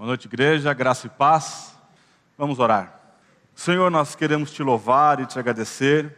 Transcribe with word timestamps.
Boa 0.00 0.08
noite, 0.08 0.24
igreja, 0.24 0.72
graça 0.72 1.08
e 1.08 1.10
paz. 1.10 1.78
Vamos 2.38 2.58
orar. 2.58 2.98
Senhor, 3.54 3.90
nós 3.90 4.14
queremos 4.14 4.50
te 4.50 4.62
louvar 4.62 5.20
e 5.20 5.26
te 5.26 5.38
agradecer, 5.38 6.16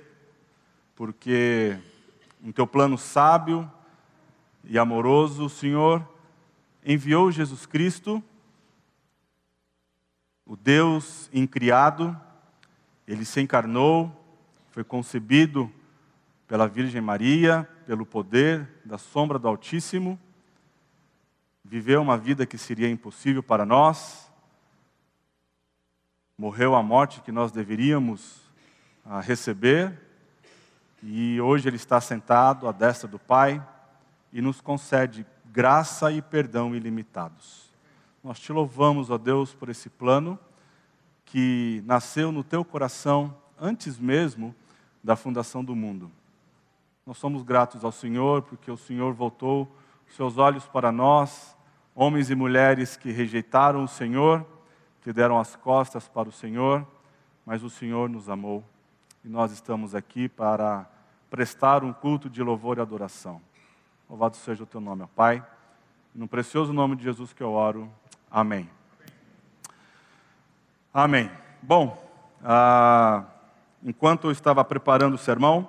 porque 0.94 1.76
em 2.40 2.52
teu 2.52 2.64
plano 2.64 2.96
sábio 2.96 3.68
e 4.62 4.78
amoroso, 4.78 5.46
o 5.46 5.50
Senhor 5.50 6.08
enviou 6.86 7.32
Jesus 7.32 7.66
Cristo, 7.66 8.22
o 10.46 10.54
Deus 10.54 11.28
incriado, 11.32 12.16
ele 13.04 13.24
se 13.24 13.40
encarnou, 13.40 14.16
foi 14.70 14.84
concebido 14.84 15.68
pela 16.46 16.68
Virgem 16.68 17.00
Maria, 17.00 17.68
pelo 17.84 18.06
poder 18.06 18.80
da 18.84 18.96
sombra 18.96 19.40
do 19.40 19.48
Altíssimo 19.48 20.20
viveu 21.72 22.02
uma 22.02 22.18
vida 22.18 22.44
que 22.44 22.58
seria 22.58 22.90
impossível 22.90 23.42
para 23.42 23.64
nós, 23.64 24.30
morreu 26.36 26.74
a 26.74 26.82
morte 26.82 27.22
que 27.22 27.32
nós 27.32 27.50
deveríamos 27.50 28.42
ah, 29.06 29.22
receber, 29.22 29.98
e 31.02 31.40
hoje 31.40 31.70
Ele 31.70 31.76
está 31.76 31.98
sentado 31.98 32.68
à 32.68 32.72
destra 32.72 33.08
do 33.08 33.18
Pai 33.18 33.66
e 34.30 34.42
nos 34.42 34.60
concede 34.60 35.24
graça 35.46 36.12
e 36.12 36.20
perdão 36.20 36.76
ilimitados. 36.76 37.72
Nós 38.22 38.38
te 38.38 38.52
louvamos, 38.52 39.08
ó 39.08 39.16
Deus, 39.16 39.54
por 39.54 39.70
esse 39.70 39.88
plano 39.88 40.38
que 41.24 41.82
nasceu 41.86 42.30
no 42.30 42.44
teu 42.44 42.66
coração 42.66 43.34
antes 43.58 43.98
mesmo 43.98 44.54
da 45.02 45.16
fundação 45.16 45.64
do 45.64 45.74
mundo. 45.74 46.12
Nós 47.06 47.16
somos 47.16 47.42
gratos 47.42 47.82
ao 47.82 47.92
Senhor 47.92 48.42
porque 48.42 48.70
o 48.70 48.76
Senhor 48.76 49.14
voltou 49.14 49.74
seus 50.14 50.36
olhos 50.36 50.66
para 50.66 50.92
nós, 50.92 51.56
homens 51.94 52.30
e 52.30 52.34
mulheres 52.34 52.96
que 52.96 53.10
rejeitaram 53.10 53.84
o 53.84 53.88
Senhor, 53.88 54.44
que 55.02 55.12
deram 55.12 55.38
as 55.38 55.56
costas 55.56 56.08
para 56.08 56.28
o 56.28 56.32
Senhor, 56.32 56.86
mas 57.44 57.62
o 57.62 57.70
Senhor 57.70 58.08
nos 58.08 58.28
amou 58.28 58.64
e 59.24 59.28
nós 59.28 59.52
estamos 59.52 59.94
aqui 59.94 60.28
para 60.28 60.86
prestar 61.30 61.84
um 61.84 61.92
culto 61.92 62.28
de 62.28 62.42
louvor 62.42 62.78
e 62.78 62.80
adoração. 62.80 63.40
Louvado 64.08 64.36
seja 64.36 64.64
o 64.64 64.66
teu 64.66 64.80
nome, 64.80 65.02
ó 65.02 65.06
Pai. 65.06 65.44
No 66.14 66.28
precioso 66.28 66.72
nome 66.72 66.96
de 66.96 67.04
Jesus 67.04 67.32
que 67.32 67.42
eu 67.42 67.52
oro. 67.52 67.90
Amém. 68.30 68.68
Amém. 70.92 71.30
Bom, 71.62 71.96
ah, 72.44 73.24
enquanto 73.82 74.26
eu 74.26 74.30
estava 74.30 74.64
preparando 74.64 75.14
o 75.14 75.18
sermão, 75.18 75.68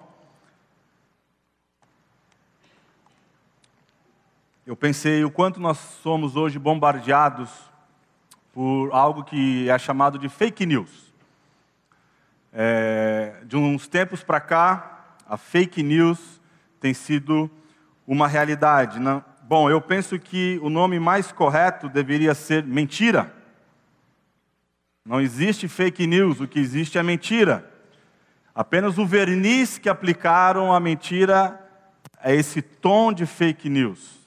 eu 4.65 4.77
pensei 4.77 5.25
o 5.25 5.31
quanto 5.31 5.59
nós 5.59 5.77
somos 5.77 6.37
hoje 6.37 6.57
bombardeados 6.57 7.49
por 8.53 8.91
algo 8.93 9.23
que 9.23 9.69
é 9.69 9.77
chamado 9.77 10.17
de 10.17 10.29
fake 10.29 10.65
news. 10.65 11.13
É, 12.53 13.41
de 13.43 13.57
uns 13.57 13.87
tempos 13.87 14.23
para 14.23 14.39
cá, 14.39 15.15
a 15.27 15.35
fake 15.35 15.83
news 15.83 16.39
tem 16.79 16.93
sido 16.93 17.51
uma 18.07 18.25
realidade. 18.25 18.99
Né? 18.99 19.21
Bom, 19.41 19.69
eu 19.69 19.81
penso 19.81 20.17
que 20.17 20.59
o 20.63 20.69
nome 20.69 20.97
mais 20.97 21.29
correto 21.29 21.89
deveria 21.89 22.33
ser 22.33 22.63
mentira. 22.63 23.33
Não 25.03 25.19
existe 25.19 25.67
fake 25.67 26.07
news, 26.07 26.39
o 26.39 26.47
que 26.47 26.59
existe 26.59 26.97
é 26.97 27.03
mentira. 27.03 27.69
Apenas 28.55 28.97
o 28.97 29.05
verniz 29.05 29.77
que 29.77 29.89
aplicaram 29.89 30.71
à 30.71 30.79
mentira 30.79 31.59
é 32.23 32.33
esse 32.33 32.61
tom 32.61 33.11
de 33.11 33.25
fake 33.25 33.67
news. 33.67 34.22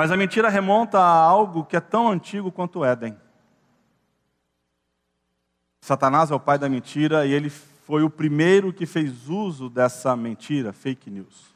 Mas 0.00 0.10
a 0.10 0.16
mentira 0.16 0.48
remonta 0.48 0.98
a 0.98 1.14
algo 1.14 1.62
que 1.62 1.76
é 1.76 1.80
tão 1.80 2.08
antigo 2.08 2.50
quanto 2.50 2.78
o 2.78 2.84
Éden. 2.86 3.14
Satanás 5.82 6.30
é 6.30 6.34
o 6.34 6.40
pai 6.40 6.58
da 6.58 6.70
mentira 6.70 7.26
e 7.26 7.32
ele 7.34 7.50
foi 7.50 8.02
o 8.02 8.08
primeiro 8.08 8.72
que 8.72 8.86
fez 8.86 9.28
uso 9.28 9.68
dessa 9.68 10.16
mentira, 10.16 10.72
fake 10.72 11.10
news. 11.10 11.54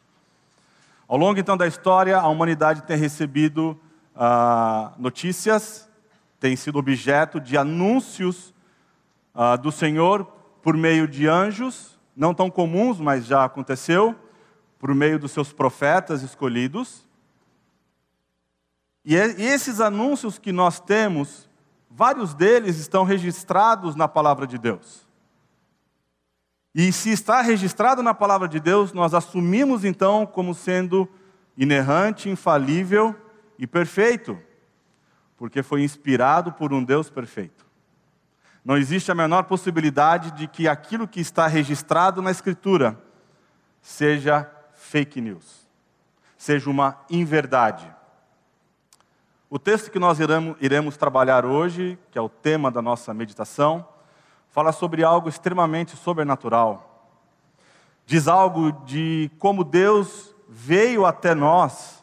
Ao 1.09 1.17
longo 1.17 1.41
então 1.41 1.57
da 1.57 1.67
história, 1.67 2.19
a 2.19 2.29
humanidade 2.29 2.83
tem 2.83 2.99
recebido 2.99 3.81
ah, 4.15 4.93
notícias, 4.99 5.89
tem 6.39 6.55
sido 6.55 6.79
objeto 6.79 7.41
de 7.41 7.57
anúncios 7.57 8.53
ah, 9.35 9.57
do 9.57 9.73
Senhor 9.73 10.27
por 10.63 10.77
meio 10.77 11.09
de 11.09 11.27
anjos, 11.27 11.99
não 12.15 12.35
tão 12.35 12.51
comuns, 12.51 13.01
mas 13.01 13.25
já 13.25 13.43
aconteceu, 13.43 14.15
por 14.79 14.95
meio 14.95 15.19
dos 15.19 15.33
seus 15.33 15.51
profetas 15.51 16.21
escolhidos. 16.21 17.05
E 19.05 19.15
esses 19.15 19.81
anúncios 19.81 20.39
que 20.39 20.51
nós 20.51 20.81
temos, 20.81 21.49
vários 21.91 22.33
deles 22.33 22.79
estão 22.79 23.05
registrados 23.05 23.95
na 23.95 24.09
palavra 24.09 24.47
de 24.47 24.57
Deus. 24.57 25.07
E 26.75 26.91
se 26.91 27.11
está 27.11 27.41
registrado 27.41 28.03
na 28.03 28.15
palavra 28.15 28.49
de 28.49 28.59
Deus, 28.59 28.93
nós 28.93 29.15
assumimos 29.15 29.85
então 29.85 30.27
como 30.27 30.55
sendo 30.55 31.09
inerrante, 31.57 32.29
infalível 32.29 33.15
e 33.59 33.67
perfeito, 33.67 34.37
porque 35.37 35.63
foi 35.63 35.83
inspirado 35.83 36.51
por 36.51 36.73
um 36.73 36.83
Deus 36.83 37.09
perfeito. 37.09 37.65
Não 38.65 38.77
existe 38.77 39.13
a 39.13 39.15
menor 39.15 39.45
possibilidade 39.45 40.31
de 40.33 40.49
que 40.49 40.67
aquilo 40.67 41.07
que 41.07 41.21
está 41.21 41.47
registrado 41.47 42.23
na 42.23 42.31
Escritura 42.31 42.99
seja 43.81 44.51
fake 44.73 45.21
news, 45.21 45.69
seja 46.37 46.71
uma 46.71 46.99
inverdade. 47.11 47.94
O 49.55 49.59
texto 49.61 49.89
que 49.89 50.01
nós 50.01 50.19
iremos 50.61 50.97
trabalhar 50.97 51.47
hoje, 51.47 51.97
que 52.11 52.19
é 52.19 52.21
o 52.21 52.29
tema 52.29 52.73
da 52.73 52.83
nossa 52.83 53.15
meditação, 53.15 53.87
fala 54.51 54.73
sobre 54.73 55.05
algo 55.05 55.29
extremamente 55.29 55.97
sobrenatural. 55.97 57.13
Diz 58.05 58.27
algo 58.27 58.73
de 58.85 59.31
como 59.39 59.63
Deus 59.63 60.35
veio 60.49 61.07
até 61.07 61.37
nós 61.37 62.03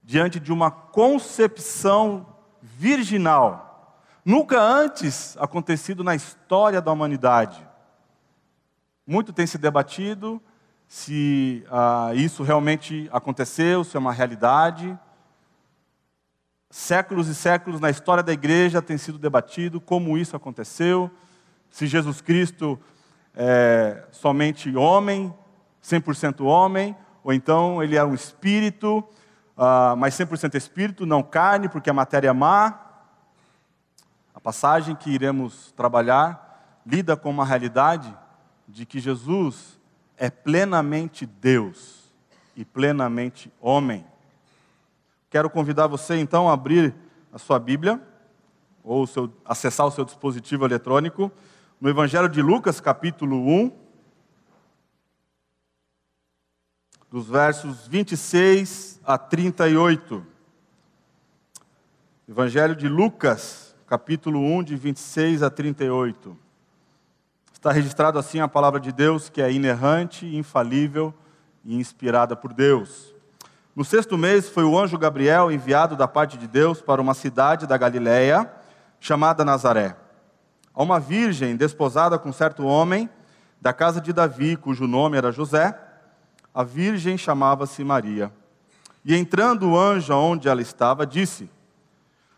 diante 0.00 0.38
de 0.38 0.52
uma 0.52 0.70
concepção 0.70 2.24
virginal, 2.62 4.00
nunca 4.24 4.62
antes 4.62 5.36
acontecido 5.38 6.04
na 6.04 6.14
história 6.14 6.80
da 6.80 6.92
humanidade. 6.92 7.66
Muito 9.04 9.32
tem 9.32 9.44
se 9.44 9.58
debatido 9.58 10.40
se 10.86 11.66
ah, 11.68 12.12
isso 12.14 12.44
realmente 12.44 13.10
aconteceu, 13.12 13.82
se 13.82 13.96
é 13.96 13.98
uma 13.98 14.12
realidade 14.12 14.96
séculos 16.70 17.28
e 17.28 17.34
séculos 17.34 17.80
na 17.80 17.90
história 17.90 18.22
da 18.22 18.32
igreja 18.32 18.82
tem 18.82 18.98
sido 18.98 19.18
debatido 19.18 19.80
como 19.80 20.18
isso 20.18 20.36
aconteceu, 20.36 21.10
se 21.70 21.86
Jesus 21.86 22.20
Cristo 22.20 22.78
é 23.34 24.04
somente 24.10 24.74
homem, 24.76 25.32
100% 25.82 26.44
homem, 26.44 26.96
ou 27.22 27.32
então 27.32 27.82
ele 27.82 27.96
é 27.96 28.04
um 28.04 28.14
espírito, 28.14 28.98
uh, 29.56 29.96
mas 29.96 30.14
100% 30.14 30.54
espírito, 30.54 31.06
não 31.06 31.22
carne, 31.22 31.68
porque 31.68 31.90
a 31.90 31.94
matéria 31.94 32.28
é 32.28 32.32
má. 32.32 32.80
A 34.34 34.40
passagem 34.40 34.94
que 34.94 35.10
iremos 35.10 35.72
trabalhar 35.72 36.80
lida 36.86 37.16
com 37.16 37.30
uma 37.30 37.44
realidade 37.44 38.14
de 38.66 38.86
que 38.86 38.98
Jesus 38.98 39.78
é 40.16 40.30
plenamente 40.30 41.26
Deus 41.26 42.12
e 42.56 42.64
plenamente 42.64 43.52
homem. 43.60 44.04
Quero 45.30 45.50
convidar 45.50 45.86
você 45.86 46.16
então 46.16 46.48
a 46.48 46.54
abrir 46.54 46.94
a 47.30 47.38
sua 47.38 47.58
Bíblia, 47.58 48.00
ou 48.82 49.06
seu, 49.06 49.30
acessar 49.44 49.86
o 49.86 49.90
seu 49.90 50.02
dispositivo 50.02 50.64
eletrônico, 50.64 51.30
no 51.78 51.90
Evangelho 51.90 52.30
de 52.30 52.40
Lucas, 52.40 52.80
capítulo 52.80 53.36
1, 53.36 53.70
dos 57.10 57.28
versos 57.28 57.86
26 57.86 59.00
a 59.04 59.18
38. 59.18 60.26
Evangelho 62.26 62.74
de 62.74 62.88
Lucas, 62.88 63.76
capítulo 63.86 64.40
1, 64.40 64.62
de 64.64 64.76
26 64.76 65.42
a 65.42 65.50
38. 65.50 66.36
Está 67.52 67.70
registrado 67.70 68.18
assim 68.18 68.40
a 68.40 68.48
palavra 68.48 68.80
de 68.80 68.92
Deus, 68.92 69.28
que 69.28 69.42
é 69.42 69.52
inerrante, 69.52 70.24
infalível 70.24 71.12
e 71.62 71.76
inspirada 71.76 72.34
por 72.34 72.54
Deus. 72.54 73.17
No 73.78 73.84
sexto 73.84 74.18
mês 74.18 74.48
foi 74.48 74.64
o 74.64 74.76
anjo 74.76 74.98
Gabriel 74.98 75.52
enviado 75.52 75.94
da 75.94 76.08
parte 76.08 76.36
de 76.36 76.48
Deus 76.48 76.82
para 76.82 77.00
uma 77.00 77.14
cidade 77.14 77.64
da 77.64 77.78
Galiléia 77.78 78.52
chamada 78.98 79.44
Nazaré. 79.44 79.94
A 80.74 80.82
uma 80.82 80.98
virgem 80.98 81.54
desposada 81.54 82.18
com 82.18 82.32
certo 82.32 82.66
homem 82.66 83.08
da 83.60 83.72
casa 83.72 84.00
de 84.00 84.12
Davi, 84.12 84.56
cujo 84.56 84.88
nome 84.88 85.16
era 85.16 85.30
José, 85.30 85.78
a 86.52 86.64
virgem 86.64 87.16
chamava-se 87.16 87.84
Maria. 87.84 88.32
E 89.04 89.14
entrando 89.14 89.70
o 89.70 89.78
anjo 89.78 90.12
onde 90.12 90.48
ela 90.48 90.60
estava, 90.60 91.06
disse: 91.06 91.48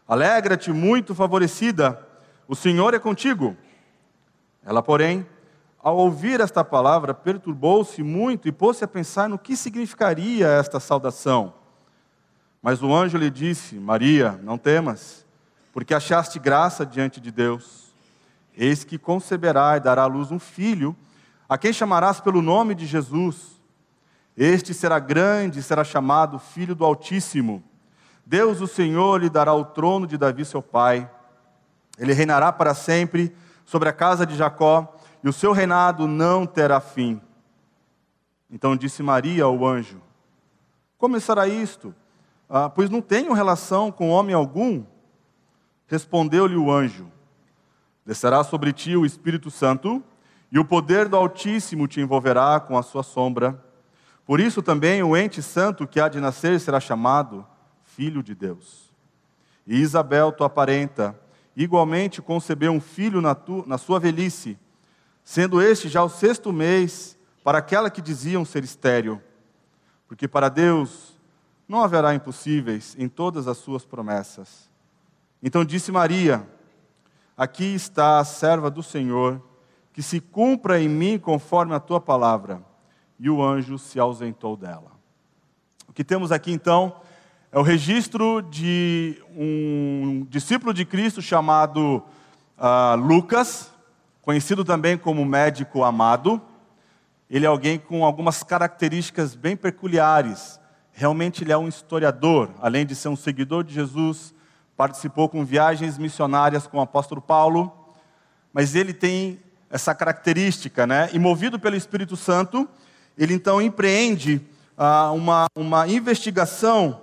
Alegra-te, 0.07 0.71
muito 0.71 1.15
favorecida, 1.15 2.07
o 2.47 2.55
Senhor 2.55 2.93
é 2.93 2.99
contigo. 2.99 3.57
Ela, 4.63 4.83
porém, 4.83 5.27
ao 5.83 5.97
ouvir 5.97 6.41
esta 6.41 6.63
palavra, 6.63 7.15
perturbou-se 7.15 8.03
muito 8.03 8.47
e 8.47 8.53
pôs-se 8.53 8.85
a 8.85 8.89
pensar 8.89 9.29
no 9.29 9.39
que 9.39 9.57
significaria 9.57 10.47
esta 10.47 10.79
saudação. 10.79 11.55
Mas 12.63 12.83
o 12.83 12.95
anjo 12.95 13.17
lhe 13.17 13.31
disse: 13.31 13.77
Maria, 13.77 14.39
não 14.43 14.59
temas, 14.59 15.25
porque 15.73 15.95
achaste 15.95 16.39
graça 16.39 16.85
diante 16.85 17.21
de 17.21 17.31
Deus. 17.31 17.91
Eis 18.57 18.85
que 18.85 18.99
conceberá 18.99 19.77
e 19.77 19.81
dará 19.81 20.03
à 20.03 20.07
luz 20.07 20.31
um 20.31 20.39
filho, 20.39 20.95
a 21.49 21.57
quem 21.57 21.73
chamarás 21.73 22.21
pelo 22.21 22.43
nome 22.43 22.75
de 22.75 22.85
Jesus. 22.85 23.59
Este 24.37 24.75
será 24.75 24.99
grande 24.99 25.59
e 25.59 25.63
será 25.63 25.83
chamado 25.83 26.39
Filho 26.39 26.75
do 26.75 26.85
Altíssimo. 26.85 27.63
Deus, 28.25 28.61
o 28.61 28.67
Senhor, 28.67 29.21
lhe 29.21 29.31
dará 29.31 29.55
o 29.55 29.65
trono 29.65 30.07
de 30.07 30.17
Davi, 30.17 30.45
seu 30.45 30.63
pai. 30.63 31.11
Ele 31.99 32.13
reinará 32.13 32.53
para 32.53 32.75
sempre 32.75 33.35
sobre 33.65 33.89
a 33.89 33.93
casa 33.93 34.25
de 34.27 34.37
Jacó, 34.37 34.97
e 35.23 35.29
o 35.29 35.33
seu 35.33 35.53
reinado 35.53 36.07
não 36.07 36.47
terá 36.47 36.81
fim. 36.81 37.21
Então 38.51 38.77
disse 38.77 39.03
Maria 39.03 39.45
ao 39.45 39.65
anjo: 39.67 40.01
Como 40.99 41.19
será 41.21 41.47
isto? 41.47 41.95
Ah, 42.49 42.69
pois 42.69 42.91
não 42.91 43.01
tenho 43.01 43.33
relação 43.33 43.93
com 43.93 44.11
homem 44.11 44.35
algum. 44.35 44.85
Respondeu-lhe 45.87 46.57
o 46.57 46.71
anjo: 46.71 47.07
Descerá 48.05 48.43
sobre 48.43 48.73
ti 48.73 48.97
o 48.97 49.07
Espírito 49.07 49.51
Santo, 49.51 50.03
e 50.51 50.59
o 50.59 50.65
poder 50.65 51.09
do 51.09 51.17
Altíssimo 51.17 51.87
te 51.87 52.01
envolverá 52.01 52.59
com 52.59 52.77
a 52.77 52.83
sua 52.83 53.03
sombra. 53.03 53.63
Por 54.27 54.41
isso 54.41 54.63
também 54.63 55.03
o 55.03 55.17
ente 55.17 55.43
santo 55.43 55.87
que 55.87 56.01
há 56.01 56.09
de 56.09 56.21
nascer 56.21 56.59
será 56.61 56.81
chamado 56.81 57.47
Filho 57.83 58.23
de 58.23 58.35
Deus. 58.35 58.93
E 59.67 59.77
Isabel, 59.77 60.33
tua 60.33 60.49
parenta, 60.49 61.19
igualmente 61.57 62.23
concebeu 62.23 62.73
um 62.73 62.81
filho 62.81 63.21
na, 63.21 63.35
tu, 63.35 63.65
na 63.67 63.79
sua 63.79 64.01
velhice, 64.01 64.59
sendo 65.31 65.63
este 65.63 65.89
já 65.89 66.03
o 66.03 66.09
sexto 66.09 66.53
mês 66.53 67.17
para 67.45 67.59
aquela 67.59 67.89
que 67.89 68.03
diziam 68.03 68.45
ser 68.45 68.65
estéril, 68.65 69.23
porque 70.09 70.27
para 70.27 70.49
Deus 70.49 71.17
não 71.69 71.85
haverá 71.85 72.13
impossíveis 72.13 72.97
em 72.99 73.09
todas 73.09 73.47
as 73.47 73.57
suas 73.59 73.85
promessas. 73.85 74.69
Então 75.41 75.65
disse 75.65 75.93
Maria: 75.93 76.45
Aqui 77.37 77.77
está 77.77 78.19
a 78.19 78.25
serva 78.25 78.69
do 78.69 78.83
Senhor, 78.83 79.41
que 79.93 80.03
se 80.03 80.19
cumpra 80.19 80.81
em 80.81 80.89
mim 80.89 81.17
conforme 81.17 81.75
a 81.75 81.81
tua 81.81 82.01
palavra. 82.01 82.61
E 83.17 83.31
o 83.31 83.41
anjo 83.41 83.79
se 83.79 84.01
ausentou 84.01 84.57
dela. 84.57 84.91
O 85.87 85.93
que 85.93 86.03
temos 86.03 86.33
aqui 86.33 86.51
então 86.51 87.01
é 87.53 87.59
o 87.61 87.63
registro 87.63 88.43
de 88.43 89.23
um 89.37 90.27
discípulo 90.29 90.75
de 90.75 90.85
Cristo 90.85 91.23
chamado 91.23 92.03
uh, 92.59 92.97
Lucas, 92.97 93.70
conhecido 94.23 94.65
também 94.65 94.97
como 94.97 95.25
médico 95.25 95.85
amado. 95.85 96.41
Ele 97.29 97.45
é 97.45 97.49
alguém 97.49 97.79
com 97.79 98.05
algumas 98.05 98.43
características 98.43 99.35
bem 99.35 99.57
peculiares. 99.57 100.61
Realmente 100.93 101.45
ele 101.45 101.53
é 101.53 101.59
um 101.59 101.69
historiador, 101.69 102.51
além 102.61 102.85
de 102.85 102.95
ser 102.95 103.09
um 103.09 103.17
seguidor 103.17 103.65
de 103.65 103.73
Jesus, 103.73 104.35
participou 104.77 105.29
com 105.29 105.45
viagens 105.45 105.99
missionárias 105.99 106.67
com 106.67 106.79
o 106.79 106.81
apóstolo 106.81 107.21
Paulo, 107.21 107.73
mas 108.53 108.75
ele 108.75 108.93
tem 108.93 109.41
essa 109.71 109.95
característica, 109.95 110.87
né? 110.87 111.09
E 111.13 111.19
movido 111.19 111.59
pelo 111.59 111.77
Espírito 111.77 112.17
Santo, 112.17 112.69
ele 113.17 113.35
então 113.35 113.63
empreende 113.63 114.45
uh, 114.77 115.15
uma, 115.15 115.47
uma 115.55 115.87
investigação 115.87 117.01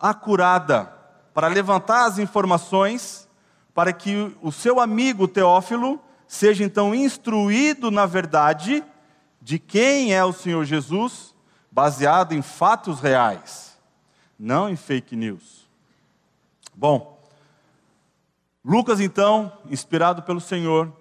acurada 0.00 0.92
para 1.32 1.48
levantar 1.48 2.06
as 2.06 2.18
informações 2.18 3.28
para 3.74 3.92
que 3.92 4.34
o 4.40 4.50
seu 4.50 4.80
amigo 4.80 5.28
Teófilo 5.28 6.00
seja 6.26 6.64
então 6.64 6.94
instruído 6.94 7.90
na 7.90 8.06
verdade 8.06 8.84
de 9.40 9.58
quem 9.58 10.12
é 10.12 10.24
o 10.24 10.32
Senhor 10.32 10.64
Jesus, 10.64 11.34
baseado 11.70 12.32
em 12.32 12.42
fatos 12.42 13.00
reais, 13.00 13.78
não 14.38 14.68
em 14.68 14.76
fake 14.76 15.14
news. 15.14 15.68
Bom, 16.74 17.22
Lucas 18.64 19.00
então, 19.00 19.52
inspirado 19.70 20.22
pelo 20.22 20.40
Senhor, 20.40 20.92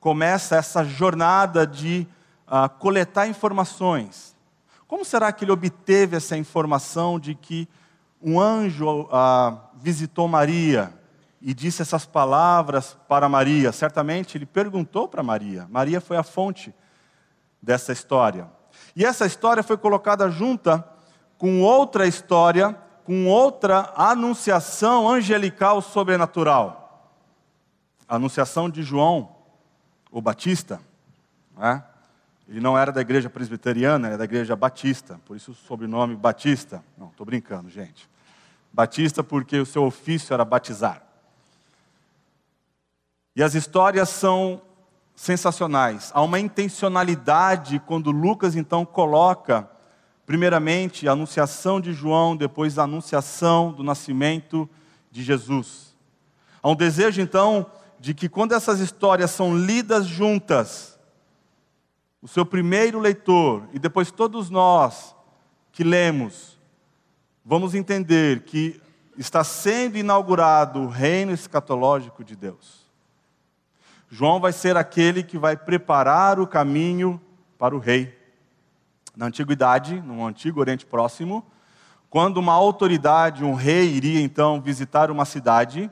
começa 0.00 0.56
essa 0.56 0.84
jornada 0.84 1.66
de 1.66 2.06
uh, 2.48 2.68
coletar 2.78 3.28
informações. 3.28 4.34
Como 4.88 5.04
será 5.04 5.32
que 5.32 5.44
ele 5.44 5.52
obteve 5.52 6.16
essa 6.16 6.36
informação 6.36 7.18
de 7.18 7.34
que 7.34 7.68
um 8.20 8.40
anjo 8.40 9.08
ah, 9.12 9.70
visitou 9.74 10.26
Maria 10.26 10.92
e 11.40 11.52
disse 11.52 11.82
essas 11.82 12.06
palavras 12.06 12.96
para 13.08 13.28
Maria. 13.28 13.72
Certamente 13.72 14.36
ele 14.36 14.46
perguntou 14.46 15.08
para 15.08 15.22
Maria. 15.22 15.66
Maria 15.70 16.00
foi 16.00 16.16
a 16.16 16.22
fonte 16.22 16.74
dessa 17.60 17.92
história. 17.92 18.50
E 18.94 19.04
essa 19.04 19.26
história 19.26 19.62
foi 19.62 19.76
colocada 19.76 20.30
junta 20.30 20.86
com 21.38 21.60
outra 21.62 22.06
história, 22.06 22.72
com 23.04 23.26
outra 23.26 23.92
anunciação 23.96 25.08
angelical 25.08 25.82
sobrenatural. 25.82 27.12
A 28.08 28.16
anunciação 28.16 28.70
de 28.70 28.82
João, 28.82 29.36
o 30.10 30.20
Batista. 30.20 30.80
Né? 31.56 31.82
Ele 32.48 32.60
não 32.60 32.78
era 32.78 32.92
da 32.92 33.00
igreja 33.00 33.28
presbiteriana, 33.28 34.08
era 34.08 34.18
da 34.18 34.24
igreja 34.24 34.54
batista, 34.54 35.20
por 35.24 35.36
isso 35.36 35.50
o 35.50 35.54
sobrenome 35.54 36.14
Batista. 36.14 36.82
Não, 36.96 37.08
estou 37.08 37.26
brincando, 37.26 37.68
gente. 37.68 38.08
Batista 38.72 39.24
porque 39.24 39.58
o 39.58 39.66
seu 39.66 39.84
ofício 39.84 40.32
era 40.32 40.44
batizar. 40.44 41.02
E 43.36 43.42
as 43.42 43.54
histórias 43.54 44.08
são 44.08 44.62
sensacionais. 45.14 46.10
Há 46.14 46.22
uma 46.22 46.40
intencionalidade 46.40 47.78
quando 47.80 48.10
Lucas 48.10 48.56
então 48.56 48.86
coloca, 48.86 49.68
primeiramente, 50.24 51.06
a 51.06 51.12
anunciação 51.12 51.78
de 51.78 51.92
João, 51.92 52.34
depois 52.34 52.78
a 52.78 52.84
anunciação 52.84 53.72
do 53.72 53.82
nascimento 53.82 54.66
de 55.10 55.22
Jesus. 55.22 55.94
Há 56.62 56.70
um 56.70 56.74
desejo 56.74 57.20
então 57.20 57.66
de 58.00 58.14
que 58.14 58.26
quando 58.26 58.52
essas 58.52 58.80
histórias 58.80 59.30
são 59.32 59.54
lidas 59.54 60.06
juntas, 60.06 60.98
o 62.22 62.28
seu 62.28 62.46
primeiro 62.46 62.98
leitor 62.98 63.68
e 63.74 63.78
depois 63.78 64.10
todos 64.10 64.48
nós 64.48 65.14
que 65.72 65.84
lemos, 65.84 66.58
vamos 67.44 67.74
entender 67.74 68.44
que 68.44 68.80
está 69.18 69.44
sendo 69.44 69.98
inaugurado 69.98 70.80
o 70.80 70.88
reino 70.88 71.32
escatológico 71.32 72.24
de 72.24 72.34
Deus. 72.34 72.85
João 74.08 74.40
vai 74.40 74.52
ser 74.52 74.76
aquele 74.76 75.22
que 75.22 75.38
vai 75.38 75.56
preparar 75.56 76.38
o 76.38 76.46
caminho 76.46 77.20
para 77.58 77.74
o 77.74 77.78
rei. 77.78 78.16
Na 79.16 79.26
antiguidade, 79.26 80.00
no 80.00 80.24
antigo 80.24 80.60
Oriente 80.60 80.86
Próximo, 80.86 81.44
quando 82.08 82.36
uma 82.36 82.52
autoridade, 82.52 83.44
um 83.44 83.54
rei, 83.54 83.88
iria 83.88 84.20
então 84.20 84.60
visitar 84.60 85.10
uma 85.10 85.24
cidade, 85.24 85.90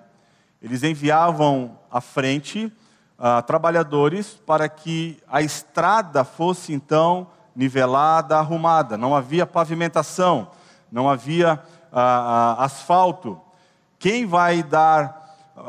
eles 0.63 0.83
enviavam 0.83 1.79
à 1.91 2.01
frente 2.01 2.73
uh, 3.19 3.43
trabalhadores 3.43 4.35
para 4.47 4.69
que 4.69 5.19
a 5.29 5.43
estrada 5.43 6.25
fosse 6.25 6.73
então 6.73 7.27
nivelada, 7.55 8.37
arrumada. 8.37 8.97
Não 8.97 9.15
havia 9.15 9.47
pavimentação 9.47 10.51
não 10.95 11.11
havia 11.11 11.61
ah, 11.93 12.57
ah, 12.57 12.65
asfalto. 12.65 13.41
Quem 13.99 14.25
vai 14.25 14.63
dar 14.63 15.24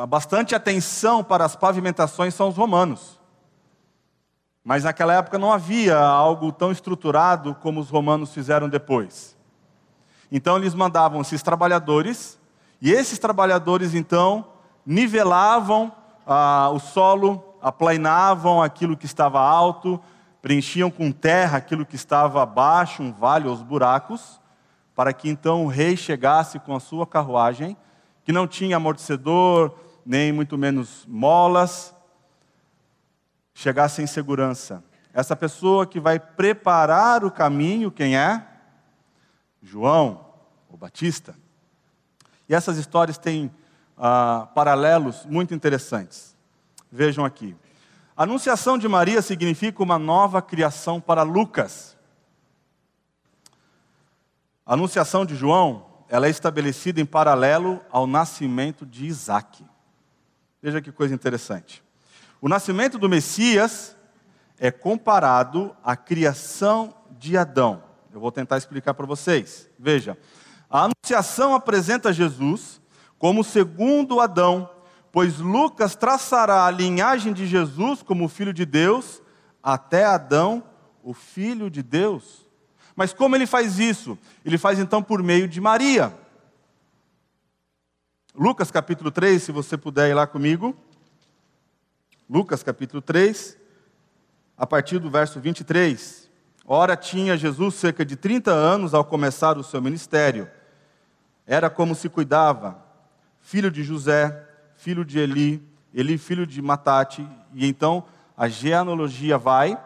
bastante 0.07 0.55
atenção 0.55 1.23
para 1.23 1.45
as 1.45 1.55
pavimentações 1.55 2.33
são 2.33 2.49
os 2.49 2.57
romanos. 2.57 3.19
Mas 4.63 4.83
naquela 4.83 5.13
época 5.13 5.37
não 5.37 5.53
havia 5.53 5.97
algo 5.97 6.51
tão 6.51 6.71
estruturado 6.71 7.53
como 7.55 7.79
os 7.79 7.89
romanos 7.89 8.33
fizeram 8.33 8.67
depois. 8.67 9.37
Então 10.31 10.57
eles 10.57 10.73
mandavam 10.73 11.21
esses 11.21 11.43
trabalhadores, 11.43 12.39
e 12.81 12.91
esses 12.91 13.19
trabalhadores 13.19 13.93
então 13.93 14.45
nivelavam 14.85 15.91
ah, 16.25 16.69
o 16.73 16.79
solo, 16.79 17.43
aplainavam 17.61 18.61
aquilo 18.61 18.97
que 18.97 19.05
estava 19.05 19.39
alto, 19.39 19.99
preenchiam 20.41 20.89
com 20.89 21.11
terra 21.11 21.57
aquilo 21.57 21.85
que 21.85 21.95
estava 21.95 22.45
baixo, 22.45 23.03
um 23.03 23.11
vale, 23.11 23.47
os 23.47 23.61
buracos, 23.61 24.39
para 24.95 25.13
que 25.13 25.29
então 25.29 25.65
o 25.65 25.67
rei 25.67 25.95
chegasse 25.95 26.59
com 26.59 26.75
a 26.75 26.79
sua 26.79 27.05
carruagem, 27.05 27.77
que 28.25 28.33
não 28.33 28.47
tinha 28.47 28.77
amortecedor, 28.77 29.73
nem 30.03 30.31
muito 30.31 30.57
menos 30.57 31.05
molas, 31.07 31.95
chegasse 33.53 34.01
em 34.01 34.07
segurança. 34.07 34.83
Essa 35.13 35.35
pessoa 35.35 35.85
que 35.85 35.99
vai 35.99 36.19
preparar 36.19 37.23
o 37.23 37.31
caminho, 37.31 37.91
quem 37.91 38.17
é? 38.17 38.45
João, 39.61 40.25
o 40.69 40.75
Batista. 40.75 41.35
E 42.49 42.55
essas 42.55 42.77
histórias 42.77 43.17
têm 43.17 43.49
ah, 43.97 44.49
paralelos 44.53 45.25
muito 45.25 45.53
interessantes. 45.53 46.35
Vejam 46.91 47.23
aqui. 47.23 47.55
A 48.17 48.23
anunciação 48.23 48.77
de 48.77 48.87
Maria 48.87 49.21
significa 49.21 49.83
uma 49.83 49.99
nova 49.99 50.41
criação 50.41 50.99
para 50.99 51.21
Lucas. 51.21 51.95
A 54.65 54.73
anunciação 54.73 55.25
de 55.25 55.35
João, 55.35 55.84
ela 56.07 56.27
é 56.27 56.29
estabelecida 56.29 57.01
em 57.01 57.05
paralelo 57.05 57.81
ao 57.91 58.05
nascimento 58.05 58.85
de 58.85 59.05
Isaac. 59.05 59.65
Veja 60.61 60.81
que 60.81 60.91
coisa 60.91 61.13
interessante. 61.13 61.83
O 62.41 62.47
nascimento 62.47 62.97
do 62.97 63.09
Messias 63.09 63.95
é 64.59 64.71
comparado 64.71 65.75
à 65.83 65.95
criação 65.95 66.93
de 67.11 67.37
Adão. 67.37 67.83
Eu 68.13 68.19
vou 68.19 68.31
tentar 68.31 68.57
explicar 68.57 68.93
para 68.93 69.05
vocês. 69.05 69.69
Veja, 69.77 70.17
a 70.69 70.83
anunciação 70.85 71.53
apresenta 71.53 72.13
Jesus 72.13 72.81
como 73.17 73.43
segundo 73.43 74.19
Adão, 74.19 74.69
pois 75.11 75.39
Lucas 75.39 75.95
traçará 75.95 76.65
a 76.65 76.71
linhagem 76.71 77.33
de 77.33 77.45
Jesus 77.45 78.03
como 78.03 78.27
filho 78.27 78.53
de 78.53 78.65
Deus 78.65 79.21
até 79.61 80.05
Adão, 80.05 80.63
o 81.03 81.13
filho 81.13 81.69
de 81.69 81.81
Deus. 81.81 82.44
Mas 82.95 83.13
como 83.13 83.35
ele 83.35 83.45
faz 83.45 83.79
isso? 83.79 84.17
Ele 84.45 84.57
faz 84.57 84.79
então 84.79 85.03
por 85.03 85.21
meio 85.21 85.47
de 85.47 85.59
Maria. 85.59 86.13
Lucas 88.33 88.71
capítulo 88.71 89.11
3, 89.11 89.41
se 89.41 89.51
você 89.51 89.77
puder 89.77 90.09
ir 90.09 90.13
lá 90.13 90.25
comigo. 90.25 90.75
Lucas 92.29 92.63
capítulo 92.63 93.01
3, 93.01 93.57
a 94.57 94.65
partir 94.65 94.99
do 94.99 95.09
verso 95.09 95.39
23. 95.39 96.29
Ora, 96.65 96.97
tinha 96.97 97.37
Jesus 97.37 97.75
cerca 97.75 98.03
de 98.03 98.15
30 98.15 98.51
anos 98.51 98.93
ao 98.93 99.05
começar 99.05 99.57
o 99.57 99.63
seu 99.63 99.81
ministério. 99.81 100.49
Era 101.45 101.69
como 101.69 101.93
se 101.93 102.09
cuidava, 102.09 102.83
filho 103.39 103.69
de 103.69 103.83
José, 103.83 104.43
filho 104.75 105.05
de 105.05 105.19
Eli, 105.19 105.61
Eli 105.93 106.17
filho 106.17 106.47
de 106.47 106.61
Matate, 106.61 107.27
e 107.53 107.67
então 107.67 108.03
a 108.35 108.47
genealogia 108.47 109.37
vai, 109.37 109.81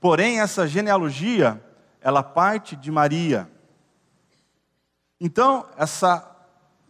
porém 0.00 0.40
essa 0.40 0.66
genealogia, 0.66 1.62
ela 2.00 2.22
parte 2.22 2.76
de 2.76 2.90
Maria. 2.90 3.50
Então, 5.20 5.66
essa 5.76 6.26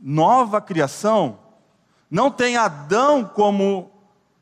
nova 0.00 0.60
criação 0.60 1.38
não 2.10 2.30
tem 2.30 2.56
Adão 2.56 3.24
como 3.24 3.90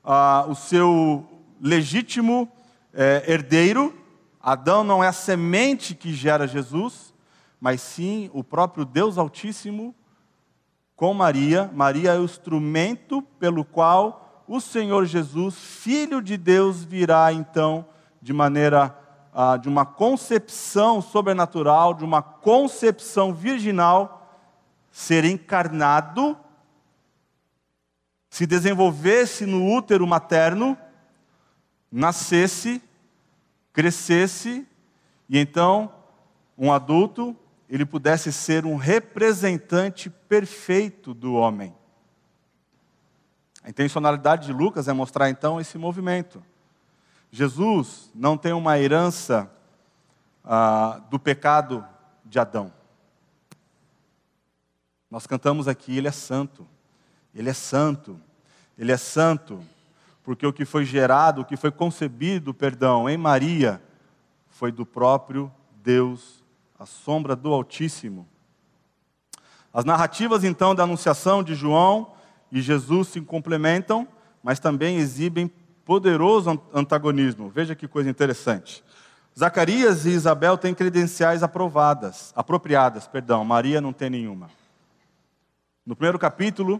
ah, 0.04 0.46
o 0.48 0.54
seu 0.54 1.26
legítimo 1.60 2.50
eh, 2.94 3.24
herdeiro. 3.26 3.94
Adão 4.40 4.84
não 4.84 5.02
é 5.02 5.08
a 5.08 5.12
semente 5.12 5.94
que 5.94 6.12
gera 6.14 6.46
Jesus, 6.46 7.12
mas 7.60 7.80
sim 7.80 8.30
o 8.32 8.42
próprio 8.44 8.84
Deus 8.84 9.18
Altíssimo 9.18 9.94
com 10.94 11.12
Maria. 11.12 11.70
Maria 11.72 12.12
é 12.12 12.18
o 12.18 12.24
instrumento 12.24 13.22
pelo 13.38 13.64
qual 13.64 14.44
o 14.48 14.60
Senhor 14.60 15.04
Jesus, 15.04 15.54
Filho 15.56 16.22
de 16.22 16.36
Deus, 16.36 16.82
virá 16.82 17.32
então 17.32 17.86
de 18.20 18.32
maneira 18.32 18.96
ah, 19.40 19.56
de 19.56 19.68
uma 19.68 19.86
concepção 19.86 21.00
sobrenatural, 21.00 21.94
de 21.94 22.04
uma 22.04 22.20
concepção 22.20 23.32
virginal 23.32 24.36
ser 24.90 25.24
encarnado, 25.24 26.36
se 28.28 28.48
desenvolvesse 28.48 29.46
no 29.46 29.64
útero 29.64 30.04
materno, 30.08 30.76
nascesse, 31.88 32.82
crescesse, 33.72 34.66
e 35.28 35.38
então 35.38 35.92
um 36.58 36.72
adulto 36.72 37.36
ele 37.70 37.86
pudesse 37.86 38.32
ser 38.32 38.66
um 38.66 38.74
representante 38.74 40.10
perfeito 40.10 41.14
do 41.14 41.34
homem. 41.34 41.72
A 43.62 43.70
intencionalidade 43.70 44.46
de 44.46 44.52
Lucas 44.52 44.88
é 44.88 44.92
mostrar 44.92 45.30
então 45.30 45.60
esse 45.60 45.78
movimento. 45.78 46.42
Jesus 47.30 48.10
não 48.14 48.36
tem 48.36 48.52
uma 48.52 48.78
herança 48.78 49.50
ah, 50.44 51.00
do 51.10 51.18
pecado 51.18 51.84
de 52.24 52.38
Adão. 52.38 52.72
Nós 55.10 55.26
cantamos 55.26 55.68
aqui, 55.68 55.96
Ele 55.96 56.08
é 56.08 56.12
santo, 56.12 56.66
Ele 57.34 57.50
é 57.50 57.54
santo, 57.54 58.18
Ele 58.76 58.92
é 58.92 58.96
santo, 58.96 59.62
porque 60.22 60.46
o 60.46 60.52
que 60.52 60.64
foi 60.64 60.84
gerado, 60.84 61.40
o 61.40 61.44
que 61.44 61.56
foi 61.56 61.70
concebido, 61.70 62.52
perdão, 62.52 63.08
em 63.08 63.16
Maria, 63.16 63.82
foi 64.48 64.72
do 64.72 64.84
próprio 64.84 65.52
Deus, 65.82 66.42
a 66.78 66.84
sombra 66.84 67.34
do 67.34 67.52
Altíssimo. 67.52 68.28
As 69.72 69.84
narrativas 69.84 70.44
então 70.44 70.74
da 70.74 70.82
anunciação 70.82 71.42
de 71.42 71.54
João 71.54 72.12
e 72.50 72.60
Jesus 72.60 73.08
se 73.08 73.20
complementam, 73.20 74.08
mas 74.42 74.58
também 74.58 74.96
exibem 74.96 75.50
poderoso 75.88 76.60
antagonismo. 76.74 77.48
Veja 77.48 77.74
que 77.74 77.88
coisa 77.88 78.10
interessante. 78.10 78.84
Zacarias 79.36 80.04
e 80.04 80.10
Isabel 80.10 80.58
têm 80.58 80.74
credenciais 80.74 81.42
aprovadas, 81.42 82.30
apropriadas, 82.36 83.06
perdão, 83.06 83.42
Maria 83.42 83.80
não 83.80 83.90
tem 83.90 84.10
nenhuma. 84.10 84.50
No 85.86 85.96
primeiro 85.96 86.18
capítulo, 86.18 86.78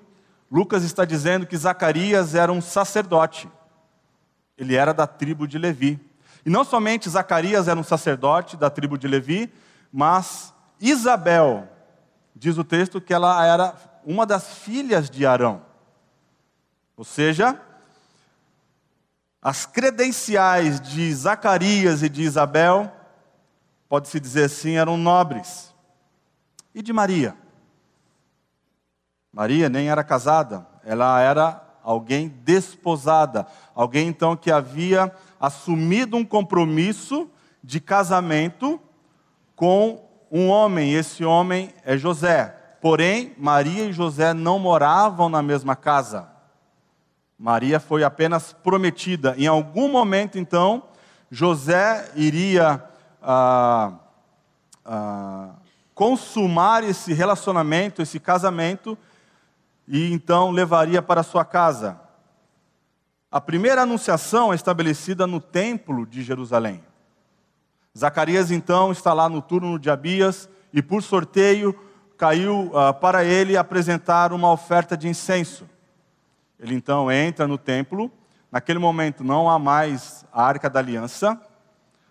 Lucas 0.52 0.84
está 0.84 1.06
dizendo 1.06 1.46
que 1.46 1.56
Zacarias 1.56 2.34
era 2.34 2.52
um 2.52 2.60
sacerdote. 2.60 3.48
Ele 4.58 4.74
era 4.74 4.92
da 4.92 5.06
tribo 5.06 5.48
de 5.48 5.56
Levi. 5.56 5.98
E 6.44 6.50
não 6.50 6.62
somente 6.62 7.08
Zacarias 7.08 7.66
era 7.66 7.80
um 7.80 7.84
sacerdote 7.84 8.58
da 8.58 8.68
tribo 8.68 8.98
de 8.98 9.08
Levi, 9.08 9.50
mas 9.90 10.52
Isabel, 10.78 11.66
diz 12.36 12.58
o 12.58 12.64
texto 12.64 13.00
que 13.00 13.14
ela 13.14 13.42
era 13.46 13.74
uma 14.04 14.26
das 14.26 14.58
filhas 14.58 15.08
de 15.08 15.24
Arão. 15.24 15.62
Ou 16.94 17.04
seja, 17.04 17.58
as 19.40 19.66
credenciais 19.66 20.80
de 20.80 21.12
Zacarias 21.14 22.02
e 22.02 22.08
de 22.08 22.22
Isabel, 22.22 22.90
pode-se 23.88 24.18
dizer 24.18 24.44
assim, 24.44 24.76
eram 24.76 24.96
nobres. 24.96 25.74
E 26.74 26.82
de 26.82 26.92
Maria? 26.92 27.36
Maria 29.32 29.68
nem 29.68 29.88
era 29.88 30.02
casada, 30.02 30.66
ela 30.84 31.20
era 31.20 31.62
alguém 31.82 32.28
desposada, 32.28 33.46
alguém 33.74 34.08
então 34.08 34.36
que 34.36 34.50
havia 34.50 35.12
assumido 35.40 36.16
um 36.16 36.24
compromisso 36.24 37.30
de 37.62 37.80
casamento 37.80 38.80
com 39.54 40.04
um 40.30 40.48
homem, 40.48 40.92
esse 40.92 41.24
homem 41.24 41.72
é 41.84 41.96
José. 41.96 42.54
Porém, 42.80 43.34
Maria 43.38 43.86
e 43.86 43.92
José 43.92 44.32
não 44.34 44.58
moravam 44.58 45.28
na 45.28 45.42
mesma 45.42 45.74
casa. 45.74 46.28
Maria 47.38 47.78
foi 47.78 48.02
apenas 48.02 48.52
prometida. 48.52 49.34
Em 49.38 49.46
algum 49.46 49.88
momento, 49.88 50.38
então, 50.38 50.82
José 51.30 52.10
iria 52.16 52.82
ah, 53.22 53.92
ah, 54.84 55.50
consumar 55.94 56.82
esse 56.82 57.12
relacionamento, 57.12 58.02
esse 58.02 58.18
casamento, 58.18 58.98
e 59.86 60.12
então 60.12 60.50
levaria 60.50 61.00
para 61.00 61.22
sua 61.22 61.44
casa. 61.44 62.00
A 63.30 63.40
primeira 63.40 63.82
anunciação 63.82 64.52
é 64.52 64.56
estabelecida 64.56 65.26
no 65.26 65.40
templo 65.40 66.06
de 66.06 66.22
Jerusalém. 66.22 66.82
Zacarias 67.96 68.50
então 68.50 68.90
está 68.90 69.12
lá 69.12 69.28
no 69.28 69.40
turno 69.40 69.78
de 69.78 69.90
Abias 69.90 70.48
e 70.72 70.82
por 70.82 71.02
sorteio 71.02 71.78
caiu 72.16 72.72
uh, 72.72 72.92
para 73.00 73.24
ele 73.24 73.56
apresentar 73.56 74.32
uma 74.32 74.50
oferta 74.50 74.96
de 74.96 75.08
incenso. 75.08 75.68
Ele 76.58 76.74
então 76.74 77.10
entra 77.10 77.46
no 77.46 77.56
templo. 77.56 78.10
Naquele 78.50 78.78
momento 78.78 79.22
não 79.22 79.48
há 79.48 79.58
mais 79.58 80.24
a 80.32 80.42
Arca 80.42 80.68
da 80.68 80.80
Aliança. 80.80 81.40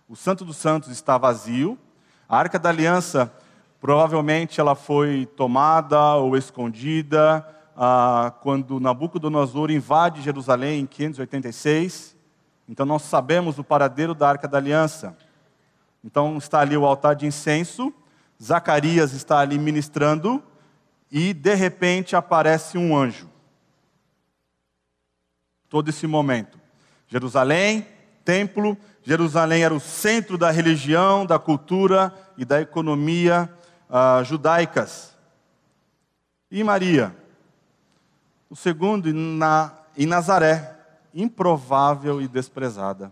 O 0.08 0.16
Santo 0.16 0.46
dos 0.46 0.58
Santos 0.58 0.90
está 0.90 1.18
vazio. 1.18 1.78
A 2.30 2.38
Arca 2.38 2.58
da 2.58 2.70
Aliança 2.70 3.32
provavelmente 3.80 4.60
ela 4.60 4.76
foi 4.76 5.26
tomada 5.36 6.16
ou 6.16 6.36
escondida 6.36 7.46
ah, 7.76 8.34
quando 8.42 8.80
Nabucodonosor 8.80 9.70
invade 9.70 10.22
Jerusalém 10.22 10.82
em 10.82 10.86
586. 10.86 12.16
Então 12.68 12.86
nós 12.86 13.04
sabemos 13.04 13.60
o 13.60 13.64
paradeiro 13.64 14.14
da 14.14 14.30
Arca 14.30 14.48
da 14.48 14.58
Aliança. 14.58 15.16
Então 16.04 16.38
está 16.38 16.60
ali 16.62 16.78
o 16.78 16.86
altar 16.86 17.16
de 17.16 17.26
incenso, 17.26 17.94
Zacarias 18.42 19.14
está 19.14 19.40
ali 19.40 19.58
ministrando 19.58 20.42
e 21.12 21.34
de 21.34 21.54
repente 21.54 22.16
aparece 22.16 22.78
um 22.78 22.96
anjo. 22.96 23.30
Todo 25.70 25.90
esse 25.90 26.08
momento. 26.08 26.60
Jerusalém, 27.08 27.88
templo, 28.24 28.78
Jerusalém 29.04 29.64
era 29.64 29.74
o 29.74 29.80
centro 29.80 30.38
da 30.38 30.52
religião, 30.52 31.26
da 31.26 31.40
cultura 31.40 32.14
e 32.38 32.44
da 32.44 32.60
economia 32.60 33.50
ah, 33.90 34.22
judaicas. 34.24 35.16
E 36.52 36.64
Maria? 36.64 37.16
O 38.50 38.56
segundo, 38.56 39.10
em 39.10 40.06
Nazaré, 40.06 40.78
improvável 41.14 42.22
e 42.22 42.28
desprezada. 42.28 43.12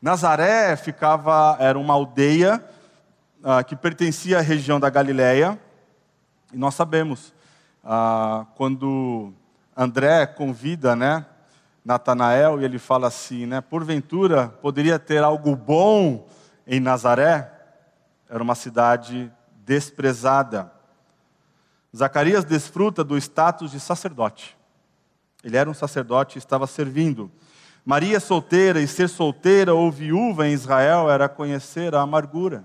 Nazaré 0.00 0.76
ficava, 0.76 1.56
era 1.58 1.78
uma 1.78 1.94
aldeia 1.94 2.62
ah, 3.42 3.62
que 3.64 3.74
pertencia 3.74 4.38
à 4.38 4.40
região 4.40 4.78
da 4.78 4.90
Galiléia. 4.90 5.58
E 6.52 6.56
nós 6.56 6.74
sabemos, 6.74 7.34
ah, 7.82 8.46
quando 8.56 9.32
André 9.76 10.26
convida, 10.26 10.96
né, 10.96 11.26
Natanael, 11.84 12.60
e 12.60 12.64
ele 12.64 12.78
fala 12.78 13.08
assim, 13.08 13.44
né, 13.44 13.60
porventura 13.60 14.48
poderia 14.48 14.98
ter 14.98 15.22
algo 15.22 15.54
bom 15.54 16.26
em 16.66 16.80
Nazaré? 16.80 17.52
Era 18.28 18.42
uma 18.42 18.54
cidade 18.54 19.30
desprezada. 19.66 20.72
Zacarias 21.94 22.44
desfruta 22.44 23.04
do 23.04 23.18
status 23.18 23.70
de 23.70 23.78
sacerdote. 23.78 24.56
Ele 25.44 25.56
era 25.56 25.68
um 25.68 25.74
sacerdote 25.74 26.36
e 26.36 26.40
estava 26.40 26.66
servindo. 26.66 27.30
Maria 27.84 28.18
solteira 28.18 28.80
e 28.80 28.88
ser 28.88 29.08
solteira 29.08 29.74
ou 29.74 29.92
viúva 29.92 30.48
em 30.48 30.52
Israel 30.52 31.10
era 31.10 31.28
conhecer 31.28 31.94
a 31.94 32.00
amargura. 32.00 32.64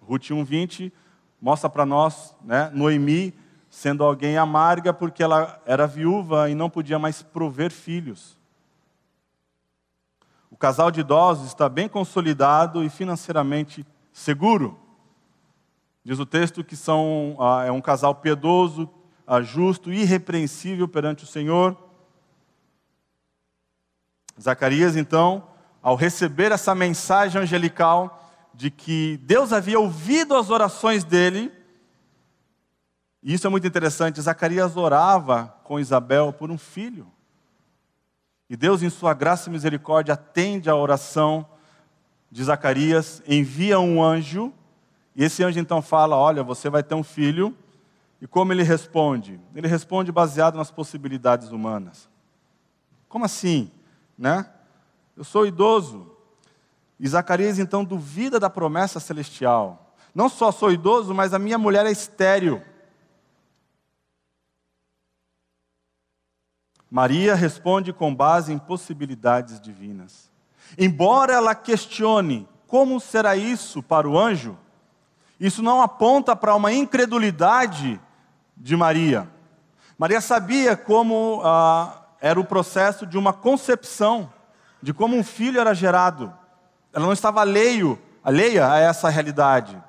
Ruth 0.00 0.30
1:20 0.30 0.92
mostra 1.40 1.70
para 1.70 1.86
nós, 1.86 2.34
né, 2.44 2.70
Noemi 2.74 3.32
sendo 3.72 4.04
alguém 4.04 4.36
amarga 4.36 4.92
porque 4.92 5.22
ela 5.22 5.58
era 5.64 5.86
viúva 5.86 6.50
e 6.50 6.54
não 6.54 6.68
podia 6.68 6.98
mais 6.98 7.22
prover 7.22 7.72
filhos. 7.72 8.38
O 10.50 10.58
casal 10.58 10.90
de 10.90 11.00
idosos 11.00 11.46
está 11.46 11.70
bem 11.70 11.88
consolidado 11.88 12.84
e 12.84 12.90
financeiramente 12.90 13.86
seguro. 14.12 14.78
Diz 16.04 16.18
o 16.18 16.26
texto 16.26 16.62
que 16.62 16.76
são, 16.76 17.34
ah, 17.40 17.64
é 17.64 17.72
um 17.72 17.80
casal 17.80 18.14
piedoso, 18.16 18.90
ah, 19.26 19.40
justo, 19.40 19.90
irrepreensível 19.90 20.86
perante 20.86 21.24
o 21.24 21.26
Senhor. 21.26 21.74
Zacarias, 24.38 24.96
então, 24.96 25.48
ao 25.82 25.96
receber 25.96 26.52
essa 26.52 26.74
mensagem 26.74 27.40
angelical 27.40 28.22
de 28.52 28.70
que 28.70 29.16
Deus 29.22 29.50
havia 29.50 29.80
ouvido 29.80 30.36
as 30.36 30.50
orações 30.50 31.04
dele, 31.04 31.50
e 33.22 33.32
isso 33.34 33.46
é 33.46 33.50
muito 33.50 33.66
interessante. 33.66 34.20
Zacarias 34.20 34.76
orava 34.76 35.54
com 35.62 35.78
Isabel 35.78 36.32
por 36.32 36.50
um 36.50 36.58
filho. 36.58 37.06
E 38.50 38.56
Deus, 38.56 38.82
em 38.82 38.90
sua 38.90 39.14
graça 39.14 39.48
e 39.48 39.52
misericórdia, 39.52 40.14
atende 40.14 40.68
à 40.68 40.74
oração 40.74 41.46
de 42.30 42.42
Zacarias, 42.42 43.22
envia 43.26 43.78
um 43.78 44.02
anjo, 44.02 44.52
e 45.14 45.24
esse 45.24 45.44
anjo 45.44 45.60
então 45.60 45.80
fala: 45.80 46.16
Olha, 46.16 46.42
você 46.42 46.68
vai 46.68 46.82
ter 46.82 46.94
um 46.94 47.02
filho. 47.02 47.56
E 48.20 48.26
como 48.26 48.52
ele 48.52 48.62
responde? 48.62 49.40
Ele 49.54 49.66
responde 49.66 50.12
baseado 50.12 50.56
nas 50.56 50.70
possibilidades 50.70 51.50
humanas. 51.50 52.08
Como 53.08 53.24
assim? 53.24 53.70
Né? 54.16 54.48
Eu 55.16 55.24
sou 55.24 55.46
idoso. 55.46 56.10
E 57.00 57.08
Zacarias 57.08 57.58
então 57.58 57.84
duvida 57.84 58.38
da 58.38 58.48
promessa 58.48 59.00
celestial. 59.00 59.94
Não 60.14 60.28
só 60.28 60.52
sou 60.52 60.70
idoso, 60.70 61.12
mas 61.12 61.34
a 61.34 61.38
minha 61.38 61.58
mulher 61.58 61.84
é 61.84 61.90
estéril. 61.90 62.62
Maria 66.92 67.34
responde 67.34 67.90
com 67.90 68.14
base 68.14 68.52
em 68.52 68.58
possibilidades 68.58 69.58
divinas. 69.58 70.30
Embora 70.76 71.32
ela 71.32 71.54
questione 71.54 72.46
como 72.66 73.00
será 73.00 73.34
isso 73.34 73.82
para 73.82 74.06
o 74.06 74.18
anjo, 74.18 74.58
isso 75.40 75.62
não 75.62 75.80
aponta 75.80 76.36
para 76.36 76.54
uma 76.54 76.70
incredulidade 76.70 77.98
de 78.54 78.76
Maria. 78.76 79.26
Maria 79.96 80.20
sabia 80.20 80.76
como 80.76 81.40
ah, 81.42 81.96
era 82.20 82.38
o 82.38 82.44
processo 82.44 83.06
de 83.06 83.16
uma 83.16 83.32
concepção, 83.32 84.30
de 84.82 84.92
como 84.92 85.16
um 85.16 85.24
filho 85.24 85.58
era 85.58 85.72
gerado. 85.72 86.30
Ela 86.92 87.06
não 87.06 87.14
estava 87.14 87.40
alheio, 87.40 87.98
alheia 88.22 88.70
a 88.70 88.78
essa 88.78 89.08
realidade. 89.08 89.82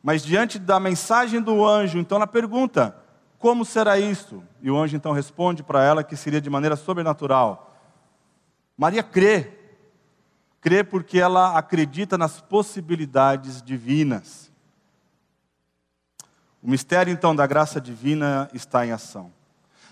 Mas 0.00 0.22
diante 0.22 0.60
da 0.60 0.78
mensagem 0.78 1.40
do 1.40 1.66
anjo, 1.66 1.98
então 1.98 2.18
ela 2.18 2.26
pergunta: 2.28 3.01
como 3.42 3.64
será 3.64 3.98
isto? 3.98 4.40
E 4.62 4.70
o 4.70 4.78
anjo 4.78 4.94
então 4.94 5.10
responde 5.10 5.64
para 5.64 5.82
ela 5.82 6.04
que 6.04 6.16
seria 6.16 6.40
de 6.40 6.48
maneira 6.48 6.76
sobrenatural. 6.76 7.74
Maria 8.78 9.02
crê, 9.02 9.52
crê 10.60 10.84
porque 10.84 11.18
ela 11.18 11.58
acredita 11.58 12.16
nas 12.16 12.40
possibilidades 12.40 13.60
divinas. 13.60 14.48
O 16.62 16.70
mistério 16.70 17.12
então 17.12 17.34
da 17.34 17.44
graça 17.44 17.80
divina 17.80 18.48
está 18.54 18.86
em 18.86 18.92
ação. 18.92 19.32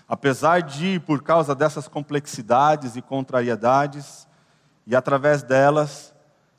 Apesar 0.07 0.61
de, 0.61 1.01
por 1.01 1.21
causa 1.21 1.53
dessas 1.53 1.89
complexidades 1.89 2.95
e 2.95 3.01
contrariedades, 3.01 4.29
e 4.87 4.95
através 4.95 5.43
delas, 5.43 6.15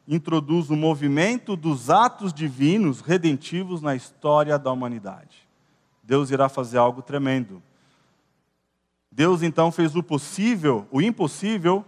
introduz 0.07 0.69
o 0.69 0.77
movimento 0.77 1.57
dos 1.57 1.89
atos 1.89 2.35
divinos 2.35 3.01
redentivos 3.01 3.81
na 3.81 3.97
história 3.97 4.59
da 4.59 4.71
humanidade. 4.71 5.42
Deus 6.13 6.31
irá 6.31 6.47
fazer 6.47 6.77
algo 6.77 7.01
tremendo. 7.01 7.63
Deus 9.11 9.43
então 9.43 9.73
fez 9.73 9.97
o 9.97 10.03
possível, 10.03 10.87
o 10.91 11.01
impossível, 11.01 11.87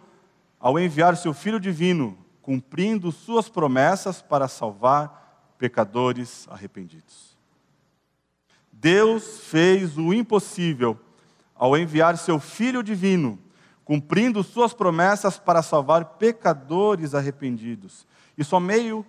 ao 0.58 0.78
enviar 0.78 1.14
seu 1.14 1.34
Filho 1.34 1.60
divino, 1.60 2.16
cumprindo 2.40 3.12
suas 3.12 3.50
promessas 3.50 4.22
para 4.22 4.48
salvar 4.48 5.52
pecadores 5.58 6.48
arrependidos. 6.50 7.36
Deus 8.72 9.40
fez 9.40 9.98
o 9.98 10.14
impossível 10.14 10.98
ao 11.54 11.76
enviar 11.76 12.16
seu 12.16 12.40
Filho 12.40 12.82
divino, 12.82 13.38
cumprindo 13.84 14.42
suas 14.42 14.72
promessas 14.72 15.36
para 15.36 15.60
salvar 15.60 16.16
pecadores 16.16 17.14
arrependidos. 17.14 18.06
E 18.38 18.42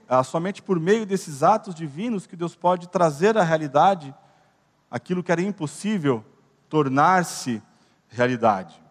ah, 0.10 0.24
somente 0.26 0.62
por 0.62 0.78
meio 0.78 1.06
desses 1.06 1.42
atos 1.42 1.74
divinos 1.74 2.28
que 2.28 2.36
Deus 2.36 2.54
pode 2.54 2.90
trazer 2.90 3.38
à 3.38 3.44
realidade 3.44 4.14
aquilo 4.96 5.22
que 5.22 5.30
era 5.30 5.42
impossível 5.42 6.24
tornar-se 6.70 7.62
realidade. 8.08 8.82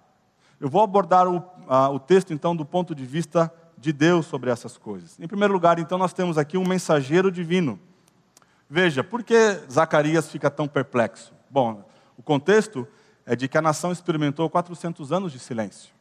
Eu 0.61 0.69
vou 0.69 0.83
abordar 0.83 1.27
o, 1.27 1.43
o 1.95 1.99
texto, 1.99 2.31
então, 2.31 2.55
do 2.55 2.63
ponto 2.63 2.95
de 2.95 3.07
vista 3.07 3.51
de 3.79 3.91
Deus 3.91 4.27
sobre 4.27 4.51
essas 4.51 4.77
coisas. 4.77 5.19
Em 5.19 5.27
primeiro 5.27 5.55
lugar, 5.55 5.79
então, 5.79 5.97
nós 5.97 6.13
temos 6.13 6.37
aqui 6.37 6.59
um 6.59 6.69
mensageiro 6.69 7.33
divino. 7.33 7.81
Veja, 8.69 9.03
por 9.03 9.23
que 9.23 9.35
Zacarias 9.73 10.31
fica 10.31 10.51
tão 10.51 10.69
perplexo? 10.69 11.33
Bom, 11.49 11.83
o 12.19 12.23
contexto 12.23 12.87
é 13.25 13.35
de 13.35 13.49
que 13.49 13.57
a 13.57 13.63
nação 13.63 13.91
experimentou 13.91 14.51
400 14.51 15.11
anos 15.11 15.33
de 15.33 15.39
silêncio. 15.39 15.95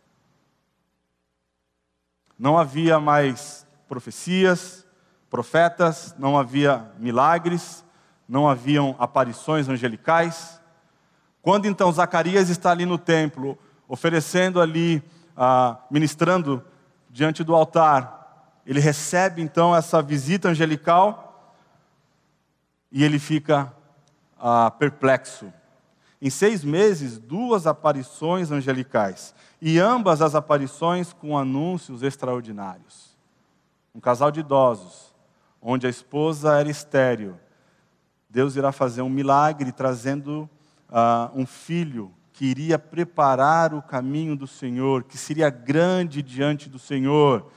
Não 2.37 2.57
havia 2.57 2.99
mais 2.99 3.65
profecias, 3.87 4.85
profetas, 5.29 6.13
não 6.19 6.37
havia 6.37 6.91
milagres, 6.99 7.82
não 8.27 8.47
haviam 8.47 8.95
aparições 8.99 9.67
angelicais. 9.67 10.59
Quando 11.41 11.65
então 11.65 11.91
Zacarias 11.91 12.49
está 12.49 12.71
ali 12.71 12.85
no 12.85 12.97
templo, 12.97 13.57
oferecendo 13.87 14.61
ali, 14.61 15.03
ah, 15.35 15.77
ministrando 15.89 16.63
diante 17.09 17.43
do 17.43 17.53
altar, 17.53 18.61
ele 18.65 18.79
recebe 18.79 19.41
então 19.41 19.75
essa 19.75 20.01
visita 20.01 20.49
angelical 20.49 21.53
e 22.91 23.03
ele 23.03 23.19
fica 23.19 23.73
ah, 24.39 24.71
perplexo. 24.71 25.51
Em 26.21 26.29
seis 26.29 26.63
meses, 26.63 27.17
duas 27.17 27.67
aparições 27.67 28.49
angelicais, 28.49 29.35
e 29.61 29.77
ambas 29.77 30.21
as 30.21 30.35
aparições 30.35 31.11
com 31.11 31.37
anúncios 31.37 32.01
extraordinários. 32.01 33.17
Um 33.93 33.99
casal 33.99 34.31
de 34.31 34.39
idosos, 34.39 35.13
onde 35.61 35.85
a 35.85 35.89
esposa 35.89 36.57
era 36.57 36.69
estéril, 36.69 37.37
Deus 38.33 38.55
irá 38.55 38.71
fazer 38.71 39.03
um 39.03 39.09
milagre 39.11 39.71
trazendo 39.71 40.49
uh, 40.89 41.39
um 41.39 41.45
filho 41.45 42.11
que 42.33 42.45
iria 42.45 42.79
preparar 42.79 43.75
o 43.75 43.81
caminho 43.83 44.35
do 44.35 44.47
Senhor, 44.47 45.03
que 45.03 45.19
seria 45.19 45.51
grande 45.51 46.23
diante 46.23 46.67
do 46.67 46.79
Senhor. 46.79 47.51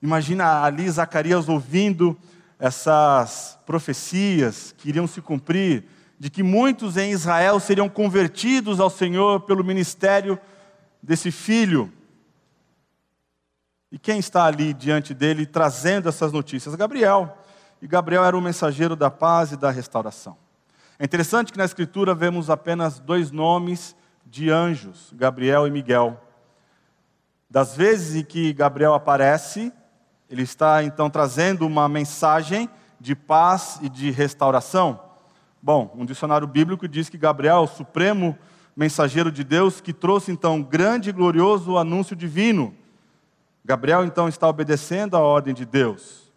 Imagina 0.00 0.62
ali 0.62 0.88
Zacarias 0.88 1.50
ouvindo 1.50 2.16
essas 2.58 3.58
profecias 3.66 4.74
que 4.78 4.88
iriam 4.88 5.06
se 5.06 5.20
cumprir, 5.20 5.84
de 6.18 6.30
que 6.30 6.42
muitos 6.42 6.96
em 6.96 7.10
Israel 7.10 7.60
seriam 7.60 7.90
convertidos 7.90 8.80
ao 8.80 8.88
Senhor 8.88 9.40
pelo 9.40 9.62
ministério 9.62 10.40
desse 11.02 11.30
filho. 11.30 11.92
E 13.92 13.98
quem 13.98 14.18
está 14.18 14.46
ali 14.46 14.72
diante 14.72 15.12
dele 15.12 15.44
trazendo 15.44 16.08
essas 16.08 16.32
notícias? 16.32 16.74
Gabriel 16.74 17.36
e 17.80 17.86
Gabriel 17.86 18.24
era 18.24 18.36
o 18.36 18.40
mensageiro 18.40 18.96
da 18.96 19.10
paz 19.10 19.52
e 19.52 19.56
da 19.56 19.70
restauração. 19.70 20.36
É 20.98 21.04
interessante 21.04 21.52
que 21.52 21.58
na 21.58 21.64
Escritura 21.64 22.14
vemos 22.14 22.50
apenas 22.50 22.98
dois 22.98 23.30
nomes 23.30 23.94
de 24.26 24.50
anjos, 24.50 25.12
Gabriel 25.16 25.66
e 25.66 25.70
Miguel. 25.70 26.20
Das 27.48 27.76
vezes 27.76 28.16
em 28.16 28.24
que 28.24 28.52
Gabriel 28.52 28.94
aparece, 28.94 29.72
ele 30.28 30.42
está 30.42 30.82
então 30.82 31.08
trazendo 31.08 31.66
uma 31.66 31.88
mensagem 31.88 32.68
de 33.00 33.14
paz 33.14 33.78
e 33.80 33.88
de 33.88 34.10
restauração. 34.10 35.00
Bom, 35.62 35.92
um 35.96 36.04
dicionário 36.04 36.46
bíblico 36.46 36.86
diz 36.86 37.08
que 37.08 37.16
Gabriel 37.16 37.62
o 37.62 37.66
supremo 37.66 38.36
mensageiro 38.76 39.32
de 39.32 39.42
Deus 39.42 39.80
que 39.80 39.92
trouxe 39.92 40.30
então 40.30 40.62
grande 40.62 41.10
e 41.10 41.12
glorioso 41.12 41.78
anúncio 41.78 42.14
divino. 42.14 42.74
Gabriel 43.64 44.04
então 44.04 44.28
está 44.28 44.48
obedecendo 44.48 45.16
à 45.16 45.20
ordem 45.20 45.54
de 45.54 45.64
Deus. 45.64 46.27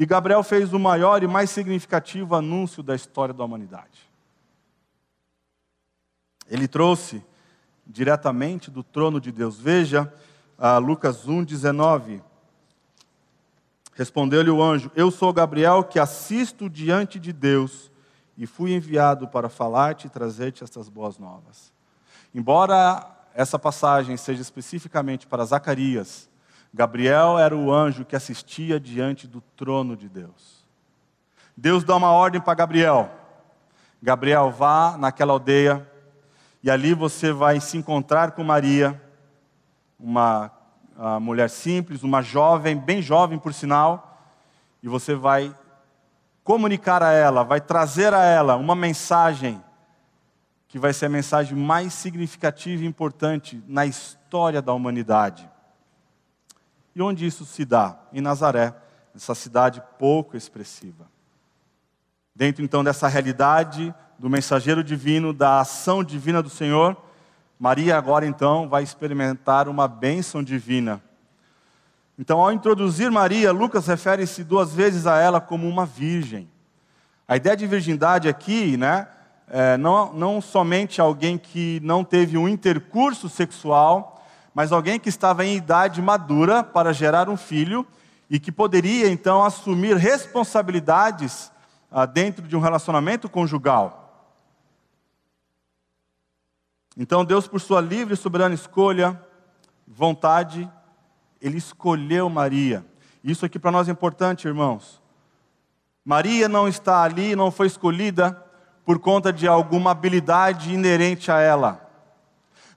E 0.00 0.06
Gabriel 0.06 0.42
fez 0.42 0.72
o 0.72 0.78
maior 0.78 1.22
e 1.22 1.26
mais 1.26 1.50
significativo 1.50 2.34
anúncio 2.34 2.82
da 2.82 2.94
história 2.94 3.34
da 3.34 3.44
humanidade. 3.44 4.10
Ele 6.48 6.66
trouxe 6.66 7.22
diretamente 7.86 8.70
do 8.70 8.82
trono 8.82 9.20
de 9.20 9.30
Deus. 9.30 9.58
Veja 9.58 10.10
uh, 10.58 10.78
Lucas 10.78 11.28
1, 11.28 11.44
19. 11.44 12.22
Respondeu-lhe 13.92 14.48
o 14.48 14.62
anjo: 14.62 14.90
Eu 14.96 15.10
sou 15.10 15.34
Gabriel 15.34 15.84
que 15.84 15.98
assisto 15.98 16.70
diante 16.70 17.20
de 17.20 17.30
Deus 17.30 17.90
e 18.38 18.46
fui 18.46 18.72
enviado 18.72 19.28
para 19.28 19.50
falar-te 19.50 20.06
e 20.06 20.10
trazer-te 20.10 20.64
estas 20.64 20.88
boas 20.88 21.18
novas. 21.18 21.70
Embora 22.34 23.06
essa 23.34 23.58
passagem 23.58 24.16
seja 24.16 24.40
especificamente 24.40 25.26
para 25.26 25.44
Zacarias, 25.44 26.29
Gabriel 26.72 27.38
era 27.38 27.56
o 27.56 27.72
anjo 27.72 28.04
que 28.04 28.14
assistia 28.14 28.78
diante 28.78 29.26
do 29.26 29.40
trono 29.40 29.96
de 29.96 30.08
Deus. 30.08 30.64
Deus 31.56 31.84
dá 31.84 31.96
uma 31.96 32.12
ordem 32.12 32.40
para 32.40 32.54
Gabriel. 32.54 33.10
Gabriel, 34.02 34.50
vá 34.50 34.96
naquela 34.96 35.32
aldeia 35.32 35.86
e 36.62 36.70
ali 36.70 36.94
você 36.94 37.32
vai 37.32 37.60
se 37.60 37.76
encontrar 37.76 38.32
com 38.32 38.44
Maria, 38.44 39.00
uma 39.98 40.50
mulher 41.20 41.48
simples, 41.48 42.02
uma 42.02 42.22
jovem, 42.22 42.76
bem 42.76 43.00
jovem 43.00 43.38
por 43.38 43.54
sinal, 43.54 44.22
e 44.82 44.88
você 44.88 45.14
vai 45.14 45.54
comunicar 46.44 47.02
a 47.02 47.12
ela, 47.12 47.42
vai 47.42 47.60
trazer 47.60 48.12
a 48.12 48.24
ela 48.24 48.56
uma 48.56 48.74
mensagem 48.74 49.62
que 50.68 50.78
vai 50.78 50.92
ser 50.92 51.06
a 51.06 51.10
mensagem 51.10 51.56
mais 51.56 51.92
significativa 51.92 52.82
e 52.82 52.86
importante 52.86 53.62
na 53.66 53.86
história 53.86 54.62
da 54.62 54.72
humanidade. 54.72 55.48
E 56.94 57.02
onde 57.02 57.26
isso 57.26 57.44
se 57.44 57.64
dá? 57.64 57.98
Em 58.12 58.20
Nazaré, 58.20 58.74
essa 59.14 59.34
cidade 59.34 59.82
pouco 59.98 60.36
expressiva. 60.36 61.08
Dentro 62.34 62.64
então 62.64 62.82
dessa 62.82 63.08
realidade 63.08 63.94
do 64.18 64.28
mensageiro 64.30 64.82
divino, 64.82 65.32
da 65.32 65.60
ação 65.60 66.02
divina 66.04 66.42
do 66.42 66.50
Senhor, 66.50 66.96
Maria 67.58 67.96
agora 67.96 68.26
então 68.26 68.68
vai 68.68 68.82
experimentar 68.82 69.68
uma 69.68 69.86
bênção 69.86 70.42
divina. 70.42 71.02
Então, 72.18 72.38
ao 72.38 72.52
introduzir 72.52 73.10
Maria, 73.10 73.50
Lucas 73.50 73.86
refere-se 73.86 74.44
duas 74.44 74.74
vezes 74.74 75.06
a 75.06 75.18
ela 75.18 75.40
como 75.40 75.66
uma 75.66 75.86
virgem. 75.86 76.48
A 77.26 77.36
ideia 77.36 77.56
de 77.56 77.66
virgindade 77.66 78.28
aqui, 78.28 78.76
né, 78.76 79.08
é 79.48 79.76
não, 79.78 80.12
não 80.12 80.40
somente 80.40 81.00
alguém 81.00 81.38
que 81.38 81.80
não 81.82 82.04
teve 82.04 82.36
um 82.36 82.46
intercurso 82.46 83.28
sexual, 83.28 84.19
mas 84.54 84.72
alguém 84.72 84.98
que 84.98 85.08
estava 85.08 85.44
em 85.44 85.56
idade 85.56 86.02
madura 86.02 86.62
para 86.62 86.92
gerar 86.92 87.28
um 87.28 87.36
filho 87.36 87.86
e 88.28 88.38
que 88.38 88.52
poderia 88.52 89.08
então 89.08 89.42
assumir 89.42 89.96
responsabilidades 89.96 91.50
ah, 91.90 92.06
dentro 92.06 92.46
de 92.46 92.56
um 92.56 92.60
relacionamento 92.60 93.28
conjugal. 93.28 94.00
Então, 96.96 97.24
Deus, 97.24 97.48
por 97.48 97.60
sua 97.60 97.80
livre 97.80 98.14
e 98.14 98.16
soberana 98.16 98.54
escolha, 98.54 99.20
vontade, 99.86 100.70
Ele 101.40 101.58
escolheu 101.58 102.28
Maria. 102.28 102.84
Isso 103.22 103.44
aqui 103.44 103.58
para 103.58 103.70
nós 103.70 103.88
é 103.88 103.92
importante, 103.92 104.46
irmãos. 104.46 105.00
Maria 106.04 106.48
não 106.48 106.66
está 106.66 107.02
ali, 107.02 107.36
não 107.36 107.50
foi 107.50 107.66
escolhida 107.66 108.32
por 108.84 108.98
conta 108.98 109.32
de 109.32 109.46
alguma 109.46 109.90
habilidade 109.90 110.72
inerente 110.72 111.30
a 111.30 111.40
ela. 111.40 111.89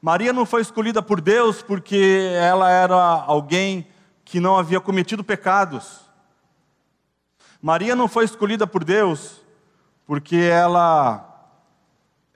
Maria 0.05 0.33
não 0.33 0.45
foi 0.45 0.61
escolhida 0.61 1.01
por 1.01 1.21
Deus 1.21 1.61
porque 1.61 2.27
ela 2.35 2.69
era 2.69 2.93
alguém 2.93 3.87
que 4.25 4.37
não 4.37 4.57
havia 4.57 4.81
cometido 4.81 5.23
pecados. 5.23 6.01
Maria 7.61 7.95
não 7.95 8.09
foi 8.09 8.25
escolhida 8.25 8.67
por 8.67 8.83
Deus 8.83 9.41
porque 10.05 10.35
ela 10.35 11.55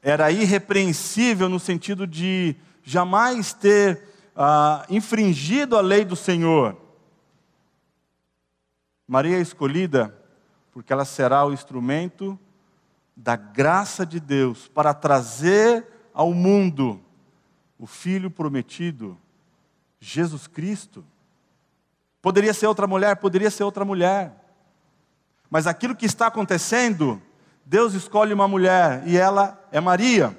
era 0.02 0.32
irrepreensível 0.32 1.50
no 1.50 1.60
sentido 1.60 2.08
de 2.08 2.56
jamais 2.84 3.52
ter 3.52 4.02
ah, 4.34 4.86
infringido 4.90 5.76
a 5.76 5.82
lei 5.82 6.06
do 6.06 6.16
Senhor. 6.16 6.78
Maria 9.06 9.40
é 9.40 9.42
escolhida 9.42 10.16
porque 10.72 10.94
ela 10.94 11.04
será 11.04 11.46
o 11.46 11.52
instrumento 11.52 12.40
da 13.14 13.36
graça 13.36 14.06
de 14.06 14.22
Deus 14.22 14.70
para 14.70 14.94
trazer 14.94 15.86
ao 16.14 16.34
mundo 16.34 17.04
o 17.78 17.86
Filho 17.86 18.30
prometido, 18.30 19.18
Jesus 20.00 20.48
Cristo. 20.48 21.04
Poderia 22.22 22.54
ser 22.54 22.68
outra 22.68 22.88
mulher, 22.88 23.18
poderia 23.18 23.52
ser 23.52 23.64
outra 23.64 23.86
mulher. 23.86 24.34
Mas 25.50 25.68
aquilo 25.68 25.96
que 25.96 26.06
está 26.06 26.28
acontecendo, 26.28 27.22
Deus 27.66 27.94
escolhe 27.94 28.34
uma 28.34 28.48
mulher 28.48 29.04
e 29.06 29.18
ela 29.18 29.62
é 29.72 29.80
Maria. 29.80 30.38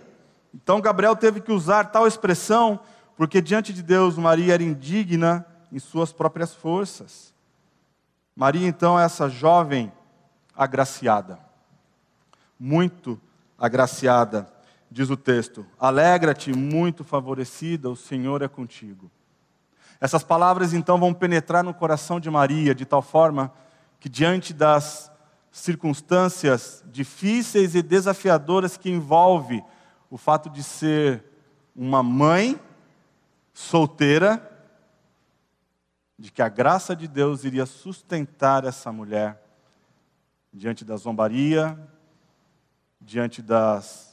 Então 0.54 0.80
Gabriel 0.80 1.16
teve 1.16 1.40
que 1.40 1.52
usar 1.52 1.84
tal 1.84 2.06
expressão, 2.06 2.80
porque 3.16 3.40
diante 3.40 3.72
de 3.72 3.82
Deus 3.82 4.16
Maria 4.16 4.54
era 4.54 4.62
indigna 4.62 5.46
em 5.72 5.78
suas 5.78 6.12
próprias 6.12 6.54
forças. 6.54 7.32
Maria, 8.38 8.68
então, 8.68 8.98
é 8.98 9.04
essa 9.04 9.28
jovem 9.28 9.92
agraciada, 10.56 11.40
muito 12.58 13.20
agraciada, 13.58 14.48
diz 14.90 15.10
o 15.10 15.16
texto. 15.16 15.66
Alegra-te, 15.78 16.52
muito 16.52 17.04
favorecida, 17.04 17.90
o 17.90 17.96
Senhor 17.96 18.42
é 18.42 18.48
contigo. 18.48 19.10
Essas 20.00 20.22
palavras 20.22 20.72
então 20.72 20.98
vão 20.98 21.12
penetrar 21.12 21.64
no 21.64 21.74
coração 21.74 22.20
de 22.20 22.30
Maria 22.30 22.74
de 22.74 22.84
tal 22.84 23.02
forma 23.02 23.52
que, 23.98 24.08
diante 24.08 24.54
das 24.54 25.10
circunstâncias 25.50 26.84
difíceis 26.86 27.74
e 27.74 27.82
desafiadoras 27.82 28.76
que 28.76 28.90
envolve 28.90 29.62
o 30.08 30.16
fato 30.16 30.48
de 30.48 30.62
ser 30.62 31.24
uma 31.74 32.02
mãe 32.02 32.58
solteira, 33.52 34.44
de 36.18 36.30
que 36.30 36.42
a 36.42 36.48
graça 36.48 36.94
de 36.94 37.06
Deus 37.06 37.44
iria 37.44 37.66
sustentar 37.66 38.64
essa 38.64 38.92
mulher 38.92 39.42
diante 40.52 40.84
da 40.84 40.96
zombaria, 40.96 41.78
diante 43.00 43.42
das, 43.42 44.07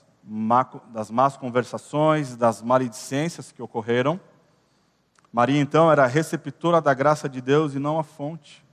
das 0.91 1.11
más 1.11 1.37
conversações, 1.37 2.35
das 2.35 2.61
maledicências 2.61 3.51
que 3.51 3.61
ocorreram. 3.61 4.19
Maria, 5.31 5.61
então, 5.61 5.91
era 5.91 6.07
receptora 6.07 6.81
da 6.81 6.93
graça 6.93 7.29
de 7.29 7.41
Deus 7.41 7.75
e 7.75 7.79
não 7.79 7.99
a 7.99 8.03
fonte. 8.03 8.65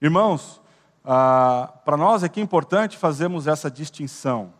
Irmãos, 0.00 0.60
ah, 1.04 1.72
para 1.84 1.96
nós 1.96 2.24
aqui 2.24 2.40
é 2.40 2.42
importante 2.42 2.96
fazermos 2.96 3.46
essa 3.46 3.70
distinção. 3.70 4.54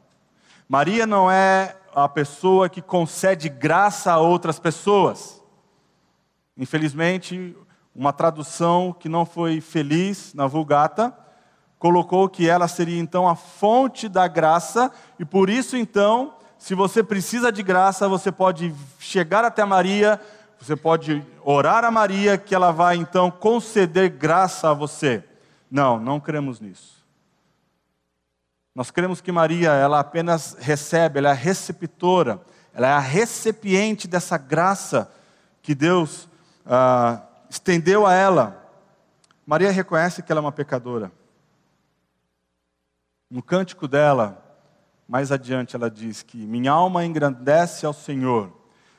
Maria 0.68 1.06
não 1.06 1.30
é 1.30 1.76
a 1.94 2.08
pessoa 2.08 2.68
que 2.68 2.82
concede 2.82 3.48
graça 3.48 4.12
a 4.12 4.18
outras 4.18 4.58
pessoas. 4.58 5.42
Infelizmente, 6.56 7.56
uma 7.94 8.12
tradução 8.12 8.92
que 8.92 9.08
não 9.08 9.24
foi 9.24 9.61
feliz 9.61 10.35
na 10.35 10.46
Vulgata 10.46 11.16
colocou 11.83 12.29
que 12.29 12.49
ela 12.49 12.68
seria 12.68 13.01
então 13.01 13.29
a 13.29 13.35
fonte 13.35 14.09
da 14.09 14.29
graça, 14.29 14.92
e 15.18 15.25
por 15.25 15.51
isso 15.51 15.77
então, 15.77 16.33
se 16.57 16.77
você 16.77 17.03
precisa 17.03 17.51
de 17.51 17.61
graça, 17.61 18.09
você 18.09 18.31
pode 18.31 18.73
chegar 19.01 19.45
até 19.45 19.64
Maria, 19.64 20.21
você 20.61 20.77
pode 20.77 21.27
orar 21.45 21.85
a 21.85 21.90
Maria, 21.90 22.38
que 22.38 22.55
ela 22.55 22.71
vai 22.71 22.95
então 22.95 23.33
conceder 23.33 24.11
graça 24.11 24.71
a 24.71 24.73
você. 24.73 25.25
Não, 25.68 25.99
não 25.99 26.21
cremos 26.21 26.61
nisso. 26.61 27.05
Nós 28.77 28.92
cremos 28.92 29.21
que 29.21 29.33
Maria, 29.33 29.73
ela 29.73 29.99
apenas 29.99 30.57
recebe, 30.61 31.18
ela 31.18 31.31
é 31.31 31.33
a 31.33 31.35
receptora, 31.35 32.40
ela 32.73 32.87
é 32.87 32.92
a 32.92 33.01
recipiente 33.01 34.07
dessa 34.07 34.38
graça 34.38 35.12
que 35.61 35.75
Deus 35.75 36.29
ah, 36.64 37.23
estendeu 37.51 38.07
a 38.07 38.14
ela. 38.14 38.71
Maria 39.45 39.73
reconhece 39.73 40.23
que 40.23 40.31
ela 40.31 40.38
é 40.38 40.42
uma 40.42 40.53
pecadora. 40.53 41.11
No 43.33 43.42
cântico 43.42 43.88
dela, 43.88 44.45
mais 45.09 45.33
adiante, 45.33 45.75
ela 45.75 45.90
diz 45.90 46.21
que 46.21 46.37
minha 46.37 46.71
alma 46.71 47.03
engrandece 47.03 47.87
ao 47.87 47.95
Senhor, 47.95 48.53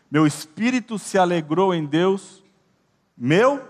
meu 0.10 0.26
espírito 0.26 0.98
se 0.98 1.20
alegrou 1.20 1.72
em 1.72 1.86
Deus, 1.86 2.44
meu 3.16 3.64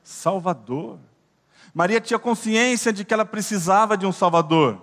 Salvador. 0.00 1.00
Maria 1.74 2.00
tinha 2.00 2.16
consciência 2.16 2.92
de 2.92 3.04
que 3.04 3.12
ela 3.12 3.24
precisava 3.24 3.96
de 3.96 4.06
um 4.06 4.12
Salvador. 4.12 4.80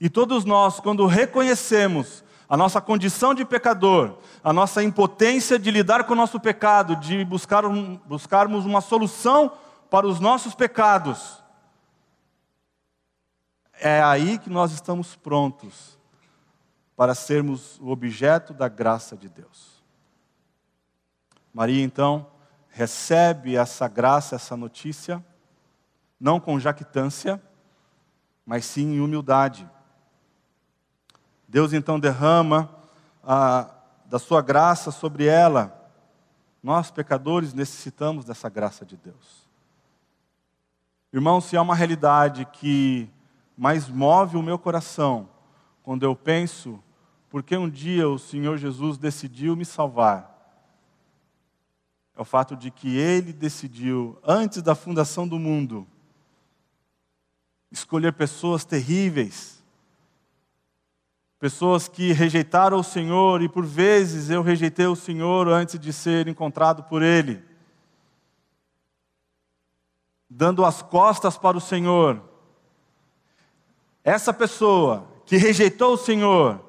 E 0.00 0.10
todos 0.10 0.44
nós, 0.44 0.80
quando 0.80 1.06
reconhecemos 1.06 2.24
a 2.48 2.56
nossa 2.56 2.80
condição 2.80 3.32
de 3.32 3.44
pecador, 3.44 4.16
a 4.42 4.52
nossa 4.52 4.82
impotência 4.82 5.56
de 5.56 5.70
lidar 5.70 6.02
com 6.02 6.14
o 6.14 6.16
nosso 6.16 6.40
pecado, 6.40 6.96
de 6.96 7.24
buscar 7.24 7.64
um, 7.64 7.94
buscarmos 8.06 8.66
uma 8.66 8.80
solução 8.80 9.52
para 9.88 10.04
os 10.04 10.18
nossos 10.18 10.52
pecados, 10.52 11.38
é 13.80 14.02
aí 14.02 14.38
que 14.38 14.50
nós 14.50 14.72
estamos 14.72 15.16
prontos 15.16 15.98
para 16.96 17.14
sermos 17.14 17.78
o 17.80 17.88
objeto 17.88 18.52
da 18.52 18.68
graça 18.68 19.16
de 19.16 19.28
Deus. 19.28 19.82
Maria, 21.52 21.82
então, 21.82 22.26
recebe 22.68 23.56
essa 23.56 23.88
graça, 23.88 24.34
essa 24.34 24.56
notícia, 24.56 25.24
não 26.18 26.40
com 26.40 26.58
jactância, 26.58 27.40
mas 28.44 28.64
sim 28.64 28.94
em 28.94 29.00
humildade. 29.00 29.68
Deus 31.46 31.72
então 31.72 31.98
derrama 31.98 32.68
a, 33.22 33.70
da 34.06 34.18
sua 34.18 34.42
graça 34.42 34.90
sobre 34.90 35.26
ela. 35.26 35.74
Nós, 36.62 36.90
pecadores, 36.90 37.54
necessitamos 37.54 38.24
dessa 38.24 38.48
graça 38.48 38.84
de 38.84 38.96
Deus. 38.96 39.48
Irmão, 41.12 41.40
se 41.40 41.56
há 41.56 41.62
uma 41.62 41.74
realidade 41.74 42.44
que 42.44 43.08
mais 43.58 43.88
move 43.88 44.38
o 44.38 44.42
meu 44.42 44.58
coração 44.58 45.28
quando 45.82 46.04
eu 46.04 46.16
penso 46.16 46.82
porque 47.28 47.54
um 47.56 47.68
dia 47.68 48.08
o 48.08 48.18
Senhor 48.18 48.56
Jesus 48.56 48.96
decidiu 48.96 49.54
me 49.54 49.64
salvar, 49.66 50.34
é 52.16 52.22
o 52.22 52.24
fato 52.24 52.56
de 52.56 52.70
que 52.70 52.96
Ele 52.96 53.34
decidiu, 53.34 54.18
antes 54.24 54.62
da 54.62 54.74
fundação 54.74 55.28
do 55.28 55.38
mundo, 55.38 55.86
escolher 57.70 58.14
pessoas 58.14 58.64
terríveis 58.64 59.58
Pessoas 61.38 61.86
que 61.86 62.12
rejeitaram 62.12 62.80
o 62.80 62.84
Senhor, 62.84 63.42
e 63.42 63.48
por 63.48 63.64
vezes 63.64 64.28
eu 64.28 64.42
rejeitei 64.42 64.86
o 64.86 64.96
Senhor 64.96 65.46
antes 65.46 65.78
de 65.78 65.92
ser 65.92 66.26
encontrado 66.26 66.82
por 66.82 67.00
Ele. 67.00 67.40
Dando 70.28 70.64
as 70.64 70.82
costas 70.82 71.38
para 71.38 71.56
o 71.56 71.60
Senhor. 71.60 72.27
Essa 74.04 74.32
pessoa 74.32 75.06
que 75.26 75.36
rejeitou 75.36 75.94
o 75.94 75.98
Senhor, 75.98 76.64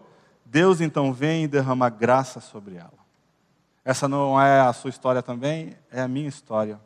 Deus 0.45 0.81
então 0.81 1.13
vem 1.13 1.43
e 1.43 1.47
derrama 1.47 1.89
graça 1.89 2.39
sobre 2.39 2.75
ela. 2.75 2.99
Essa 3.85 4.07
não 4.07 4.39
é 4.39 4.59
a 4.59 4.73
sua 4.73 4.89
história 4.89 5.21
também, 5.21 5.75
é 5.91 6.01
a 6.01 6.07
minha 6.07 6.27
história. 6.27 6.79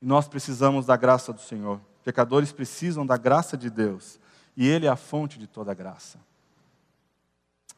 E 0.00 0.06
nós 0.06 0.28
precisamos 0.28 0.86
da 0.86 0.96
graça 0.96 1.32
do 1.32 1.40
Senhor. 1.40 1.80
Pecadores 2.04 2.52
precisam 2.52 3.04
da 3.04 3.16
graça 3.16 3.56
de 3.56 3.68
Deus 3.68 4.18
e 4.56 4.66
Ele 4.66 4.86
é 4.86 4.88
a 4.88 4.96
fonte 4.96 5.38
de 5.38 5.46
toda 5.46 5.74
graça. 5.74 6.18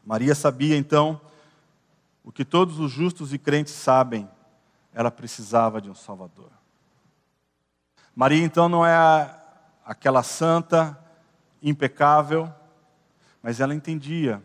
Maria 0.05 0.35
sabia 0.35 0.77
então 0.77 1.21
o 2.25 2.31
que 2.31 2.45
todos 2.45 2.79
os 2.79 2.91
justos 2.91 3.33
e 3.33 3.39
crentes 3.39 3.73
sabem: 3.73 4.29
ela 4.95 5.11
precisava 5.11 5.81
de 5.81 5.91
um 5.91 5.95
Salvador. 5.95 6.51
Maria 8.15 8.45
então 8.45 8.69
não 8.69 8.85
é 8.85 9.39
aquela 9.85 10.23
santa 10.23 10.99
impecável, 11.62 12.53
mas 13.43 13.61
ela 13.61 13.75
entendia 13.75 14.43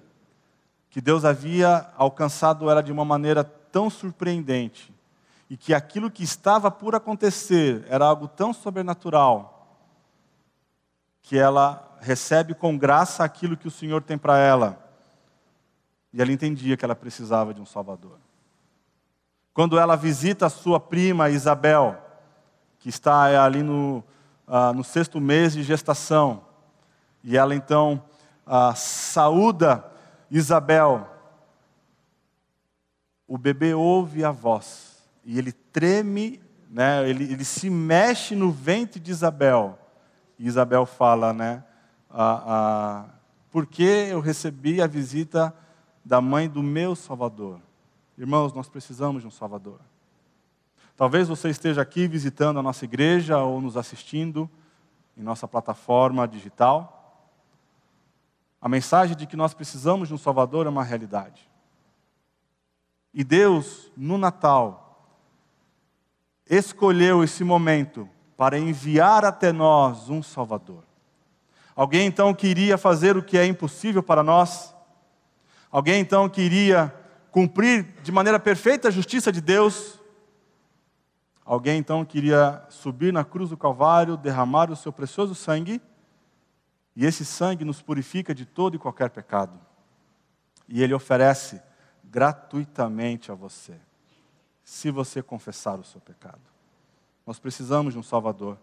que 0.89 1.01
Deus 1.01 1.25
havia 1.25 1.89
alcançado 1.97 2.69
ela 2.69 2.81
de 2.81 2.91
uma 2.91 3.03
maneira 3.03 3.43
tão 3.43 3.89
surpreendente 3.89 4.93
e 5.49 5.57
que 5.57 5.73
aquilo 5.73 6.09
que 6.09 6.23
estava 6.23 6.71
por 6.71 6.95
acontecer 6.95 7.85
era 7.89 8.05
algo 8.05 8.27
tão 8.27 8.53
sobrenatural 8.53 9.51
que 11.21 11.37
ela 11.37 11.97
recebe 11.99 12.53
com 12.53 12.77
graça 12.77 13.23
aquilo 13.23 13.57
que 13.57 13.67
o 13.67 13.71
Senhor 13.71 14.01
tem 14.03 14.17
para 14.17 14.37
ela. 14.37 14.79
E 16.13 16.21
ela 16.21 16.31
entendia 16.31 16.77
que 16.77 16.85
ela 16.85 16.95
precisava 16.95 17.53
de 17.53 17.59
um 17.59 17.65
Salvador. 17.65 18.19
Quando 19.53 19.77
ela 19.77 19.95
visita 19.95 20.45
a 20.45 20.49
sua 20.49 20.79
prima 20.79 21.29
Isabel, 21.29 21.97
que 22.79 22.89
está 22.89 23.43
ali 23.43 23.63
no, 23.63 24.03
ah, 24.47 24.73
no 24.73 24.83
sexto 24.83 25.19
mês 25.19 25.53
de 25.53 25.63
gestação, 25.63 26.43
e 27.23 27.37
ela 27.37 27.55
então 27.55 28.03
ah, 28.45 28.73
saúda 28.75 29.85
Isabel, 30.29 31.09
o 33.27 33.37
bebê 33.37 33.73
ouve 33.73 34.23
a 34.23 34.31
voz, 34.31 35.03
e 35.23 35.37
ele 35.39 35.51
treme, 35.51 36.41
né, 36.69 37.07
ele, 37.09 37.23
ele 37.23 37.45
se 37.45 37.69
mexe 37.69 38.35
no 38.35 38.51
ventre 38.51 38.99
de 38.99 39.11
Isabel. 39.11 39.79
E 40.37 40.45
Isabel 40.47 40.85
fala, 40.85 41.33
né? 41.33 41.63
Ah, 42.09 42.43
ah, 42.45 43.05
por 43.49 43.65
que 43.65 43.83
eu 43.83 44.19
recebi 44.19 44.81
a 44.81 44.87
visita 44.87 45.55
da 46.03 46.19
mãe 46.19 46.49
do 46.49 46.61
meu 46.61 46.95
Salvador? 46.95 47.59
Irmãos, 48.17 48.53
nós 48.53 48.69
precisamos 48.69 49.21
de 49.21 49.27
um 49.27 49.31
Salvador. 49.31 49.79
Talvez 50.97 51.27
você 51.27 51.49
esteja 51.49 51.81
aqui 51.81 52.07
visitando 52.07 52.57
a 52.57 52.63
nossa 52.63 52.85
igreja 52.85 53.37
ou 53.37 53.59
nos 53.59 53.75
assistindo 53.75 54.49
em 55.17 55.21
nossa 55.21 55.47
plataforma 55.47 56.25
digital. 56.25 57.31
A 58.61 58.69
mensagem 58.69 59.15
de 59.15 59.27
que 59.27 59.35
nós 59.35 59.53
precisamos 59.53 60.07
de 60.07 60.13
um 60.13 60.17
Salvador 60.17 60.65
é 60.65 60.69
uma 60.69 60.83
realidade. 60.83 61.49
E 63.13 63.23
Deus, 63.23 63.91
no 63.95 64.17
Natal, 64.17 65.19
escolheu 66.49 67.23
esse 67.23 67.43
momento 67.43 68.09
para 68.37 68.57
enviar 68.57 69.25
até 69.25 69.51
nós 69.51 70.09
um 70.09 70.23
Salvador. 70.23 70.83
Alguém 71.75 72.07
então 72.07 72.33
queria 72.33 72.77
fazer 72.77 73.17
o 73.17 73.23
que 73.23 73.37
é 73.37 73.45
impossível 73.45 74.01
para 74.01 74.23
nós? 74.23 74.73
Alguém 75.69 75.99
então 75.99 76.29
queria 76.29 76.93
cumprir 77.31 77.95
de 78.01 78.13
maneira 78.13 78.39
perfeita 78.39 78.87
a 78.87 78.91
justiça 78.91 79.29
de 79.29 79.41
Deus? 79.41 79.94
Alguém 81.45 81.77
então 81.77 82.03
queria 82.03 82.65
subir 82.69 83.13
na 83.13 83.23
cruz 83.23 83.51
do 83.51 83.57
Calvário, 83.57 84.17
derramar 84.17 84.71
o 84.71 84.75
seu 84.75 84.91
precioso 84.91 85.35
sangue, 85.35 85.79
e 86.95 87.05
esse 87.05 87.23
sangue 87.23 87.63
nos 87.63 87.83
purifica 87.83 88.33
de 88.33 88.45
todo 88.45 88.75
e 88.75 88.79
qualquer 88.79 89.11
pecado. 89.11 89.59
E 90.67 90.81
ele 90.81 90.93
oferece 90.93 91.61
gratuitamente 92.03 93.31
a 93.31 93.35
você, 93.35 93.75
se 94.63 94.89
você 94.89 95.21
confessar 95.21 95.79
o 95.79 95.83
seu 95.83 96.01
pecado. 96.01 96.41
Nós 97.27 97.37
precisamos 97.37 97.93
de 97.93 97.99
um 97.99 98.03
Salvador. 98.03 98.57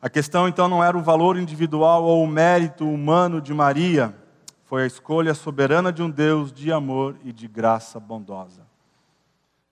A 0.00 0.10
questão 0.10 0.48
então 0.48 0.66
não 0.66 0.82
era 0.82 0.98
o 0.98 1.02
valor 1.02 1.36
individual 1.36 2.02
ou 2.02 2.24
o 2.24 2.26
mérito 2.26 2.88
humano 2.88 3.40
de 3.40 3.54
Maria, 3.54 4.16
foi 4.64 4.82
a 4.82 4.86
escolha 4.86 5.34
soberana 5.34 5.92
de 5.92 6.02
um 6.02 6.10
Deus 6.10 6.52
de 6.52 6.72
amor 6.72 7.16
e 7.22 7.32
de 7.32 7.46
graça 7.46 8.00
bondosa. 8.00 8.71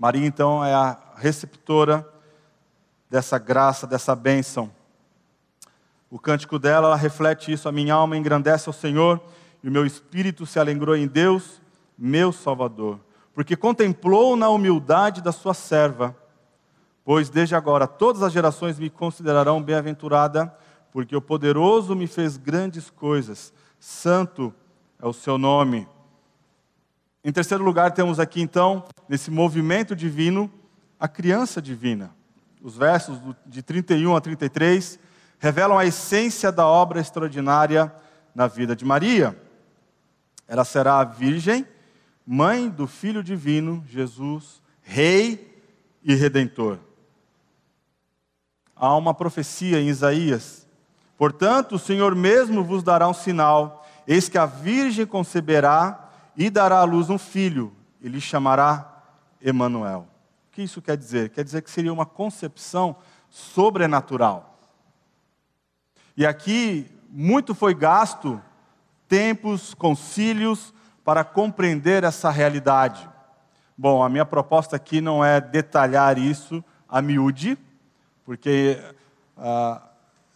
Maria 0.00 0.26
então 0.26 0.64
é 0.64 0.72
a 0.72 0.96
receptora 1.14 2.08
dessa 3.10 3.36
graça, 3.36 3.86
dessa 3.86 4.16
bênção. 4.16 4.70
O 6.10 6.18
cântico 6.18 6.58
dela 6.58 6.86
ela 6.86 6.96
reflete 6.96 7.52
isso: 7.52 7.68
a 7.68 7.72
minha 7.72 7.92
alma 7.92 8.16
engrandece 8.16 8.66
ao 8.66 8.72
Senhor 8.72 9.20
e 9.62 9.68
o 9.68 9.70
meu 9.70 9.84
espírito 9.84 10.46
se 10.46 10.58
alegrou 10.58 10.96
em 10.96 11.06
Deus, 11.06 11.60
meu 11.98 12.32
Salvador, 12.32 12.98
porque 13.34 13.54
contemplou 13.54 14.36
na 14.36 14.48
humildade 14.48 15.20
da 15.20 15.32
sua 15.32 15.52
serva. 15.52 16.16
Pois 17.04 17.28
desde 17.28 17.54
agora 17.54 17.86
todas 17.86 18.22
as 18.22 18.32
gerações 18.32 18.78
me 18.78 18.88
considerarão 18.88 19.62
bem-aventurada, 19.62 20.50
porque 20.90 21.14
o 21.14 21.20
poderoso 21.20 21.94
me 21.94 22.06
fez 22.06 22.38
grandes 22.38 22.88
coisas. 22.88 23.52
Santo 23.78 24.54
é 24.98 25.06
o 25.06 25.12
seu 25.12 25.36
nome. 25.36 25.86
Em 27.24 27.32
terceiro 27.32 27.62
lugar, 27.62 27.92
temos 27.92 28.18
aqui 28.18 28.40
então, 28.40 28.84
nesse 29.08 29.30
movimento 29.30 29.94
divino, 29.94 30.50
a 30.98 31.06
criança 31.06 31.60
divina. 31.60 32.10
Os 32.62 32.76
versos 32.76 33.18
de 33.46 33.62
31 33.62 34.16
a 34.16 34.20
33 34.20 34.98
revelam 35.38 35.78
a 35.78 35.86
essência 35.86 36.50
da 36.50 36.66
obra 36.66 37.00
extraordinária 37.00 37.92
na 38.34 38.46
vida 38.46 38.74
de 38.76 38.84
Maria. 38.84 39.36
Ela 40.46 40.64
será 40.64 40.98
a 40.98 41.04
virgem, 41.04 41.66
mãe 42.26 42.68
do 42.68 42.86
Filho 42.86 43.22
divino, 43.22 43.84
Jesus, 43.86 44.60
Rei 44.82 45.60
e 46.02 46.14
Redentor 46.14 46.78
há 48.80 48.96
uma 48.96 49.12
profecia 49.12 49.78
em 49.78 49.88
Isaías. 49.88 50.66
Portanto, 51.18 51.74
o 51.74 51.78
Senhor 51.78 52.14
mesmo 52.14 52.64
vos 52.64 52.82
dará 52.82 53.06
um 53.06 53.14
sinal: 53.14 53.86
eis 54.08 54.28
que 54.28 54.38
a 54.38 54.46
virgem 54.46 55.04
conceberá 55.04 56.08
e 56.40 56.48
dará 56.48 56.78
à 56.78 56.84
luz 56.84 57.10
um 57.10 57.18
filho, 57.18 57.70
e 58.00 58.08
lhe 58.08 58.18
chamará 58.18 59.02
Emanuel. 59.42 60.08
O 60.48 60.52
que 60.52 60.62
isso 60.62 60.80
quer 60.80 60.96
dizer? 60.96 61.28
Quer 61.28 61.44
dizer 61.44 61.60
que 61.60 61.70
seria 61.70 61.92
uma 61.92 62.06
concepção 62.06 62.96
sobrenatural. 63.28 64.58
E 66.16 66.24
aqui 66.24 66.90
muito 67.10 67.54
foi 67.54 67.74
gasto 67.74 68.40
tempos, 69.06 69.74
concílios 69.74 70.72
para 71.04 71.24
compreender 71.24 72.04
essa 72.04 72.30
realidade. 72.30 73.06
Bom, 73.76 74.02
a 74.02 74.08
minha 74.08 74.24
proposta 74.24 74.76
aqui 74.76 75.02
não 75.02 75.22
é 75.22 75.42
detalhar 75.42 76.16
isso 76.16 76.64
a 76.88 77.02
miúde, 77.02 77.58
porque 78.24 78.82
ah, 79.36 79.82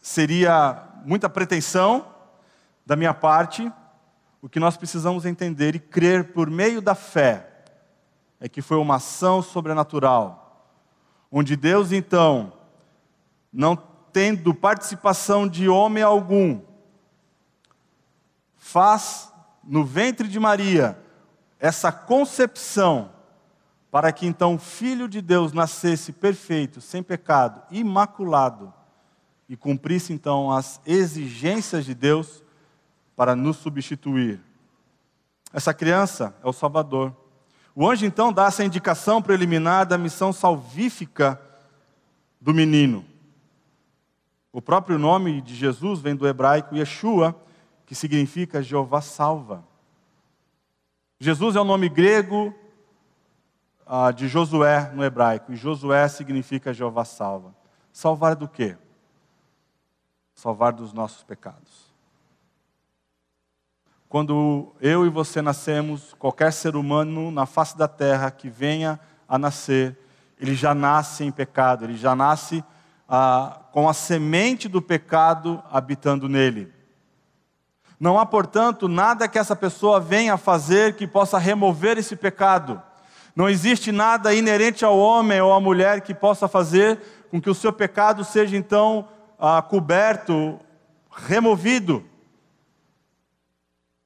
seria 0.03 0.83
muita 1.07 1.31
pretensão 1.31 2.05
da 2.85 2.95
minha 2.95 3.15
parte. 3.15 3.73
O 4.45 4.49
que 4.51 4.61
nós 4.61 4.77
precisamos 4.77 5.25
entender 5.25 5.75
e 5.75 5.79
crer 5.79 6.35
por 6.35 6.51
meio 6.51 6.83
da 6.83 6.95
fé 6.95 7.49
é 8.39 8.47
que 8.47 8.61
foi 8.61 8.77
uma 8.77 8.97
ação 8.97 9.41
sobrenatural, 9.41 10.69
onde 11.33 11.57
Deus 11.57 11.93
então, 11.93 12.53
não 13.51 13.75
tendo 14.13 14.53
participação 14.55 15.49
de 15.49 15.67
homem 15.67 16.03
algum, 16.03 16.61
faz 18.59 19.33
no 19.63 19.83
ventre 19.83 20.29
de 20.29 20.39
Maria 20.39 20.99
essa 21.59 21.91
concepção 21.91 23.13
para 23.91 24.13
que 24.13 24.27
então 24.27 24.57
o 24.57 24.59
Filho 24.59 25.09
de 25.09 25.23
Deus 25.23 25.55
nascesse 25.55 26.13
perfeito, 26.13 26.83
sem 26.83 27.03
pecado, 27.03 27.63
imaculado, 27.71 28.75
e 29.49 29.57
cumprisse 29.57 30.13
então 30.13 30.53
as 30.53 30.83
exigências 30.85 31.87
de 31.87 31.95
Deus 31.95 32.44
para 33.17 33.35
nos 33.37 33.57
substituir. 33.57 34.41
Essa 35.53 35.73
criança 35.73 36.35
é 36.43 36.49
o 36.49 36.53
Salvador. 36.53 37.15
O 37.75 37.89
anjo 37.89 38.05
então 38.05 38.33
dá 38.33 38.47
essa 38.47 38.65
indicação 38.65 39.23
preliminar 39.23 39.87
da 39.87 39.99
missão 39.99 40.33
salvífica 40.33 41.41
do 42.41 42.53
menino. 42.53 43.05
O 44.53 44.63
próprio 44.63 44.99
nome 44.99 45.41
de 45.41 45.55
Jesus 45.55 46.01
vem 46.01 46.15
do 46.15 46.29
hebraico 46.29 46.77
Yeshua, 46.77 47.35
que 47.87 47.95
significa 47.95 48.63
Jeová 48.63 49.01
salva. 49.01 49.65
Jesus 51.19 51.57
é 51.57 51.61
o 51.61 51.65
nome 51.65 51.89
grego 51.89 52.55
ah, 53.87 54.11
de 54.11 54.29
Josué 54.29 54.91
no 54.93 55.05
hebraico. 55.05 55.53
E 55.53 55.57
Josué 55.57 56.07
significa 56.09 56.73
Jeová 56.73 57.05
salva. 57.05 57.55
Salvar 57.93 58.37
do 58.37 58.49
quê? 58.49 58.77
Salvar 60.35 60.73
dos 60.73 60.93
nossos 60.93 61.23
pecados. 61.23 61.84
Quando 64.15 64.73
eu 64.81 65.05
e 65.05 65.09
você 65.09 65.43
nascemos, 65.43 66.15
qualquer 66.17 66.53
ser 66.53 66.77
humano 66.77 67.33
na 67.33 67.47
face 67.47 67.77
da 67.77 67.89
terra 67.89 68.31
que 68.31 68.49
venha 68.49 69.01
a 69.29 69.37
nascer, 69.37 69.99
ele 70.41 70.55
já 70.55 70.73
nasce 70.73 71.25
em 71.25 71.33
pecado, 71.33 71.85
ele 71.85 71.97
já 71.97 72.15
nasce 72.15 72.63
ah, 73.09 73.59
com 73.73 73.89
a 73.89 73.93
semente 73.93 74.69
do 74.69 74.81
pecado 74.81 75.61
habitando 75.69 76.29
nele. 76.29 76.73
Não 77.99 78.17
há, 78.17 78.25
portanto, 78.25 78.87
nada 78.87 79.27
que 79.27 79.37
essa 79.37 79.57
pessoa 79.57 79.99
venha 79.99 80.35
a 80.35 80.39
fazer 80.39 80.95
que 80.95 81.09
possa 81.09 81.37
remover 81.37 81.99
esse 81.99 82.15
pecado. 82.15 82.81
Não 83.35 83.49
existe 83.49 83.91
nada 83.91 84.33
inerente 84.33 84.85
ao 84.85 84.97
homem 84.97 85.41
ou 85.41 85.53
à 85.53 85.59
mulher 85.59 86.03
que 86.03 86.15
possa 86.15 86.47
fazer 86.47 87.01
com 87.33 87.41
que 87.41 87.51
o 87.51 87.55
seu 87.55 87.73
pecado 87.73 88.23
seja 88.23 88.57
então 88.57 89.09
ah, 89.41 89.61
coberto, 89.61 90.61
removido. 91.11 92.14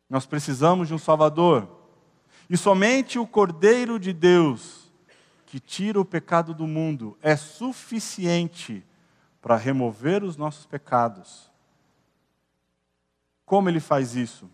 Nós 0.08 0.26
precisamos 0.26 0.88
de 0.88 0.94
um 0.94 0.98
Salvador. 0.98 1.68
E 2.48 2.56
somente 2.56 3.18
o 3.18 3.26
Cordeiro 3.26 3.98
de 3.98 4.12
Deus, 4.12 4.90
que 5.46 5.60
tira 5.60 6.00
o 6.00 6.04
pecado 6.04 6.54
do 6.54 6.66
mundo, 6.66 7.16
é 7.20 7.36
suficiente 7.36 8.84
para 9.40 9.56
remover 9.56 10.22
os 10.22 10.36
nossos 10.36 10.66
pecados. 10.66 11.50
Como 13.44 13.68
ele 13.68 13.80
faz 13.80 14.16
isso? 14.16 14.50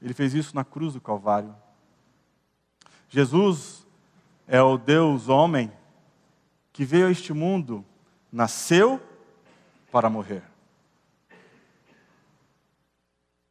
Ele 0.00 0.14
fez 0.14 0.34
isso 0.34 0.54
na 0.54 0.64
cruz 0.64 0.94
do 0.94 1.00
Calvário. 1.00 1.54
Jesus 3.08 3.86
é 4.46 4.60
o 4.60 4.76
Deus 4.76 5.28
homem 5.28 5.72
que 6.72 6.84
veio 6.84 7.06
a 7.06 7.10
este 7.10 7.32
mundo, 7.32 7.84
nasceu 8.32 9.00
para 9.92 10.10
morrer. 10.10 10.42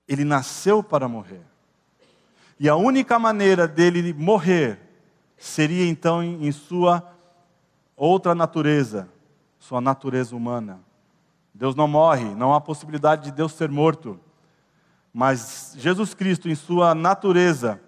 Ele 0.08 0.24
nasceu 0.24 0.84
para 0.84 1.08
morrer. 1.08 1.42
E 2.60 2.70
a 2.70 2.76
única 2.76 3.18
maneira 3.18 3.68
dele 3.68 4.14
morrer 4.14 4.80
seria 5.38 5.86
então 5.86 6.24
em 6.24 6.52
sua 6.52 7.04
outra 7.96 8.34
natureza, 8.34 9.10
sua 9.60 9.82
natureza 9.82 10.36
humana. 10.36 10.80
Deus 11.54 11.76
não 11.76 11.88
morre, 11.88 12.34
não 12.36 12.54
há 12.54 12.60
possibilidade 12.60 13.26
de 13.26 13.32
Deus 13.32 13.54
ser 13.54 13.70
morto. 13.70 14.20
Mas 15.14 15.76
Jesus 15.78 16.14
Cristo, 16.14 16.50
em 16.50 16.56
sua 16.56 16.96
natureza 16.96 17.80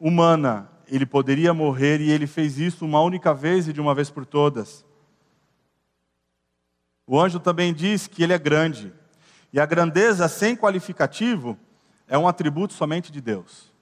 humana, 0.00 0.70
ele 0.88 1.04
poderia 1.04 1.52
morrer 1.52 2.00
e 2.00 2.10
ele 2.10 2.26
fez 2.26 2.58
isso 2.58 2.84
uma 2.84 3.00
única 3.00 3.34
vez 3.34 3.68
e 3.68 3.72
de 3.72 3.80
uma 3.80 3.94
vez 3.94 4.10
por 4.10 4.24
todas. 4.24 4.84
O 7.06 7.20
anjo 7.20 7.38
também 7.38 7.74
diz 7.74 8.06
que 8.06 8.22
ele 8.22 8.32
é 8.32 8.38
grande. 8.38 8.92
E 9.54 9.60
a 9.60 9.66
grandeza 9.66 10.26
sem 10.26 10.56
qualificativo 10.56 11.56
é 12.08 12.18
um 12.18 12.26
atributo 12.26 12.74
somente 12.74 13.12
de 13.12 13.20
Deus. 13.20 13.72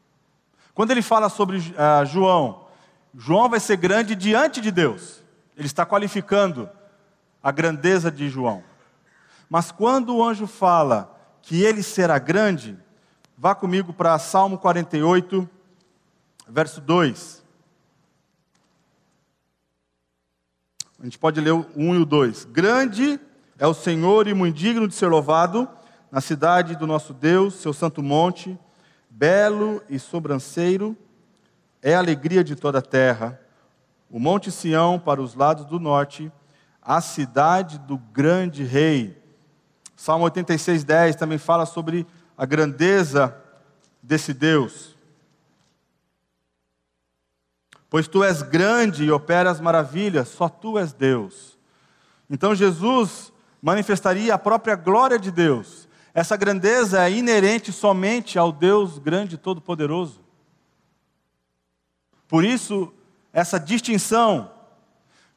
Quando 0.74 0.90
ele 0.90 1.00
fala 1.00 1.30
sobre 1.30 1.56
uh, 1.56 2.04
João, 2.04 2.66
João 3.14 3.48
vai 3.48 3.58
ser 3.58 3.78
grande 3.78 4.14
diante 4.14 4.60
de 4.60 4.70
Deus. 4.70 5.22
Ele 5.56 5.64
está 5.64 5.86
qualificando 5.86 6.68
a 7.42 7.50
grandeza 7.50 8.10
de 8.10 8.28
João. 8.28 8.62
Mas 9.48 9.72
quando 9.72 10.14
o 10.14 10.22
anjo 10.22 10.46
fala 10.46 11.18
que 11.40 11.62
ele 11.62 11.82
será 11.82 12.18
grande, 12.18 12.78
vá 13.34 13.54
comigo 13.54 13.94
para 13.94 14.18
Salmo 14.18 14.58
48, 14.58 15.48
verso 16.46 16.82
2. 16.82 17.42
A 21.00 21.04
gente 21.04 21.18
pode 21.18 21.40
ler 21.40 21.52
o 21.52 21.66
1 21.74 21.94
e 21.94 21.98
o 21.98 22.04
2. 22.04 22.44
Grande 22.44 23.18
é 23.62 23.66
o 23.68 23.72
Senhor 23.72 24.26
e 24.26 24.34
muito 24.34 24.58
digno 24.58 24.88
de 24.88 24.94
ser 24.96 25.06
louvado 25.06 25.68
na 26.10 26.20
cidade 26.20 26.74
do 26.74 26.84
nosso 26.84 27.14
Deus, 27.14 27.54
seu 27.54 27.72
santo 27.72 28.02
monte, 28.02 28.58
belo 29.08 29.80
e 29.88 30.00
sobranceiro, 30.00 30.96
é 31.80 31.94
a 31.94 31.98
alegria 32.00 32.42
de 32.42 32.56
toda 32.56 32.80
a 32.80 32.82
terra. 32.82 33.40
O 34.10 34.18
monte 34.18 34.50
Sião 34.50 34.98
para 34.98 35.22
os 35.22 35.36
lados 35.36 35.64
do 35.64 35.78
norte, 35.78 36.32
a 36.82 37.00
cidade 37.00 37.78
do 37.78 37.96
grande 37.96 38.64
rei. 38.64 39.16
Salmo 39.94 40.24
86, 40.24 40.82
10 40.82 41.14
também 41.14 41.38
fala 41.38 41.64
sobre 41.64 42.04
a 42.36 42.44
grandeza 42.44 43.32
desse 44.02 44.34
Deus. 44.34 44.96
Pois 47.88 48.08
tu 48.08 48.24
és 48.24 48.42
grande 48.42 49.04
e 49.04 49.12
operas 49.12 49.60
maravilhas, 49.60 50.26
só 50.30 50.48
tu 50.48 50.80
és 50.80 50.92
Deus. 50.92 51.56
Então 52.28 52.56
Jesus 52.56 53.31
manifestaria 53.62 54.34
a 54.34 54.38
própria 54.38 54.74
glória 54.74 55.18
de 55.18 55.30
Deus. 55.30 55.88
Essa 56.12 56.36
grandeza 56.36 57.02
é 57.02 57.10
inerente 57.10 57.72
somente 57.72 58.38
ao 58.38 58.50
Deus 58.50 58.98
grande 58.98 59.36
e 59.36 59.38
todo-poderoso. 59.38 60.20
Por 62.26 62.44
isso, 62.44 62.92
essa 63.32 63.58
distinção, 63.58 64.50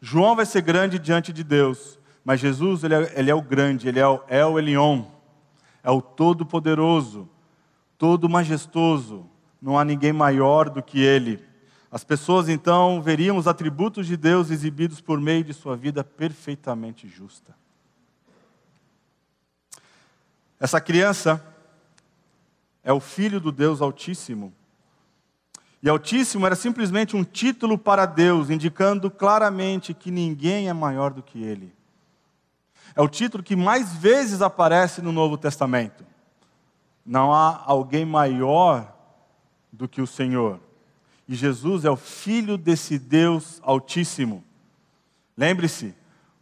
João 0.02 0.36
vai 0.36 0.46
ser 0.46 0.62
grande 0.62 0.98
diante 0.98 1.32
de 1.32 1.44
Deus, 1.44 2.00
mas 2.24 2.40
Jesus 2.40 2.84
ele 2.84 2.96
é, 2.96 3.14
ele 3.16 3.30
é 3.30 3.36
o 3.36 3.42
grande, 3.42 3.88
ele 3.88 4.00
é 4.00 4.08
o 4.08 4.22
El 4.28 4.58
Elion, 4.58 5.04
é 5.84 5.92
o 5.92 6.02
todo-poderoso, 6.02 7.30
todo 7.98 8.28
majestoso, 8.28 9.30
não 9.62 9.78
há 9.78 9.86
ninguém 9.86 10.12
maior 10.12 10.70
do 10.70 10.82
que 10.82 11.00
ele. 11.00 11.44
As 11.92 12.04
pessoas 12.04 12.50
então 12.50 13.02
veriam 13.02 13.38
os 13.38 13.48
atributos 13.48 14.08
de 14.08 14.18
Deus 14.18 14.50
exibidos 14.50 15.00
por 15.00 15.22
meio 15.22 15.44
de 15.44 15.54
sua 15.54 15.78
vida 15.78 16.04
perfeitamente 16.04 17.08
justa. 17.08 17.56
Essa 20.60 20.80
criança 20.80 21.44
é 22.84 22.94
o 22.94 23.00
filho 23.00 23.40
do 23.40 23.52
Deus 23.52 23.82
Altíssimo. 23.82 24.54
E 25.82 25.90
Altíssimo 25.90 26.46
era 26.46 26.56
simplesmente 26.56 27.16
um 27.16 27.24
título 27.24 27.78
para 27.78 28.06
Deus, 28.06 28.50
indicando 28.50 29.12
claramente 29.12 29.94
que 29.94 30.10
ninguém 30.10 30.70
é 30.70 30.74
maior 30.74 31.12
do 31.12 31.22
que 31.22 31.44
Ele. 31.44 31.74
É 32.96 33.02
o 33.02 33.10
título 33.10 33.44
que 33.44 33.56
mais 33.56 33.94
vezes 33.94 34.42
aparece 34.42 35.02
no 35.02 35.12
Novo 35.12 35.38
Testamento. 35.38 36.06
Não 37.06 37.34
há 37.34 37.62
alguém 37.66 38.06
maior 38.06 38.96
do 39.72 39.88
que 39.88 40.02
o 40.02 40.08
Senhor. 40.08 40.60
E 41.28 41.36
Jesus 41.36 41.86
é 41.86 41.90
o 41.90 41.98
filho 41.98 42.58
desse 42.58 42.98
Deus 42.98 43.60
Altíssimo. 43.64 44.44
Lembre-se, 45.38 45.94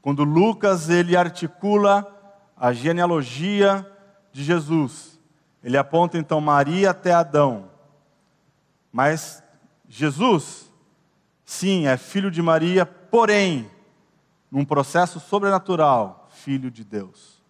quando 0.01 0.23
Lucas 0.23 0.89
ele 0.89 1.15
articula 1.15 2.07
a 2.55 2.71
genealogia 2.71 3.85
de 4.33 4.43
Jesus. 4.43 5.17
Ele 5.63 5.77
aponta 5.77 6.17
então 6.17 6.41
Maria 6.41 6.89
até 6.89 7.13
Adão. 7.13 7.69
Mas 8.91 9.41
Jesus, 9.87 10.69
sim, 11.45 11.87
é 11.87 11.95
filho 11.95 12.29
de 12.29 12.41
Maria, 12.41 12.85
porém, 12.85 13.69
num 14.51 14.65
processo 14.65 15.19
sobrenatural, 15.19 16.27
filho 16.31 16.69
de 16.69 16.83
Deus. 16.83 17.41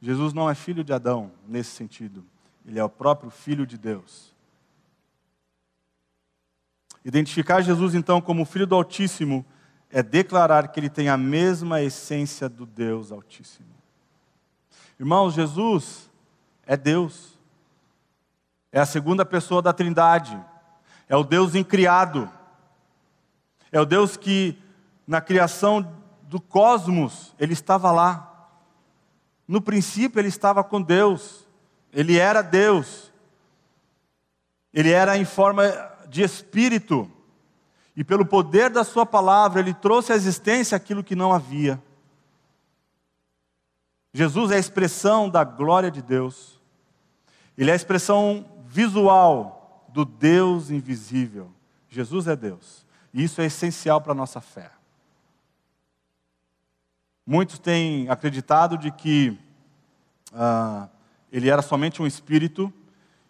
Jesus 0.00 0.32
não 0.32 0.48
é 0.48 0.54
filho 0.54 0.84
de 0.84 0.92
Adão 0.92 1.32
nesse 1.48 1.70
sentido. 1.70 2.24
Ele 2.64 2.78
é 2.78 2.84
o 2.84 2.88
próprio 2.88 3.30
filho 3.30 3.66
de 3.66 3.76
Deus. 3.76 4.34
Identificar 7.04 7.62
Jesus 7.62 7.94
então 7.94 8.20
como 8.20 8.44
filho 8.44 8.66
do 8.66 8.74
Altíssimo 8.74 9.44
é 9.90 10.02
declarar 10.02 10.68
que 10.68 10.80
ele 10.80 10.90
tem 10.90 11.08
a 11.08 11.16
mesma 11.16 11.80
essência 11.80 12.48
do 12.48 12.66
Deus 12.66 13.12
Altíssimo. 13.12 13.68
Irmãos, 14.98 15.34
Jesus 15.34 16.05
é 16.66 16.76
Deus. 16.76 17.38
É 18.72 18.80
a 18.80 18.86
segunda 18.86 19.24
pessoa 19.24 19.62
da 19.62 19.72
Trindade. 19.72 20.38
É 21.08 21.16
o 21.16 21.22
Deus 21.22 21.54
incriado. 21.54 22.30
É 23.70 23.80
o 23.80 23.86
Deus 23.86 24.16
que, 24.16 24.58
na 25.06 25.20
criação 25.20 25.96
do 26.22 26.40
cosmos, 26.40 27.34
ele 27.38 27.52
estava 27.52 27.92
lá. 27.92 28.50
No 29.46 29.62
princípio, 29.62 30.20
ele 30.20 30.28
estava 30.28 30.64
com 30.64 30.82
Deus. 30.82 31.46
Ele 31.92 32.18
era 32.18 32.42
Deus. 32.42 33.12
Ele 34.74 34.90
era 34.90 35.16
em 35.16 35.24
forma 35.24 35.62
de 36.08 36.22
espírito. 36.22 37.10
E 37.96 38.04
pelo 38.04 38.26
poder 38.26 38.68
da 38.68 38.84
Sua 38.84 39.06
palavra, 39.06 39.60
ele 39.60 39.72
trouxe 39.72 40.12
à 40.12 40.16
existência 40.16 40.76
aquilo 40.76 41.04
que 41.04 41.16
não 41.16 41.32
havia. 41.32 41.82
Jesus 44.12 44.50
é 44.50 44.56
a 44.56 44.58
expressão 44.58 45.30
da 45.30 45.44
glória 45.44 45.90
de 45.90 46.02
Deus. 46.02 46.55
Ele 47.56 47.70
é 47.70 47.72
a 47.72 47.76
expressão 47.76 48.44
visual 48.66 49.86
do 49.88 50.04
Deus 50.04 50.70
invisível. 50.70 51.50
Jesus 51.88 52.26
é 52.26 52.36
Deus. 52.36 52.84
E 53.12 53.24
isso 53.24 53.40
é 53.40 53.46
essencial 53.46 54.00
para 54.00 54.12
a 54.12 54.14
nossa 54.14 54.40
fé. 54.40 54.70
Muitos 57.26 57.58
têm 57.58 58.08
acreditado 58.08 58.76
de 58.76 58.90
que 58.90 59.38
ah, 60.32 60.88
ele 61.32 61.48
era 61.48 61.62
somente 61.62 62.00
um 62.00 62.06
espírito 62.06 62.72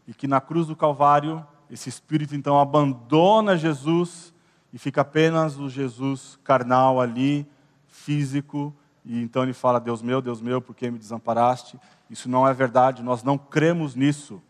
e 0.07 0.13
que 0.13 0.27
na 0.27 0.41
cruz 0.41 0.67
do 0.67 0.77
Calvário 0.77 1.47
esse 1.71 1.89
espírito 1.89 2.35
então 2.35 2.61
abandona 2.61 3.57
Jesus 3.57 4.35
e 4.73 4.79
fica 4.79 5.01
apenas 5.01 5.59
o 5.59 5.69
Jesus 5.69 6.39
carnal 6.45 7.01
ali, 7.01 7.47
físico, 7.87 8.75
e 9.05 9.23
então 9.23 9.43
ele 9.43 9.53
fala: 9.53 9.81
Deus 9.81 10.03
meu, 10.03 10.21
Deus 10.21 10.41
meu, 10.41 10.61
por 10.61 10.75
que 10.75 10.91
me 10.91 10.99
desamparaste? 10.99 11.79
Isso 12.09 12.29
não 12.29 12.47
é 12.47 12.55
verdade, 12.55 13.03
nós 13.03 13.23
não 13.23 13.37
cremos 13.37 13.95
nisso. 13.95 14.43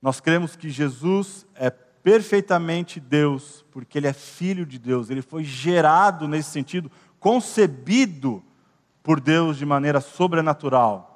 Nós 0.00 0.20
cremos 0.20 0.56
que 0.56 0.68
Jesus 0.68 1.46
é 1.54 1.70
perfeitamente 1.70 2.98
Deus, 2.98 3.64
porque 3.70 3.98
ele 3.98 4.08
é 4.08 4.12
filho 4.12 4.66
de 4.66 4.78
Deus, 4.78 5.10
ele 5.10 5.22
foi 5.22 5.44
gerado 5.44 6.26
nesse 6.26 6.50
sentido, 6.50 6.90
concebido 7.20 8.42
por 9.02 9.20
Deus 9.20 9.56
de 9.56 9.64
maneira 9.64 10.00
sobrenatural. 10.00 11.08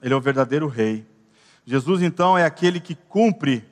Ele 0.00 0.14
é 0.14 0.16
o 0.16 0.20
verdadeiro 0.20 0.68
rei. 0.68 1.06
Jesus, 1.64 2.00
então, 2.00 2.38
é 2.38 2.44
aquele 2.44 2.80
que 2.80 2.94
cumpre 2.94 3.64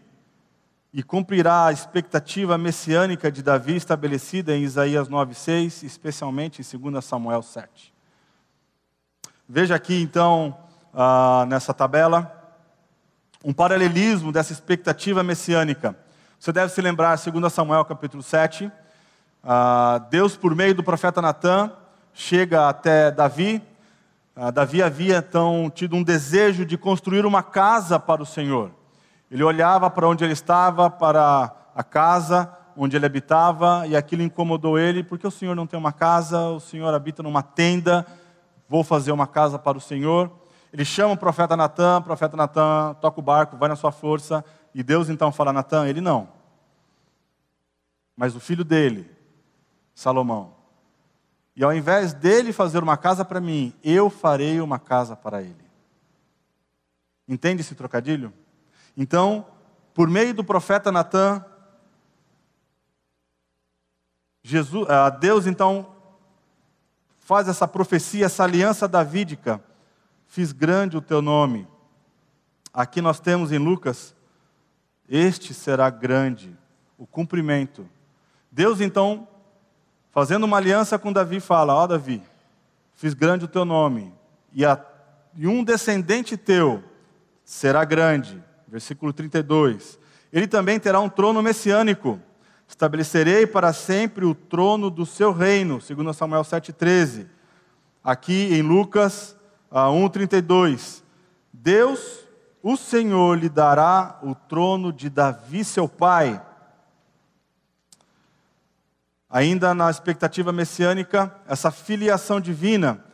e 0.96 1.02
cumprirá 1.02 1.66
a 1.66 1.72
expectativa 1.72 2.56
messiânica 2.56 3.30
de 3.30 3.42
Davi 3.42 3.74
estabelecida 3.74 4.54
em 4.54 4.62
Isaías 4.62 5.08
9,6, 5.08 5.82
especialmente 5.82 6.62
em 6.62 6.78
2 6.78 7.04
Samuel 7.04 7.42
7. 7.42 7.92
Veja 9.48 9.74
aqui, 9.74 10.00
então, 10.00 10.56
ah, 10.94 11.46
nessa 11.48 11.74
tabela, 11.74 12.32
um 13.44 13.52
paralelismo 13.52 14.30
dessa 14.30 14.52
expectativa 14.52 15.24
messiânica. 15.24 15.98
Você 16.38 16.52
deve 16.52 16.72
se 16.72 16.80
lembrar, 16.80 17.18
2 17.18 17.52
Samuel 17.52 17.84
capítulo 17.84 18.22
7, 18.22 18.70
ah, 19.42 20.00
Deus, 20.08 20.36
por 20.36 20.54
meio 20.54 20.76
do 20.76 20.84
profeta 20.84 21.20
Natã, 21.20 21.72
chega 22.12 22.68
até 22.68 23.10
Davi. 23.10 23.60
Ah, 24.36 24.52
Davi 24.52 24.80
havia 24.80 25.16
então 25.16 25.68
tido 25.74 25.96
um 25.96 26.04
desejo 26.04 26.64
de 26.64 26.78
construir 26.78 27.26
uma 27.26 27.42
casa 27.42 27.98
para 27.98 28.22
o 28.22 28.26
Senhor. 28.26 28.83
Ele 29.34 29.42
olhava 29.42 29.90
para 29.90 30.08
onde 30.08 30.22
ele 30.22 30.32
estava, 30.32 30.88
para 30.88 31.52
a 31.74 31.82
casa 31.82 32.56
onde 32.76 32.94
ele 32.94 33.04
habitava, 33.04 33.84
e 33.84 33.96
aquilo 33.96 34.22
incomodou 34.22 34.78
ele, 34.78 35.02
porque 35.02 35.26
o 35.26 35.30
Senhor 35.30 35.56
não 35.56 35.66
tem 35.66 35.76
uma 35.76 35.92
casa, 35.92 36.40
o 36.50 36.60
Senhor 36.60 36.94
habita 36.94 37.20
numa 37.20 37.42
tenda, 37.42 38.06
vou 38.68 38.84
fazer 38.84 39.10
uma 39.10 39.26
casa 39.26 39.58
para 39.58 39.76
o 39.76 39.80
Senhor. 39.80 40.30
Ele 40.72 40.84
chama 40.84 41.14
o 41.14 41.16
profeta 41.16 41.56
Natan, 41.56 41.98
o 41.98 42.02
profeta 42.02 42.36
Natan 42.36 42.94
toca 43.00 43.18
o 43.18 43.22
barco, 43.24 43.56
vai 43.56 43.68
na 43.68 43.74
sua 43.74 43.90
força, 43.90 44.44
e 44.72 44.84
Deus 44.84 45.08
então 45.08 45.32
fala: 45.32 45.52
Natan, 45.52 45.88
ele 45.88 46.00
não. 46.00 46.28
Mas 48.16 48.36
o 48.36 48.40
filho 48.40 48.62
dele, 48.62 49.10
Salomão. 49.96 50.54
E 51.56 51.64
ao 51.64 51.74
invés 51.74 52.12
dele 52.12 52.52
fazer 52.52 52.84
uma 52.84 52.96
casa 52.96 53.24
para 53.24 53.40
mim, 53.40 53.74
eu 53.82 54.08
farei 54.08 54.60
uma 54.60 54.78
casa 54.78 55.16
para 55.16 55.42
ele. 55.42 55.64
Entende 57.26 57.62
esse 57.62 57.74
trocadilho? 57.74 58.32
Então, 58.96 59.46
por 59.92 60.08
meio 60.08 60.34
do 60.34 60.44
profeta 60.44 60.90
Natan, 60.90 61.44
Jesus, 64.42 64.88
ah, 64.90 65.08
Deus 65.08 65.46
então 65.46 65.94
faz 67.18 67.48
essa 67.48 67.66
profecia, 67.66 68.26
essa 68.26 68.44
aliança 68.44 68.86
davídica. 68.86 69.62
Fiz 70.26 70.52
grande 70.52 70.96
o 70.96 71.00
teu 71.00 71.22
nome. 71.22 71.66
Aqui 72.72 73.00
nós 73.00 73.20
temos 73.20 73.52
em 73.52 73.58
Lucas, 73.58 74.14
este 75.08 75.54
será 75.54 75.88
grande, 75.88 76.54
o 76.98 77.06
cumprimento. 77.06 77.88
Deus 78.50 78.80
então 78.80 79.28
fazendo 80.10 80.44
uma 80.44 80.58
aliança 80.58 80.98
com 80.98 81.12
Davi, 81.12 81.40
fala: 81.40 81.74
Ó 81.74 81.84
oh, 81.84 81.86
Davi, 81.88 82.22
fiz 82.94 83.14
grande 83.14 83.44
o 83.44 83.48
teu 83.48 83.64
nome, 83.64 84.14
e, 84.52 84.64
a, 84.64 84.80
e 85.34 85.46
um 85.48 85.64
descendente 85.64 86.36
teu 86.36 86.82
será 87.44 87.84
grande. 87.84 88.42
Versículo 88.74 89.12
32. 89.12 90.00
Ele 90.32 90.48
também 90.48 90.80
terá 90.80 90.98
um 90.98 91.08
trono 91.08 91.40
messiânico. 91.40 92.18
Estabelecerei 92.66 93.46
para 93.46 93.72
sempre 93.72 94.24
o 94.24 94.34
trono 94.34 94.90
do 94.90 95.06
seu 95.06 95.30
reino, 95.30 95.80
segundo 95.80 96.12
Samuel 96.12 96.42
7,13. 96.42 97.28
Aqui 98.02 98.52
em 98.52 98.62
Lucas 98.62 99.36
1,32. 99.70 101.04
Deus, 101.52 102.26
o 102.60 102.76
Senhor, 102.76 103.38
lhe 103.38 103.48
dará 103.48 104.18
o 104.24 104.34
trono 104.34 104.92
de 104.92 105.08
Davi, 105.08 105.62
seu 105.64 105.88
pai 105.88 106.42
ainda 109.30 109.72
na 109.72 109.88
expectativa 109.88 110.50
messiânica, 110.50 111.32
essa 111.46 111.70
filiação 111.70 112.40
divina. 112.40 113.04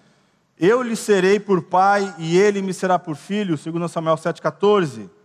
Eu 0.58 0.80
lhe 0.80 0.96
serei 0.96 1.38
por 1.38 1.64
pai 1.64 2.14
e 2.16 2.38
ele 2.38 2.62
me 2.62 2.72
será 2.72 2.98
por 2.98 3.14
filho, 3.14 3.58
segundo 3.58 3.86
Samuel 3.90 4.16
7,14. 4.16 5.19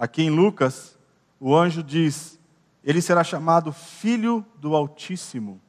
Aqui 0.00 0.22
em 0.22 0.30
Lucas, 0.30 0.98
o 1.38 1.54
anjo 1.54 1.82
diz: 1.82 2.40
Ele 2.82 3.02
será 3.02 3.22
chamado 3.22 3.70
Filho 3.70 4.42
do 4.56 4.74
Altíssimo. 4.74 5.60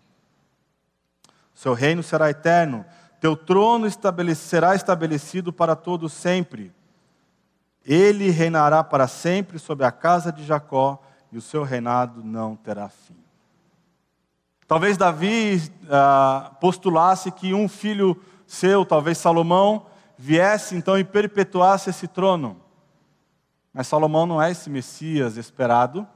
Seu 1.53 1.73
reino 1.73 2.01
será 2.01 2.29
eterno, 2.29 2.86
teu 3.19 3.36
trono 3.36 3.88
será 4.34 4.73
estabelecido 4.73 5.51
para 5.51 5.75
todo 5.75 6.07
sempre. 6.07 6.73
Ele 7.86 8.29
reinará 8.29 8.86
para 8.86 9.05
sempre 9.05 9.59
sobre 9.59 9.86
a 9.86 9.91
casa 9.91 10.32
de 10.32 10.45
Jacó, 10.45 11.03
e 11.29 11.38
o 11.38 11.41
seu 11.41 11.63
reinado 11.63 12.23
não 12.23 12.55
terá 12.55 12.88
fim. 12.88 13.17
Talvez 14.65 14.95
Davi 14.95 15.61
ah, 15.89 16.55
postulasse 16.61 17.34
que 17.34 17.53
um 17.53 17.67
filho 17.67 18.17
seu, 18.47 18.86
talvez 18.86 19.17
Salomão, 19.17 19.88
viesse 20.17 20.73
então 20.73 20.97
e 20.97 21.03
perpetuasse 21.03 21.89
esse 21.89 22.07
trono. 22.07 22.70
Mas 23.74 23.88
Salomão 23.88 24.26
não 24.26 24.41
é 24.41 24.51
esse 24.51 24.69
Messias 24.69 25.38
esperado. 25.38 26.07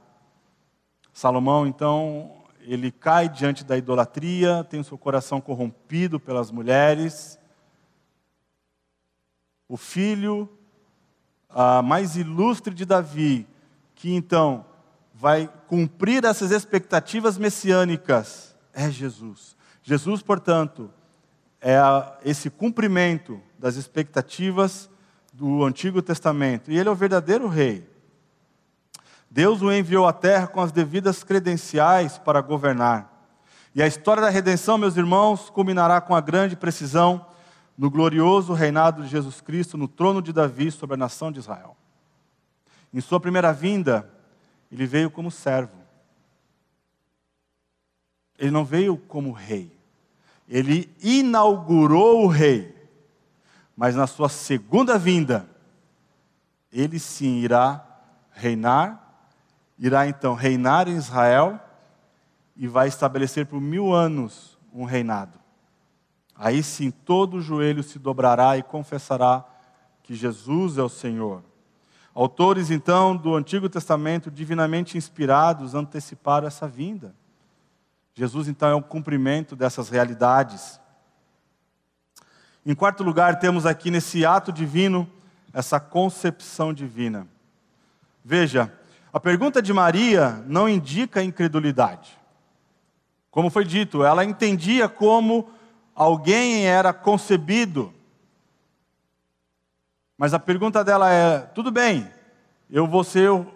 Salomão, 1.12 1.66
então, 1.66 2.44
ele 2.60 2.90
cai 2.90 3.28
diante 3.28 3.64
da 3.64 3.76
idolatria, 3.76 4.64
tem 4.64 4.80
o 4.80 4.84
seu 4.84 4.98
coração 4.98 5.40
corrompido 5.40 6.20
pelas 6.20 6.50
mulheres. 6.50 7.38
O 9.68 9.76
filho 9.76 10.48
ah, 11.48 11.80
mais 11.80 12.16
ilustre 12.16 12.74
de 12.74 12.84
Davi, 12.84 13.46
que 13.94 14.12
então 14.14 14.66
vai 15.14 15.50
cumprir 15.66 16.24
essas 16.24 16.50
expectativas 16.50 17.38
messiânicas 17.38 18.54
é 18.76 18.90
Jesus. 18.90 19.56
Jesus, 19.82 20.20
portanto, 20.20 20.92
é 21.62 21.78
esse 22.22 22.50
cumprimento 22.50 23.40
das 23.58 23.76
expectativas 23.76 24.90
do 25.36 25.64
Antigo 25.64 26.00
Testamento. 26.00 26.70
E 26.70 26.78
ele 26.78 26.88
é 26.88 26.92
o 26.92 26.94
verdadeiro 26.94 27.46
rei. 27.46 27.86
Deus 29.30 29.60
o 29.60 29.70
enviou 29.70 30.06
à 30.06 30.12
terra 30.12 30.46
com 30.46 30.62
as 30.62 30.72
devidas 30.72 31.22
credenciais 31.22 32.16
para 32.16 32.40
governar. 32.40 33.12
E 33.74 33.82
a 33.82 33.86
história 33.86 34.22
da 34.22 34.30
redenção, 34.30 34.78
meus 34.78 34.96
irmãos, 34.96 35.50
culminará 35.50 36.00
com 36.00 36.14
a 36.14 36.20
grande 36.22 36.56
precisão 36.56 37.26
no 37.76 37.90
glorioso 37.90 38.54
reinado 38.54 39.02
de 39.02 39.08
Jesus 39.08 39.42
Cristo 39.42 39.76
no 39.76 39.86
trono 39.86 40.22
de 40.22 40.32
Davi 40.32 40.70
sobre 40.70 40.94
a 40.94 40.96
nação 40.96 41.30
de 41.30 41.38
Israel. 41.38 41.76
Em 42.94 43.02
sua 43.02 43.20
primeira 43.20 43.52
vinda, 43.52 44.10
ele 44.72 44.86
veio 44.86 45.10
como 45.10 45.30
servo. 45.30 45.76
Ele 48.38 48.50
não 48.50 48.64
veio 48.64 48.96
como 48.96 49.32
rei. 49.32 49.70
Ele 50.48 50.90
inaugurou 51.02 52.24
o 52.24 52.26
rei. 52.26 52.74
Mas 53.76 53.94
na 53.94 54.06
sua 54.06 54.28
segunda 54.28 54.98
vinda, 54.98 55.48
ele 56.72 56.98
sim 56.98 57.36
irá 57.36 57.84
reinar, 58.32 59.02
irá 59.78 60.06
então 60.06 60.34
reinar 60.34 60.88
em 60.88 60.96
Israel 60.96 61.60
e 62.56 62.66
vai 62.66 62.88
estabelecer 62.88 63.46
por 63.46 63.60
mil 63.60 63.92
anos 63.92 64.58
um 64.72 64.84
reinado. 64.84 65.38
Aí 66.34 66.62
sim 66.62 66.90
todo 66.90 67.36
o 67.36 67.40
joelho 67.40 67.82
se 67.82 67.98
dobrará 67.98 68.56
e 68.56 68.62
confessará 68.62 69.44
que 70.02 70.14
Jesus 70.14 70.78
é 70.78 70.82
o 70.82 70.88
Senhor. 70.88 71.42
Autores 72.14 72.70
então 72.70 73.14
do 73.14 73.34
Antigo 73.34 73.68
Testamento, 73.68 74.30
divinamente 74.30 74.96
inspirados, 74.96 75.74
anteciparam 75.74 76.46
essa 76.46 76.66
vinda. 76.66 77.14
Jesus, 78.14 78.48
então, 78.48 78.70
é 78.70 78.74
o 78.74 78.82
cumprimento 78.82 79.54
dessas 79.54 79.90
realidades. 79.90 80.80
Em 82.68 82.74
quarto 82.74 83.04
lugar, 83.04 83.38
temos 83.38 83.64
aqui 83.64 83.92
nesse 83.92 84.26
ato 84.26 84.50
divino, 84.50 85.08
essa 85.52 85.78
concepção 85.78 86.74
divina. 86.74 87.28
Veja, 88.24 88.76
a 89.12 89.20
pergunta 89.20 89.62
de 89.62 89.72
Maria 89.72 90.44
não 90.48 90.68
indica 90.68 91.22
incredulidade. 91.22 92.18
Como 93.30 93.50
foi 93.50 93.64
dito, 93.64 94.02
ela 94.02 94.24
entendia 94.24 94.88
como 94.88 95.48
alguém 95.94 96.66
era 96.66 96.92
concebido. 96.92 97.94
Mas 100.18 100.34
a 100.34 100.38
pergunta 100.40 100.82
dela 100.82 101.08
é: 101.08 101.38
tudo 101.38 101.70
bem, 101.70 102.10
eu 102.68 102.84
vou 102.84 103.04
ser 103.04 103.30
o, 103.30 103.46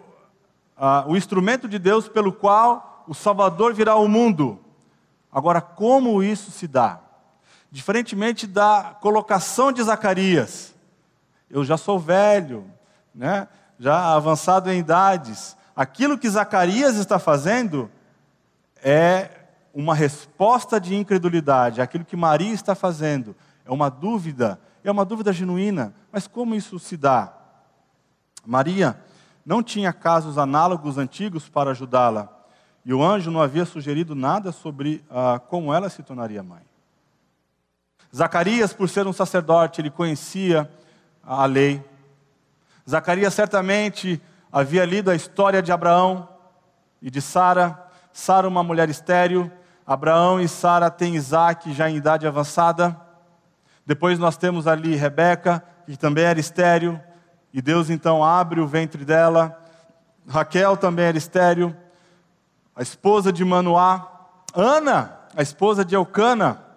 a, 0.77 1.03
o 1.05 1.17
instrumento 1.17 1.67
de 1.67 1.77
Deus 1.77 2.07
pelo 2.07 2.31
qual 2.31 3.03
o 3.05 3.13
Salvador 3.13 3.73
virá 3.73 3.91
ao 3.91 4.07
mundo. 4.07 4.57
Agora, 5.29 5.59
como 5.59 6.23
isso 6.23 6.49
se 6.49 6.65
dá? 6.65 7.10
Diferentemente 7.71 8.45
da 8.45 8.97
colocação 8.99 9.71
de 9.71 9.81
Zacarias, 9.81 10.75
eu 11.49 11.63
já 11.63 11.77
sou 11.77 11.97
velho, 11.97 12.65
né? 13.15 13.47
já 13.79 14.13
avançado 14.13 14.69
em 14.69 14.79
idades. 14.79 15.55
Aquilo 15.73 16.17
que 16.17 16.29
Zacarias 16.29 16.97
está 16.97 17.17
fazendo 17.17 17.89
é 18.83 19.29
uma 19.73 19.95
resposta 19.95 20.81
de 20.81 20.95
incredulidade. 20.95 21.81
Aquilo 21.81 22.03
que 22.03 22.15
Maria 22.17 22.53
está 22.53 22.75
fazendo 22.75 23.35
é 23.65 23.71
uma 23.71 23.89
dúvida, 23.89 24.59
é 24.83 24.91
uma 24.91 25.05
dúvida 25.05 25.31
genuína, 25.31 25.93
mas 26.11 26.27
como 26.27 26.53
isso 26.53 26.77
se 26.77 26.97
dá? 26.97 27.33
Maria 28.45 28.99
não 29.45 29.63
tinha 29.63 29.93
casos 29.93 30.37
análogos 30.37 30.97
antigos 30.97 31.47
para 31.47 31.71
ajudá-la, 31.71 32.29
e 32.83 32.93
o 32.93 33.03
anjo 33.03 33.31
não 33.31 33.41
havia 33.41 33.63
sugerido 33.63 34.13
nada 34.13 34.51
sobre 34.51 35.03
ah, 35.09 35.39
como 35.39 35.73
ela 35.73 35.89
se 35.89 36.03
tornaria 36.03 36.43
mãe. 36.43 36.70
Zacarias, 38.13 38.73
por 38.73 38.89
ser 38.89 39.07
um 39.07 39.13
sacerdote, 39.13 39.79
ele 39.79 39.89
conhecia 39.89 40.69
a 41.23 41.45
lei. 41.45 41.83
Zacarias 42.89 43.33
certamente 43.33 44.21
havia 44.51 44.83
lido 44.83 45.09
a 45.09 45.15
história 45.15 45.61
de 45.61 45.71
Abraão 45.71 46.27
e 47.01 47.09
de 47.09 47.21
Sara. 47.21 47.79
Sara, 48.11 48.47
uma 48.47 48.63
mulher 48.63 48.89
estéril. 48.89 49.49
Abraão 49.87 50.41
e 50.41 50.47
Sara 50.47 50.91
têm 50.91 51.15
Isaac 51.15 51.71
já 51.73 51.89
em 51.89 51.95
idade 51.95 52.27
avançada. 52.27 52.99
Depois 53.85 54.19
nós 54.19 54.35
temos 54.35 54.67
ali 54.67 54.95
Rebeca, 54.95 55.63
que 55.85 55.95
também 55.95 56.25
era 56.25 56.39
estéril. 56.39 56.99
E 57.53 57.61
Deus 57.61 57.89
então 57.89 58.23
abre 58.23 58.59
o 58.59 58.67
ventre 58.67 59.05
dela. 59.05 59.57
Raquel 60.27 60.75
também 60.75 61.05
era 61.05 61.17
estéril. 61.17 61.73
A 62.75 62.81
esposa 62.81 63.31
de 63.31 63.45
Manoá. 63.45 64.05
Ana, 64.53 65.17
a 65.33 65.41
esposa 65.41 65.85
de 65.85 65.95
Elcana 65.95 66.70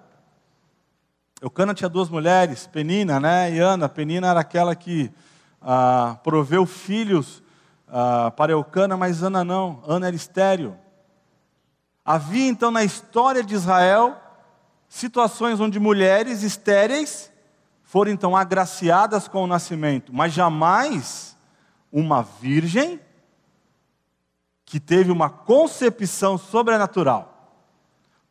Eucana 1.45 1.74
tinha 1.74 1.90
duas 1.90 2.09
mulheres, 2.09 2.66
Penina 2.66 3.20
né, 3.20 3.53
e 3.53 3.59
Ana. 3.59 3.86
Penina 3.86 4.28
era 4.28 4.40
aquela 4.40 4.74
que 4.74 5.12
ah, 5.61 6.16
proveu 6.24 6.64
filhos 6.64 7.42
ah, 7.86 8.30
para 8.30 8.53
Eucana, 8.53 8.97
mas 8.97 9.22
Ana 9.22 9.45
não. 9.45 9.82
Ana 9.86 10.07
era 10.07 10.16
estéreo. 10.16 10.74
Havia 12.03 12.49
então 12.49 12.70
na 12.70 12.82
história 12.82 13.45
de 13.45 13.55
Israel 13.55 14.16
situações 14.88 15.61
onde 15.61 15.78
mulheres 15.78 16.42
estéreis 16.42 17.30
foram 17.82 18.11
então 18.11 18.34
agraciadas 18.34 19.28
com 19.28 19.45
o 19.45 19.47
nascimento, 19.47 20.14
mas 20.14 20.32
jamais 20.32 21.36
uma 21.92 22.22
virgem 22.22 22.99
que 24.64 24.80
teve 24.80 25.12
uma 25.12 25.28
concepção 25.28 26.38
sobrenatural. 26.38 27.34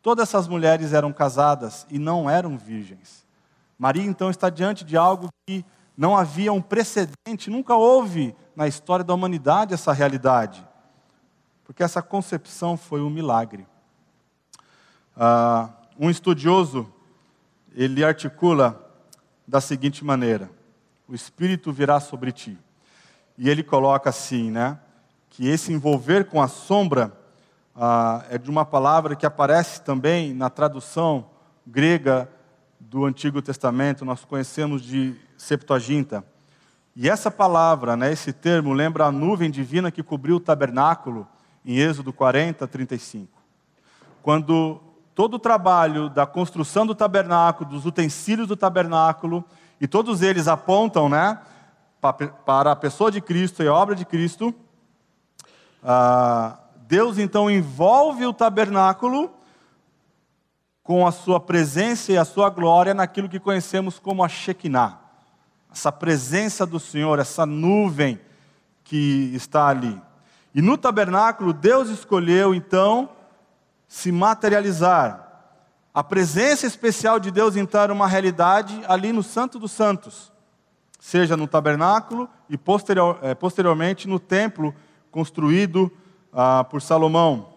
Todas 0.04 0.28
essas 0.28 0.49
mulheres 0.49 0.91
eram 0.91 1.14
casadas 1.14 1.88
e 1.89 1.97
não 1.97 2.30
eram 2.30 2.58
virgens. 2.58 3.26
Maria 3.80 4.04
então 4.04 4.30
está 4.30 4.49
diante 4.49 4.84
de 4.84 4.97
algo 4.97 5.30
que 5.47 5.66
não 5.95 6.18
havia 6.18 6.51
um 6.51 6.62
precedente, 6.62 7.49
nunca 7.49 7.74
houve 7.74 8.36
na 8.54 8.68
história 8.68 9.06
da 9.06 9.14
humanidade 9.14 9.74
essa 9.74 9.93
realidade, 9.93 10.68
porque 11.64 11.82
essa 11.82 12.01
concepção 12.01 12.76
foi 12.76 13.01
um 13.01 13.10
milagre. 13.10 13.66
Uh, 15.16 15.72
um 15.97 16.10
estudioso 16.10 16.91
ele 17.74 18.04
articula 18.04 18.91
da 19.47 19.62
seguinte 19.62 20.04
maneira: 20.04 20.49
o 21.08 21.16
Espírito 21.16 21.72
virá 21.72 22.01
sobre 22.01 22.34
ti, 22.34 22.58
e 23.38 23.49
ele 23.49 23.64
coloca 23.64 24.10
assim, 24.10 24.51
né, 24.51 24.78
que 25.30 25.47
esse 25.47 25.72
envolver 25.72 26.26
com 26.26 26.41
a 26.41 26.49
sombra 26.49 27.22
ah, 27.76 28.24
é 28.30 28.38
de 28.38 28.49
uma 28.49 28.65
palavra 28.65 29.15
que 29.15 29.26
aparece 29.26 29.82
também 29.82 30.34
na 30.34 30.49
tradução 30.49 31.26
grega 31.65 32.30
do 32.80 33.05
Antigo 33.05 33.41
Testamento, 33.41 34.05
nós 34.05 34.24
conhecemos 34.26 34.82
de 34.82 35.15
Septuaginta. 35.38 36.24
E 36.95 37.09
essa 37.09 37.32
palavra, 37.32 37.97
né, 37.97 38.11
esse 38.11 38.32
termo, 38.32 38.74
lembra 38.74 39.05
a 39.05 39.11
nuvem 39.11 39.49
divina 39.49 39.91
que 39.91 40.03
cobriu 40.03 40.36
o 40.36 40.39
tabernáculo 40.39 41.28
em 41.65 41.78
Êxodo 41.78 42.13
40, 42.13 42.67
35. 42.67 43.30
Quando 44.21 44.80
todo 45.15 45.36
o 45.36 45.39
trabalho 45.39 46.09
da 46.09 46.26
construção 46.26 46.86
do 46.86 46.93
tabernáculo, 46.93 47.69
dos 47.69 47.86
utensílios 47.86 48.47
do 48.47 48.55
tabernáculo, 48.55 49.43
e 49.82 49.88
todos 49.88 50.21
eles 50.21 50.47
apontam 50.47 51.09
né, 51.09 51.39
para 52.45 52.71
a 52.71 52.76
pessoa 52.76 53.11
de 53.11 53.21
Cristo 53.21 53.63
e 53.63 53.67
a 53.67 53.74
obra 53.74 53.95
de 53.95 54.05
Cristo, 54.05 54.53
ah, 55.84 56.57
Deus 56.88 57.18
então 57.18 57.50
envolve 57.50 58.26
o 58.26 58.34
tabernáculo 58.34 59.32
com 60.84 61.08
a 61.08 61.12
sua 61.12 61.40
presença 61.40 62.12
e 62.12 62.18
a 62.18 62.26
sua 62.26 62.50
glória 62.50 62.94
naquilo 62.94 63.30
que 63.30 63.40
conhecemos 63.40 64.00
como 64.00 64.24
a 64.24 64.28
Shekinah. 64.28 65.00
Essa 65.72 65.92
presença 65.92 66.66
do 66.66 66.80
Senhor, 66.80 67.18
essa 67.20 67.46
nuvem 67.46 68.20
que 68.84 69.32
está 69.34 69.68
ali. 69.68 70.00
E 70.54 70.62
no 70.62 70.78
tabernáculo, 70.78 71.54
Deus 71.54 71.90
escolheu 71.90 72.54
então 72.54 73.10
se 73.88 74.12
materializar. 74.12 75.22
A 75.94 76.04
presença 76.04 76.68
especial 76.68 77.20
de 77.20 77.32
Deus 77.32 77.56
era 77.56 77.94
uma 77.94 78.08
realidade 78.08 78.84
ali 78.88 79.14
no 79.14 79.24
Santo 79.24 79.58
dos 79.58 79.72
Santos, 79.72 80.34
seja 81.00 81.38
no 81.38 81.48
tabernáculo 81.48 82.30
e 82.50 82.58
posterior, 82.58 83.20
eh, 83.22 83.34
posteriormente 83.34 84.08
no 84.08 84.20
templo 84.20 84.76
construído 85.10 85.92
ah, 86.34 86.64
por 86.64 86.82
Salomão. 86.82 87.54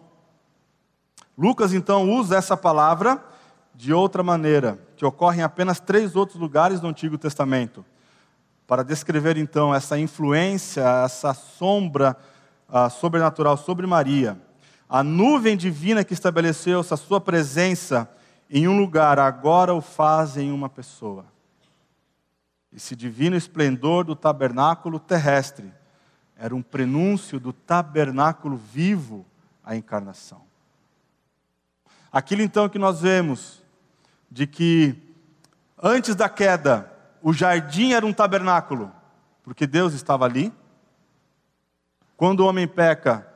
Lucas 1.37 1.73
então 1.73 2.11
usa 2.11 2.37
essa 2.37 2.57
palavra 2.57 3.23
de 3.75 3.93
outra 3.93 4.23
maneira, 4.23 4.79
que 4.97 5.05
ocorre 5.05 5.41
em 5.41 5.45
apenas 5.45 5.81
três 5.81 6.17
outros 6.17 6.41
lugares 6.41 6.81
do 6.81 6.87
Antigo 6.87 7.19
Testamento, 7.19 7.85
para 8.67 8.83
descrever 8.83 9.37
então 9.37 9.75
essa 9.75 9.99
influência, 9.99 10.83
essa 11.05 11.35
sombra 11.35 12.17
ah, 12.69 12.89
sobrenatural 12.89 13.57
sobre 13.57 13.87
Maria. 13.87 14.41
A 14.89 15.03
nuvem 15.03 15.57
divina 15.57 16.05
que 16.05 16.15
estabeleceu 16.15 16.83
sua 16.83 17.21
presença 17.21 18.09
em 18.49 18.69
um 18.69 18.79
lugar, 18.79 19.19
agora 19.19 19.75
o 19.75 19.81
faz 19.81 20.37
em 20.37 20.53
uma 20.53 20.69
pessoa. 20.69 21.25
Esse 22.73 22.95
divino 22.95 23.37
esplendor 23.37 24.05
do 24.05 24.15
tabernáculo 24.15 25.01
terrestre 25.01 25.73
era 26.37 26.55
um 26.55 26.63
prenúncio 26.63 27.41
do 27.41 27.53
tabernáculo 27.53 28.57
vivo 28.57 29.25
à 29.65 29.75
encarnação. 29.75 30.43
Aquilo 32.13 32.43
então 32.43 32.69
que 32.69 32.79
nós 32.79 33.01
vemos, 33.01 33.63
de 34.31 34.47
que 34.47 34.95
antes 35.83 36.15
da 36.15 36.29
queda, 36.29 36.93
o 37.23 37.33
jardim 37.33 37.93
era 37.93 38.05
um 38.05 38.13
tabernáculo, 38.13 38.93
porque 39.43 39.67
Deus 39.67 39.95
estava 39.95 40.25
ali. 40.25 40.53
Quando 42.17 42.41
o 42.41 42.47
homem 42.47 42.69
peca, 42.69 43.27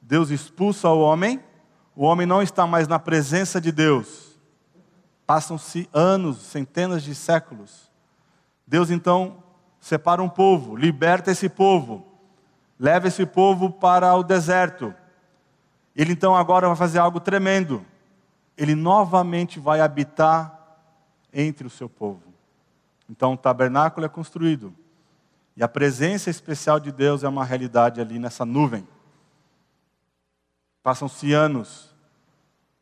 Deus 0.00 0.30
expulsa 0.30 0.88
o 0.88 1.00
homem, 1.00 1.42
o 1.96 2.04
homem 2.04 2.26
não 2.26 2.42
está 2.42 2.66
mais 2.66 2.86
na 2.86 2.98
presença 2.98 3.60
de 3.60 3.72
Deus. 3.72 4.38
Passam-se 5.26 5.88
anos, 5.92 6.38
centenas 6.38 7.02
de 7.02 7.14
séculos. 7.14 7.90
Deus 8.66 8.90
então 8.90 9.42
separa 9.80 10.22
um 10.22 10.28
povo, 10.28 10.76
liberta 10.76 11.30
esse 11.30 11.48
povo, 11.48 12.13
leva 12.78 13.08
esse 13.08 13.24
povo 13.24 13.70
para 13.70 14.14
o 14.14 14.22
deserto. 14.22 14.94
Ele 15.94 16.12
então 16.12 16.34
agora 16.34 16.66
vai 16.66 16.76
fazer 16.76 16.98
algo 16.98 17.20
tremendo. 17.20 17.84
Ele 18.56 18.74
novamente 18.74 19.58
vai 19.60 19.80
habitar 19.80 20.58
entre 21.32 21.66
o 21.66 21.70
seu 21.70 21.88
povo. 21.88 22.22
Então 23.08 23.34
o 23.34 23.36
tabernáculo 23.36 24.06
é 24.06 24.08
construído. 24.08 24.74
E 25.56 25.62
a 25.62 25.68
presença 25.68 26.30
especial 26.30 26.80
de 26.80 26.90
Deus 26.90 27.22
é 27.22 27.28
uma 27.28 27.44
realidade 27.44 28.00
ali 28.00 28.18
nessa 28.18 28.44
nuvem. 28.44 28.86
Passam-se 30.82 31.32
anos. 31.32 31.94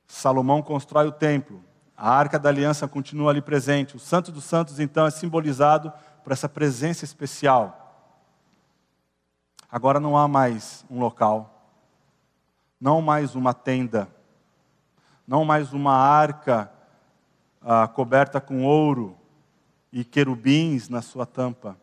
Salomão 0.07 0.63
constrói 0.63 1.07
o 1.07 1.13
templo. 1.13 1.63
A 1.97 2.11
arca 2.11 2.39
da 2.39 2.49
aliança 2.49 2.89
continua 2.89 3.31
ali 3.31 3.41
presente. 3.41 3.97
O 3.97 4.01
Santo 4.01 4.33
dos 4.33 4.45
Santos, 4.45 4.81
então, 4.81 5.07
é 5.07 5.11
simbolizado 5.11 5.93
por 6.25 6.33
essa 6.33 6.49
presença 6.49 7.05
especial. 7.05 7.82
Agora 9.73 9.99
não 9.99 10.19
há 10.19 10.29
mais 10.29 10.85
um 10.91 11.01
local, 11.01 11.67
não 12.79 13.01
mais 13.01 13.35
uma 13.35 13.55
tenda, 13.55 14.07
não 15.27 15.47
mais 15.47 15.73
uma 15.73 15.95
arca 15.95 16.71
ah, 17.63 17.89
coberta 17.89 18.39
com 18.39 18.67
ouro 18.67 19.17
e 19.91 20.05
querubins 20.05 20.91
na 20.91 21.01
sua 21.01 21.25
tampa. 21.25 21.75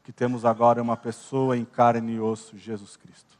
O 0.00 0.04
que 0.04 0.12
temos 0.12 0.44
agora 0.44 0.78
é 0.78 0.82
uma 0.82 0.96
pessoa 0.96 1.58
em 1.58 1.64
carne 1.64 2.12
e 2.12 2.20
osso, 2.20 2.56
Jesus 2.56 2.96
Cristo. 2.96 3.36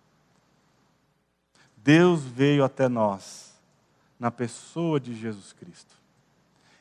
Deus 1.76 2.24
veio 2.24 2.64
até 2.64 2.89
nós 2.89 3.55
na 4.18 4.33
pessoa 4.33 4.99
de 4.99 5.14
Jesus 5.14 5.53
Cristo. 5.53 5.95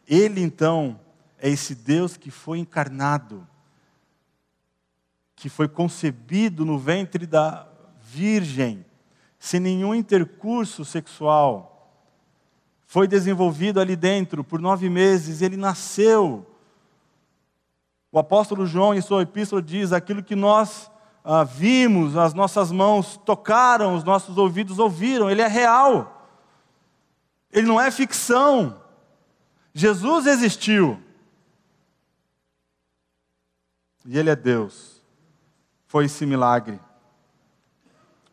Ele 0.08 0.42
então 0.42 1.00
é 1.38 1.48
esse 1.48 1.76
Deus 1.76 2.18
que 2.18 2.32
foi 2.32 2.58
encarnado 2.58 3.48
que 5.38 5.48
foi 5.48 5.70
concebido 5.70 6.66
no 6.66 6.80
ventre 6.80 7.28
da 7.28 7.68
virgem, 8.02 8.84
sem 9.38 9.60
nenhum 9.60 9.94
intercurso 9.94 10.84
sexual. 10.84 11.94
Foi 12.88 13.08
desenvolvido 13.08 13.80
ali 13.80 13.96
dentro 13.96 14.44
por 14.44 14.60
nove 14.60 14.90
meses, 14.90 15.42
ele 15.42 15.56
nasceu. 15.56 16.46
O 18.12 18.18
apóstolo 18.18 18.66
João, 18.66 18.96
em 18.96 19.02
sua 19.02 19.22
epístola, 19.22 19.62
diz: 19.62 19.94
aquilo 19.94 20.24
que 20.24 20.36
nós 20.36 20.90
ah, 21.24 21.44
vimos, 21.44 22.18
as 22.18 22.34
nossas 22.34 22.72
mãos 22.72 23.16
tocaram, 23.24 23.96
os 23.96 24.04
nossos 24.04 24.38
ouvidos 24.38 24.80
ouviram, 24.80 25.30
ele 25.30 25.44
é 25.44 25.48
real. 25.48 26.28
Ele 27.52 27.68
não 27.68 27.80
é 27.80 27.92
ficção. 27.92 28.82
Jesus 29.72 30.26
existiu. 30.26 31.00
e 34.04 34.18
Ele 34.18 34.30
é 34.30 34.36
Deus. 34.36 34.97
Foi 35.88 36.06
esse 36.06 36.26
milagre. 36.26 36.80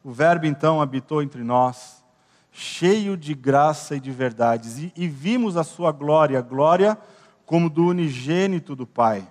O 0.03 0.13
Verbo 0.13 0.45
então 0.45 0.83
habitou 0.83 1.23
entre 1.23 1.43
nós, 1.43 2.05
cheio 2.53 3.17
de 3.17 3.33
graça 3.33 3.97
e 3.97 4.01
de 4.01 4.11
verdades, 4.11 4.79
e, 4.79 4.93
e 4.95 5.09
vimos 5.09 5.57
a 5.57 5.65
sua 5.65 5.91
glória, 5.93 6.41
glória 6.43 6.99
como 7.47 7.71
do 7.71 7.87
unigênito 7.87 8.77
do 8.77 8.87
Pai. 8.87 9.27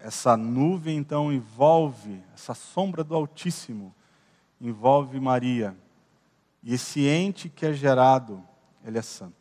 Essa 0.00 0.36
nuvem 0.36 0.96
então 0.96 1.32
envolve, 1.32 2.22
essa 2.34 2.54
sombra 2.54 3.04
do 3.04 3.14
Altíssimo 3.14 3.94
envolve 4.60 5.18
Maria. 5.18 5.76
E 6.62 6.74
esse 6.74 7.06
ente 7.06 7.48
que 7.48 7.66
é 7.66 7.72
gerado, 7.72 8.42
ele 8.84 8.98
é 8.98 9.02
santo. 9.02 9.39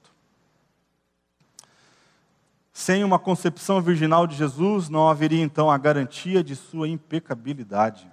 Sem 2.79 3.03
uma 3.03 3.19
concepção 3.19 3.81
virginal 3.81 4.25
de 4.25 4.37
Jesus, 4.37 4.87
não 4.87 5.09
haveria 5.09 5.43
então 5.43 5.69
a 5.69 5.77
garantia 5.77 6.41
de 6.41 6.55
sua 6.55 6.87
impecabilidade. 6.87 8.09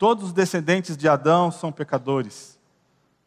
Todos 0.00 0.24
os 0.24 0.32
descendentes 0.32 0.96
de 0.96 1.08
Adão 1.08 1.52
são 1.52 1.70
pecadores, 1.70 2.58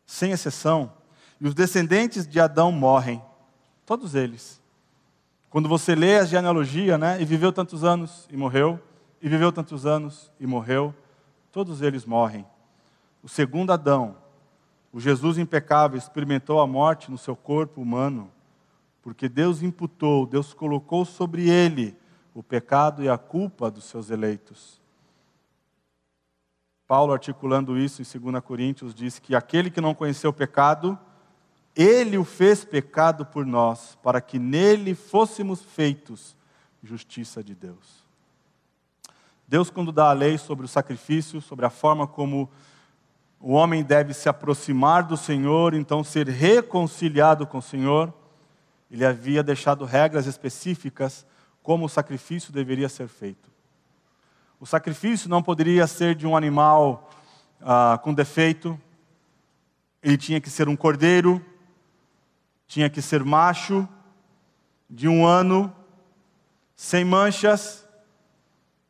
sem 0.05 0.33
exceção, 0.33 0.91
e 1.39 1.47
os 1.47 1.53
descendentes 1.53 2.27
de 2.27 2.37
Adão 2.37 2.69
morrem, 2.69 3.23
todos 3.85 4.13
eles. 4.13 4.61
Quando 5.49 5.69
você 5.69 5.95
lê 5.95 6.19
a 6.19 6.25
genealogia, 6.25 6.97
né, 6.97 7.21
e 7.21 7.23
viveu 7.23 7.53
tantos 7.53 7.85
anos 7.85 8.27
e 8.29 8.35
morreu, 8.35 8.77
e 9.21 9.29
viveu 9.29 9.53
tantos 9.53 9.85
anos 9.85 10.29
e 10.37 10.45
morreu, 10.45 10.93
todos 11.49 11.81
eles 11.81 12.03
morrem. 12.03 12.45
O 13.23 13.29
segundo 13.29 13.71
Adão, 13.71 14.17
o 14.91 14.99
Jesus 14.99 15.37
impecável, 15.37 15.97
experimentou 15.97 16.59
a 16.59 16.67
morte 16.67 17.09
no 17.09 17.17
seu 17.17 17.37
corpo 17.37 17.81
humano 17.81 18.29
porque 19.01 19.29
Deus 19.29 19.61
imputou, 19.61 20.25
Deus 20.25 20.53
colocou 20.53 21.05
sobre 21.05 21.49
ele 21.49 21.97
o 22.33 22.43
pecado 22.43 23.03
e 23.03 23.09
a 23.09 23.17
culpa 23.17 23.71
dos 23.71 23.85
seus 23.85 24.09
eleitos. 24.09 24.79
Paulo, 26.87 27.13
articulando 27.13 27.77
isso 27.77 28.01
em 28.01 28.19
2 28.19 28.43
Coríntios, 28.43 28.95
diz 28.95 29.19
que 29.19 29.35
aquele 29.35 29.69
que 29.69 29.81
não 29.81 29.93
conheceu 29.93 30.31
o 30.31 30.33
pecado, 30.33 30.97
ele 31.75 32.17
o 32.17 32.23
fez 32.23 32.65
pecado 32.65 33.25
por 33.25 33.45
nós, 33.45 33.97
para 34.01 34.19
que 34.19 34.39
nele 34.39 34.95
fôssemos 34.95 35.61
feitos 35.61 36.35
justiça 36.83 37.43
de 37.43 37.53
Deus. 37.53 38.03
Deus, 39.47 39.69
quando 39.69 39.91
dá 39.91 40.09
a 40.09 40.13
lei 40.13 40.37
sobre 40.37 40.65
o 40.65 40.69
sacrifício, 40.69 41.41
sobre 41.41 41.65
a 41.65 41.69
forma 41.69 42.07
como 42.07 42.49
o 43.39 43.53
homem 43.53 43.83
deve 43.83 44.13
se 44.13 44.27
aproximar 44.27 45.03
do 45.03 45.15
Senhor, 45.15 45.73
então 45.73 46.03
ser 46.03 46.27
reconciliado 46.27 47.47
com 47.47 47.59
o 47.59 47.61
Senhor, 47.61 48.13
ele 48.89 49.05
havia 49.05 49.43
deixado 49.43 49.85
regras 49.85 50.25
específicas 50.25 51.25
como 51.61 51.85
o 51.85 51.89
sacrifício 51.89 52.51
deveria 52.51 52.89
ser 52.89 53.07
feito. 53.07 53.49
O 54.59 54.65
sacrifício 54.65 55.29
não 55.29 55.41
poderia 55.41 55.85
ser 55.87 56.15
de 56.15 56.25
um 56.25 56.35
animal 56.35 57.09
ah, 57.61 57.99
com 58.01 58.13
defeito, 58.13 58.79
ele 60.01 60.17
tinha 60.17 60.41
que 60.41 60.49
ser 60.49 60.67
um 60.67 60.75
cordeiro, 60.75 61.43
tinha 62.67 62.89
que 62.89 63.01
ser 63.01 63.23
macho, 63.23 63.87
de 64.89 65.07
um 65.07 65.25
ano, 65.25 65.73
sem 66.75 67.05
manchas, 67.05 67.87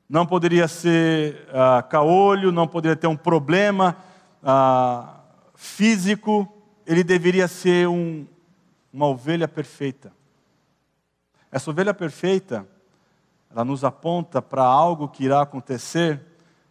não 0.08 0.26
poderia 0.26 0.68
ser 0.68 1.48
ah, 1.54 1.84
caolho, 1.84 2.52
não 2.52 2.68
poderia 2.68 2.96
ter 2.96 3.08
um 3.08 3.18
problema 3.18 3.98
ah, 4.44 5.20
físico, 5.56 6.48
ele 6.86 7.04
deveria 7.04 7.48
ser 7.48 7.88
um, 7.88 8.26
uma 8.92 9.08
ovelha 9.08 9.48
perfeita. 9.48 10.12
Essa 11.52 11.72
ovelha 11.72 11.94
perfeita, 11.94 12.68
ela 13.50 13.66
nos 13.66 13.84
aponta 13.84 14.42
para 14.42 14.64
algo 14.64 15.10
que 15.10 15.24
irá 15.24 15.42
acontecer 15.42 16.22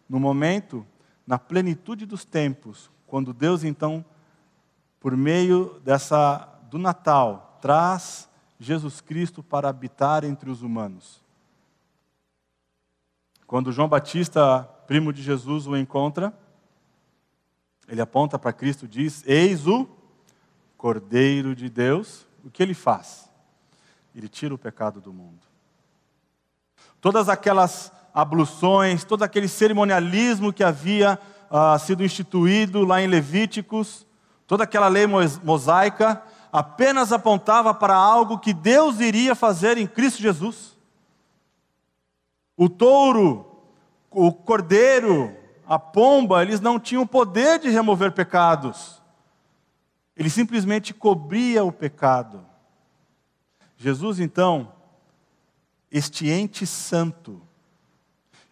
no 0.07 0.19
momento, 0.19 0.85
na 1.27 1.37
plenitude 1.37 2.05
dos 2.05 2.25
tempos, 2.25 2.89
quando 3.05 3.33
Deus 3.33 3.63
então, 3.63 4.03
por 4.99 5.15
meio 5.15 5.79
dessa 5.83 6.47
do 6.69 6.77
Natal, 6.77 7.57
traz 7.61 8.29
Jesus 8.59 9.01
Cristo 9.01 9.41
para 9.43 9.69
habitar 9.69 10.23
entre 10.23 10.49
os 10.49 10.61
humanos. 10.61 11.21
Quando 13.47 13.71
João 13.71 13.87
Batista, 13.87 14.63
primo 14.85 15.11
de 15.11 15.23
Jesus, 15.23 15.65
o 15.65 15.75
encontra, 15.75 16.33
ele 17.87 18.01
aponta 18.01 18.37
para 18.37 18.53
Cristo 18.53 18.85
e 18.85 18.87
diz: 18.87 19.23
Eis 19.25 19.65
o 19.65 19.87
Cordeiro 20.79 21.53
de 21.53 21.69
Deus, 21.69 22.25
o 22.41 22.49
que 22.49 22.63
ele 22.63 22.73
faz? 22.73 23.29
Ele 24.15 24.29
tira 24.29 24.55
o 24.55 24.57
pecado 24.57 25.01
do 25.01 25.11
mundo. 25.11 25.41
Todas 27.01 27.27
aquelas 27.27 27.91
abluções, 28.13 29.03
todo 29.03 29.23
aquele 29.23 29.49
cerimonialismo 29.49 30.53
que 30.53 30.63
havia 30.63 31.19
ah, 31.51 31.77
sido 31.77 32.01
instituído 32.01 32.85
lá 32.85 33.01
em 33.01 33.07
Levíticos, 33.07 34.07
toda 34.47 34.63
aquela 34.63 34.87
lei 34.87 35.05
mosaica, 35.43 36.23
apenas 36.49 37.11
apontava 37.11 37.73
para 37.73 37.93
algo 37.93 38.39
que 38.39 38.53
Deus 38.53 39.01
iria 39.01 39.35
fazer 39.35 39.77
em 39.77 39.85
Cristo 39.85 40.21
Jesus. 40.21 40.77
O 42.55 42.69
touro, 42.69 43.63
o 44.09 44.31
cordeiro, 44.31 45.35
a 45.67 45.77
pomba, 45.77 46.41
eles 46.41 46.61
não 46.61 46.79
tinham 46.79 47.05
poder 47.05 47.59
de 47.59 47.67
remover 47.67 48.13
pecados. 48.13 48.98
Ele 50.19 50.29
simplesmente 50.29 50.93
cobria 50.93 51.63
o 51.63 51.71
pecado. 51.71 52.45
Jesus, 53.77 54.19
então, 54.19 54.73
este 55.89 56.27
ente 56.27 56.67
santo, 56.67 57.41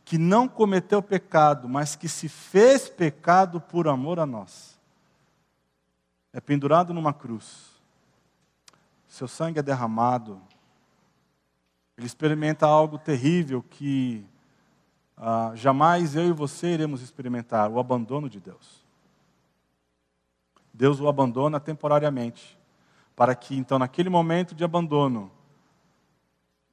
que 0.06 0.18
não 0.18 0.48
cometeu 0.48 1.02
pecado, 1.02 1.68
mas 1.68 1.94
que 1.94 2.08
se 2.08 2.30
fez 2.30 2.88
pecado 2.88 3.60
por 3.60 3.90
amor 3.90 4.18
a 4.18 4.26
nós, 4.26 4.80
é 6.32 6.40
pendurado 6.40 6.94
numa 6.94 7.14
cruz, 7.14 7.66
seu 9.06 9.28
sangue 9.28 9.60
é 9.60 9.64
derramado, 9.64 10.42
ele 11.98 12.08
experimenta 12.08 12.66
algo 12.66 12.98
terrível 12.98 13.62
que 13.62 14.26
ah, 15.18 15.52
jamais 15.54 16.16
eu 16.16 16.28
e 16.28 16.32
você 16.32 16.68
iremos 16.68 17.02
experimentar: 17.02 17.70
o 17.70 17.78
abandono 17.78 18.30
de 18.30 18.40
Deus. 18.40 18.87
Deus 20.78 21.00
o 21.00 21.08
abandona 21.08 21.60
temporariamente, 21.60 22.56
para 23.16 23.34
que 23.34 23.58
então, 23.58 23.80
naquele 23.80 24.10
momento 24.10 24.54
de 24.54 24.64
abandono, 24.64 25.32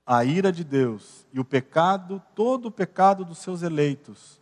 a 0.04 0.22
ira 0.26 0.52
de 0.52 0.62
Deus 0.62 1.26
e 1.32 1.40
o 1.40 1.44
pecado, 1.44 2.22
todo 2.34 2.66
o 2.66 2.70
pecado 2.70 3.24
dos 3.24 3.38
seus 3.38 3.62
eleitos, 3.62 4.38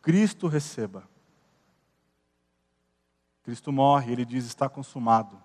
Cristo 0.00 0.48
receba. 0.48 1.04
Cristo 3.42 3.70
morre, 3.70 4.12
ele 4.12 4.24
diz: 4.24 4.46
está 4.46 4.66
consumado. 4.66 5.38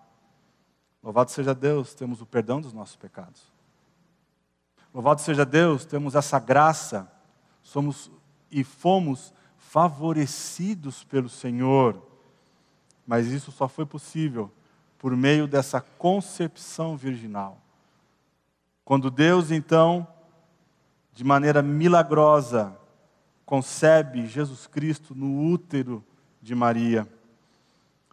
Louvado 1.04 1.30
seja 1.30 1.54
Deus, 1.54 1.94
temos 1.94 2.22
o 2.22 2.26
perdão 2.26 2.62
dos 2.62 2.72
nossos 2.72 2.96
pecados. 2.96 3.52
Louvado 4.94 5.20
seja 5.20 5.46
Deus, 5.46 5.84
temos 5.84 6.16
essa 6.16 6.40
graça, 6.40 7.12
somos 7.62 8.10
e 8.50 8.64
fomos 8.64 9.34
favorecidos 9.58 11.04
pelo 11.04 11.28
Senhor 11.28 12.07
mas 13.08 13.28
isso 13.28 13.54
só 13.54 13.70
foi 13.70 13.86
possível 13.86 14.52
por 15.00 15.16
meio 15.16 15.48
dessa 15.48 15.80
concepção 15.80 16.98
virginal. 16.98 17.58
Quando 18.84 19.10
Deus, 19.10 19.50
então, 19.50 20.06
de 21.14 21.24
maneira 21.24 21.62
milagrosa, 21.62 22.76
concebe 23.46 24.28
Jesus 24.28 24.68
Cristo 24.68 25.16
no 25.16 25.50
útero 25.50 26.04
de 26.42 26.54
Maria. 26.54 27.08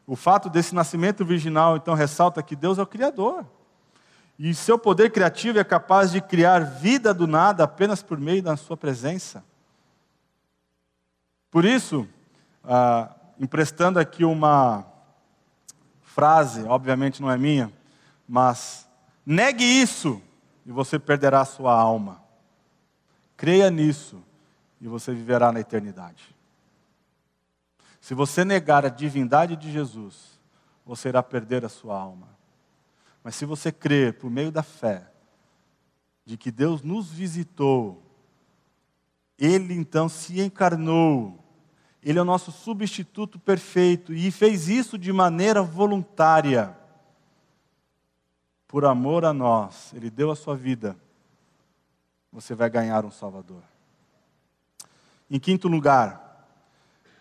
O 0.07 0.15
fato 0.15 0.49
desse 0.49 0.75
nascimento 0.75 1.25
virginal, 1.25 1.77
então, 1.77 1.95
ressalta 1.95 2.43
que 2.43 2.55
Deus 2.55 2.79
é 2.79 2.83
o 2.83 2.87
Criador. 2.87 3.45
E 4.39 4.55
seu 4.55 4.79
poder 4.79 5.11
criativo 5.11 5.59
é 5.59 5.65
capaz 5.65 6.13
de 6.13 6.21
criar 6.21 6.61
vida 6.61 7.15
do 7.15 7.27
nada 7.27 7.65
apenas 7.65 8.03
por 8.03 8.19
meio 8.19 8.43
da 8.43 8.57
sua 8.57 8.77
presença. 8.77 9.45
Por 11.51 11.65
isso, 11.65 12.07
ah, 12.65 13.15
emprestando 13.39 13.99
aqui 13.99 14.25
uma 14.25 14.87
frase, 16.03 16.63
obviamente 16.65 17.21
não 17.21 17.31
é 17.31 17.37
minha, 17.37 17.73
mas 18.29 18.89
negue 19.27 19.65
isso 19.65 20.23
e 20.65 20.73
você 20.73 20.99
perderá 20.99 21.45
sua 21.45 21.75
alma. 21.75 22.23
Creia 23.37 23.71
nisso 23.71 24.23
e 24.81 24.87
você 24.87 25.13
viverá 25.13 25.51
na 25.51 25.61
eternidade. 25.61 26.35
Se 28.01 28.15
você 28.15 28.45
negar 28.45 28.85
a 28.85 28.89
divindade 28.89 29.57
de 29.57 29.73
Jesus, 29.73 30.39
você 30.85 31.09
irá 31.09 31.23
perder 31.23 31.65
a 31.65 31.69
sua 31.69 31.99
alma. 31.99 32.29
Mas 33.23 33.35
se 33.35 33.45
você 33.45 33.73
crer 33.73 34.19
por 34.19 34.31
meio 34.31 34.53
da 34.53 34.63
fé, 34.63 35.11
de 36.25 36.37
que 36.37 36.51
Deus 36.51 36.83
nos 36.83 37.11
visitou, 37.11 38.03
Ele 39.39 39.75
então 39.75 40.09
se 40.09 40.41
encarnou, 40.41 41.44
ele 42.05 42.19
é 42.19 42.23
o 42.23 42.25
nosso 42.25 42.53
substituto 42.53 43.39
perfeito 43.39 44.13
e 44.13 44.31
fez 44.31 44.69
isso 44.69 44.99
de 44.99 45.13
maneira 45.13 45.63
voluntária. 45.63 46.77
Por 48.69 48.85
amor 48.85 49.25
a 49.25 49.33
nós, 49.33 49.93
ele 49.95 50.11
deu 50.11 50.31
a 50.31 50.37
sua 50.37 50.55
vida 50.55 50.97
você 52.35 52.53
vai 52.53 52.69
ganhar 52.69 53.05
um 53.05 53.13
Salvador. 53.13 53.63
Em 55.31 55.39
quinto 55.39 55.69
lugar, 55.69 56.49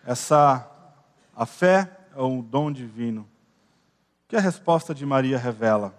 essa 0.04 0.68
a 1.36 1.46
fé 1.46 1.88
é 2.16 2.20
um 2.20 2.40
dom 2.40 2.72
divino. 2.72 3.20
O 3.22 4.28
que 4.28 4.36
a 4.36 4.40
resposta 4.40 4.92
de 4.92 5.06
Maria 5.06 5.38
revela? 5.38 5.94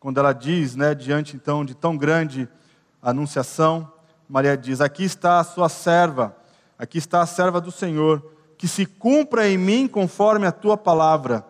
Quando 0.00 0.18
ela 0.18 0.32
diz, 0.32 0.74
né, 0.74 0.94
diante 0.94 1.36
então 1.36 1.62
de 1.62 1.74
tão 1.74 1.94
grande 1.96 2.48
anunciação, 3.02 3.92
Maria 4.26 4.56
diz: 4.56 4.80
Aqui 4.80 5.04
está 5.04 5.38
a 5.38 5.44
sua 5.44 5.68
serva, 5.68 6.34
aqui 6.82 6.98
está 6.98 7.22
a 7.22 7.26
serva 7.26 7.60
do 7.60 7.70
Senhor, 7.70 8.28
que 8.58 8.66
se 8.66 8.84
cumpra 8.84 9.48
em 9.48 9.56
mim 9.56 9.86
conforme 9.86 10.48
a 10.48 10.52
tua 10.52 10.76
palavra. 10.76 11.46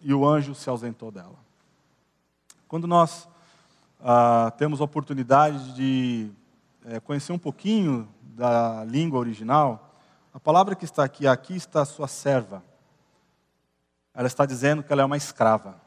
E 0.00 0.14
o 0.14 0.24
anjo 0.24 0.54
se 0.54 0.70
ausentou 0.70 1.10
dela. 1.10 1.34
Quando 2.68 2.86
nós 2.86 3.28
ah, 4.00 4.52
temos 4.56 4.80
a 4.80 4.84
oportunidade 4.84 5.74
de 5.74 6.30
é, 6.84 7.00
conhecer 7.00 7.32
um 7.32 7.38
pouquinho 7.38 8.08
da 8.22 8.84
língua 8.84 9.18
original, 9.18 9.98
a 10.32 10.38
palavra 10.38 10.76
que 10.76 10.84
está 10.84 11.02
aqui, 11.02 11.26
aqui 11.26 11.56
está 11.56 11.82
a 11.82 11.86
sua 11.86 12.06
serva. 12.06 12.62
Ela 14.14 14.28
está 14.28 14.46
dizendo 14.46 14.84
que 14.84 14.92
ela 14.92 15.02
é 15.02 15.04
uma 15.04 15.16
escrava. 15.16 15.80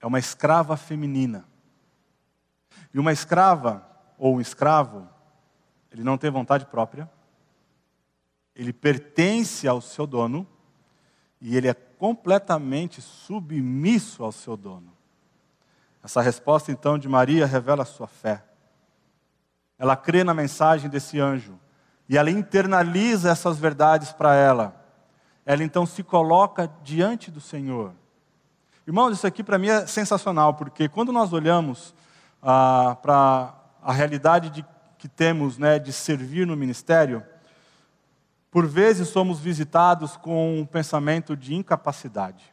É 0.00 0.06
uma 0.06 0.18
escrava 0.18 0.78
feminina. 0.78 1.44
E 2.94 2.98
uma 2.98 3.12
escrava, 3.12 3.86
ou 4.16 4.36
um 4.36 4.40
escravo, 4.40 5.06
ele 5.90 6.02
não 6.02 6.18
tem 6.18 6.30
vontade 6.30 6.66
própria, 6.66 7.10
ele 8.54 8.72
pertence 8.72 9.68
ao 9.68 9.80
seu 9.80 10.06
dono 10.06 10.46
e 11.40 11.56
ele 11.56 11.68
é 11.68 11.74
completamente 11.74 13.00
submisso 13.00 14.24
ao 14.24 14.32
seu 14.32 14.56
dono. 14.56 14.92
Essa 16.02 16.20
resposta, 16.20 16.72
então, 16.72 16.98
de 16.98 17.08
Maria 17.08 17.46
revela 17.46 17.84
sua 17.84 18.06
fé. 18.06 18.44
Ela 19.78 19.96
crê 19.96 20.24
na 20.24 20.34
mensagem 20.34 20.90
desse 20.90 21.20
anjo 21.20 21.58
e 22.08 22.16
ela 22.16 22.30
internaliza 22.30 23.30
essas 23.30 23.58
verdades 23.58 24.12
para 24.12 24.34
ela. 24.34 24.74
Ela 25.44 25.62
então 25.62 25.86
se 25.86 26.02
coloca 26.02 26.70
diante 26.82 27.30
do 27.30 27.40
Senhor. 27.40 27.92
Irmãos, 28.86 29.12
isso 29.12 29.26
aqui 29.26 29.44
para 29.44 29.58
mim 29.58 29.68
é 29.68 29.86
sensacional, 29.86 30.54
porque 30.54 30.88
quando 30.88 31.12
nós 31.12 31.32
olhamos 31.32 31.94
ah, 32.42 32.96
para 33.02 33.54
a 33.82 33.92
realidade 33.92 34.50
de, 34.50 34.64
que 34.98 35.08
temos 35.08 35.56
né, 35.56 35.78
de 35.78 35.92
servir 35.92 36.46
no 36.46 36.56
ministério, 36.56 37.24
por 38.50 38.66
vezes 38.66 39.08
somos 39.08 39.38
visitados 39.38 40.16
com 40.16 40.58
um 40.58 40.66
pensamento 40.66 41.36
de 41.36 41.54
incapacidade, 41.54 42.52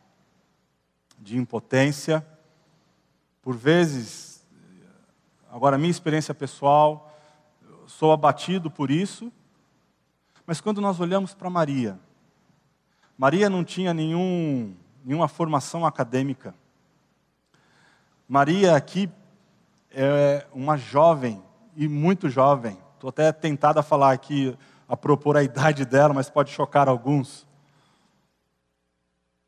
de 1.17 1.37
impotência. 1.37 2.25
Por 3.41 3.55
vezes, 3.55 4.45
agora, 5.49 5.77
minha 5.77 5.89
experiência 5.89 6.33
pessoal, 6.33 7.11
sou 7.87 8.11
abatido 8.11 8.69
por 8.69 8.91
isso. 8.91 9.31
Mas 10.45 10.61
quando 10.61 10.79
nós 10.79 10.99
olhamos 10.99 11.33
para 11.33 11.49
Maria, 11.49 11.99
Maria 13.17 13.49
não 13.49 13.63
tinha 13.63 13.93
nenhum, 13.93 14.75
nenhuma 15.03 15.27
formação 15.27 15.85
acadêmica. 15.85 16.53
Maria 18.27 18.75
aqui 18.75 19.09
é 19.91 20.45
uma 20.51 20.75
jovem, 20.75 21.41
e 21.75 21.87
muito 21.87 22.29
jovem. 22.29 22.77
Estou 22.93 23.09
até 23.09 23.31
tentado 23.31 23.79
a 23.79 23.83
falar 23.83 24.11
aqui 24.11 24.57
a 24.87 24.95
propor 24.95 25.37
a 25.37 25.43
idade 25.43 25.85
dela, 25.85 26.13
mas 26.13 26.29
pode 26.29 26.51
chocar 26.51 26.87
alguns. 26.87 27.47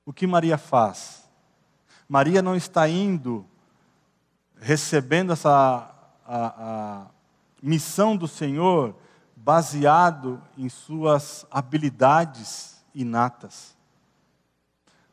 O 0.05 0.13
que 0.13 0.25
Maria 0.25 0.57
faz? 0.57 1.27
Maria 2.07 2.41
não 2.41 2.55
está 2.55 2.87
indo 2.87 3.45
recebendo 4.59 5.33
essa 5.33 5.93
a, 6.25 6.47
a 6.63 7.05
missão 7.61 8.15
do 8.15 8.27
Senhor 8.27 8.95
baseado 9.35 10.41
em 10.57 10.67
suas 10.67 11.45
habilidades 11.49 12.83
inatas. 12.93 13.77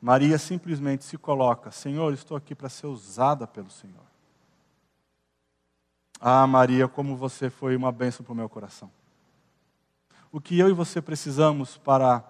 Maria 0.00 0.38
simplesmente 0.38 1.04
se 1.04 1.16
coloca: 1.16 1.70
Senhor, 1.70 2.12
estou 2.12 2.36
aqui 2.36 2.54
para 2.54 2.68
ser 2.68 2.86
usada 2.86 3.46
pelo 3.46 3.70
Senhor. 3.70 4.13
Ah, 6.26 6.46
Maria, 6.46 6.88
como 6.88 7.16
você 7.16 7.50
foi 7.50 7.76
uma 7.76 7.92
bênção 7.92 8.24
para 8.24 8.32
o 8.32 8.36
meu 8.36 8.48
coração 8.48 8.90
o 10.34 10.40
que 10.40 10.58
eu 10.58 10.68
e 10.68 10.72
você 10.72 11.00
precisamos 11.00 11.76
para 11.76 12.24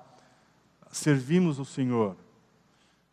servirmos 0.93 1.59
o 1.59 1.65
Senhor. 1.65 2.15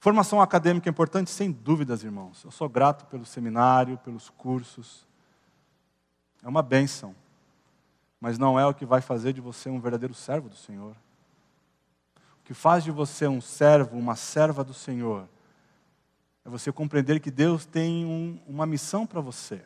Formação 0.01 0.41
acadêmica 0.41 0.89
é 0.89 0.91
importante, 0.91 1.31
sem 1.31 1.49
dúvidas, 1.49 2.03
irmãos. 2.03 2.43
Eu 2.43 2.51
sou 2.51 2.67
grato 2.67 3.05
pelo 3.05 3.23
seminário, 3.23 3.97
pelos 3.99 4.29
cursos. 4.29 5.07
É 6.43 6.47
uma 6.49 6.61
bênção. 6.61 7.15
Mas 8.19 8.37
não 8.37 8.59
é 8.59 8.65
o 8.65 8.73
que 8.73 8.85
vai 8.85 8.99
fazer 8.99 9.31
de 9.31 9.39
você 9.39 9.69
um 9.69 9.79
verdadeiro 9.79 10.13
servo 10.13 10.49
do 10.49 10.57
Senhor. 10.57 10.93
O 12.41 12.43
que 12.43 12.53
faz 12.53 12.83
de 12.83 12.91
você 12.91 13.29
um 13.29 13.39
servo, 13.39 13.97
uma 13.97 14.17
serva 14.17 14.61
do 14.61 14.73
Senhor, 14.73 15.25
é 16.43 16.49
você 16.49 16.69
compreender 16.69 17.21
que 17.21 17.31
Deus 17.31 17.65
tem 17.65 18.05
um, 18.05 18.41
uma 18.45 18.65
missão 18.65 19.07
para 19.07 19.21
você. 19.21 19.63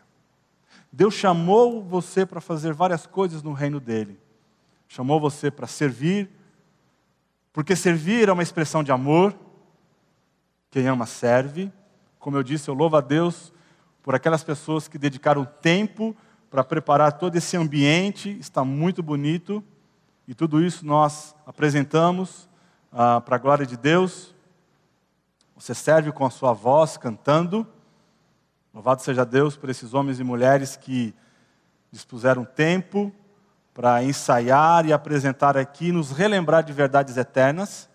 Deus 0.91 1.13
chamou 1.13 1.83
você 1.83 2.25
para 2.25 2.39
fazer 2.39 2.73
várias 2.73 3.05
coisas 3.05 3.43
no 3.43 3.53
reino 3.53 3.79
dele 3.79 4.19
chamou 4.87 5.19
você 5.19 5.51
para 5.51 5.67
servir, 5.67 6.29
porque 7.51 7.75
servir 7.75 8.29
é 8.29 8.31
uma 8.31 8.43
expressão 8.43 8.83
de 8.83 8.91
amor. 8.91 9.35
Quem 10.69 10.87
ama 10.87 11.05
serve. 11.05 11.71
Como 12.19 12.37
eu 12.37 12.43
disse, 12.43 12.69
eu 12.69 12.73
louvo 12.73 12.97
a 12.97 13.01
Deus 13.01 13.53
por 14.03 14.13
aquelas 14.13 14.43
pessoas 14.43 14.87
que 14.87 14.97
dedicaram 14.97 15.45
tempo 15.45 16.15
para 16.49 16.63
preparar 16.63 17.13
todo 17.13 17.35
esse 17.35 17.57
ambiente, 17.57 18.37
está 18.39 18.63
muito 18.63 19.01
bonito, 19.01 19.63
e 20.27 20.33
tudo 20.33 20.63
isso 20.63 20.85
nós 20.85 21.35
apresentamos 21.45 22.47
ah, 22.91 23.19
para 23.19 23.35
a 23.35 23.39
glória 23.39 23.65
de 23.65 23.75
Deus. 23.75 24.33
Você 25.55 25.73
serve 25.73 26.11
com 26.11 26.25
a 26.25 26.29
sua 26.29 26.53
voz, 26.53 26.97
cantando. 26.97 27.67
Louvado 28.75 29.01
seja 29.01 29.25
Deus 29.25 29.55
por 29.55 29.69
esses 29.69 29.93
homens 29.93 30.19
e 30.19 30.23
mulheres 30.23 30.75
que 30.75 31.15
dispuseram 31.89 32.43
tempo 32.43 33.09
para 33.73 34.03
ensaiar 34.03 34.85
e 34.85 34.91
apresentar 34.91 35.55
aqui, 35.55 35.93
nos 35.93 36.11
relembrar 36.11 36.61
de 36.61 36.73
verdades 36.73 37.15
eternas, 37.15 37.89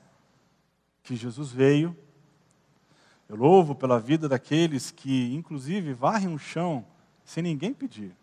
que 1.02 1.14
Jesus 1.14 1.52
veio. 1.52 1.94
Eu 3.28 3.36
louvo 3.36 3.74
pela 3.74 4.00
vida 4.00 4.26
daqueles 4.26 4.90
que, 4.90 5.34
inclusive, 5.34 5.92
varrem 5.92 6.32
o 6.32 6.38
chão 6.38 6.86
sem 7.26 7.42
ninguém 7.42 7.74
pedir, 7.74 8.16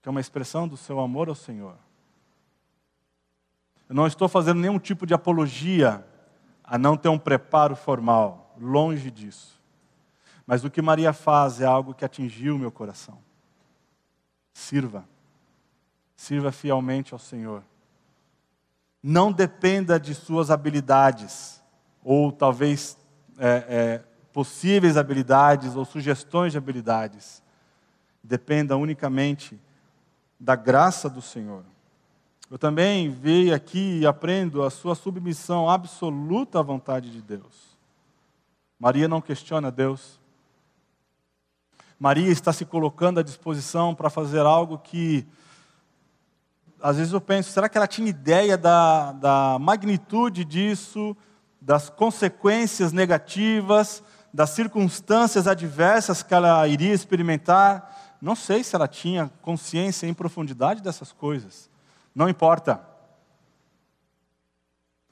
que 0.00 0.08
é 0.08 0.10
uma 0.10 0.20
expressão 0.20 0.68
do 0.68 0.76
seu 0.76 1.00
amor 1.00 1.28
ao 1.28 1.34
Senhor. 1.34 1.74
Eu 3.88 3.94
não 3.96 4.06
estou 4.06 4.28
fazendo 4.28 4.60
nenhum 4.60 4.78
tipo 4.78 5.04
de 5.04 5.14
apologia 5.14 6.06
a 6.62 6.78
não 6.78 6.96
ter 6.96 7.08
um 7.08 7.18
preparo 7.18 7.74
formal, 7.74 8.54
longe 8.56 9.10
disso. 9.10 9.57
Mas 10.48 10.64
o 10.64 10.70
que 10.70 10.80
Maria 10.80 11.12
faz 11.12 11.60
é 11.60 11.66
algo 11.66 11.92
que 11.92 12.06
atingiu 12.06 12.58
meu 12.58 12.72
coração. 12.72 13.18
Sirva 14.54 15.04
Sirva 16.16 16.50
fielmente 16.50 17.12
ao 17.12 17.18
Senhor. 17.18 17.62
Não 19.00 19.30
dependa 19.30 20.00
de 20.00 20.14
suas 20.14 20.50
habilidades, 20.50 21.62
ou 22.02 22.32
talvez 22.32 22.98
é, 23.38 23.64
é, 23.68 24.04
possíveis 24.32 24.96
habilidades, 24.96 25.76
ou 25.76 25.84
sugestões 25.84 26.50
de 26.50 26.58
habilidades. 26.58 27.40
Dependa 28.20 28.76
unicamente 28.76 29.60
da 30.40 30.56
graça 30.56 31.08
do 31.08 31.22
Senhor. 31.22 31.62
Eu 32.50 32.58
também 32.58 33.10
vejo 33.10 33.54
aqui 33.54 34.00
e 34.00 34.06
aprendo 34.06 34.64
a 34.64 34.70
sua 34.70 34.96
submissão 34.96 35.70
absoluta 35.70 36.58
à 36.58 36.62
vontade 36.62 37.12
de 37.12 37.22
Deus. 37.22 37.76
Maria 38.76 39.06
não 39.06 39.20
questiona 39.20 39.70
Deus. 39.70 40.18
Maria 41.98 42.30
está 42.30 42.52
se 42.52 42.64
colocando 42.64 43.18
à 43.18 43.22
disposição 43.22 43.94
para 43.94 44.08
fazer 44.08 44.40
algo 44.40 44.78
que 44.78 45.26
às 46.80 46.96
vezes 46.96 47.12
eu 47.12 47.20
penso, 47.20 47.50
será 47.50 47.68
que 47.68 47.76
ela 47.76 47.88
tinha 47.88 48.08
ideia 48.08 48.56
da, 48.56 49.10
da 49.12 49.58
magnitude 49.60 50.44
disso, 50.44 51.16
das 51.60 51.90
consequências 51.90 52.92
negativas, 52.92 54.02
das 54.32 54.50
circunstâncias 54.50 55.48
adversas 55.48 56.22
que 56.22 56.32
ela 56.32 56.68
iria 56.68 56.94
experimentar? 56.94 58.16
Não 58.20 58.36
sei 58.36 58.62
se 58.62 58.76
ela 58.76 58.86
tinha 58.86 59.28
consciência 59.42 60.06
em 60.06 60.14
profundidade 60.14 60.80
dessas 60.80 61.10
coisas. 61.10 61.68
Não 62.14 62.28
importa. 62.28 62.80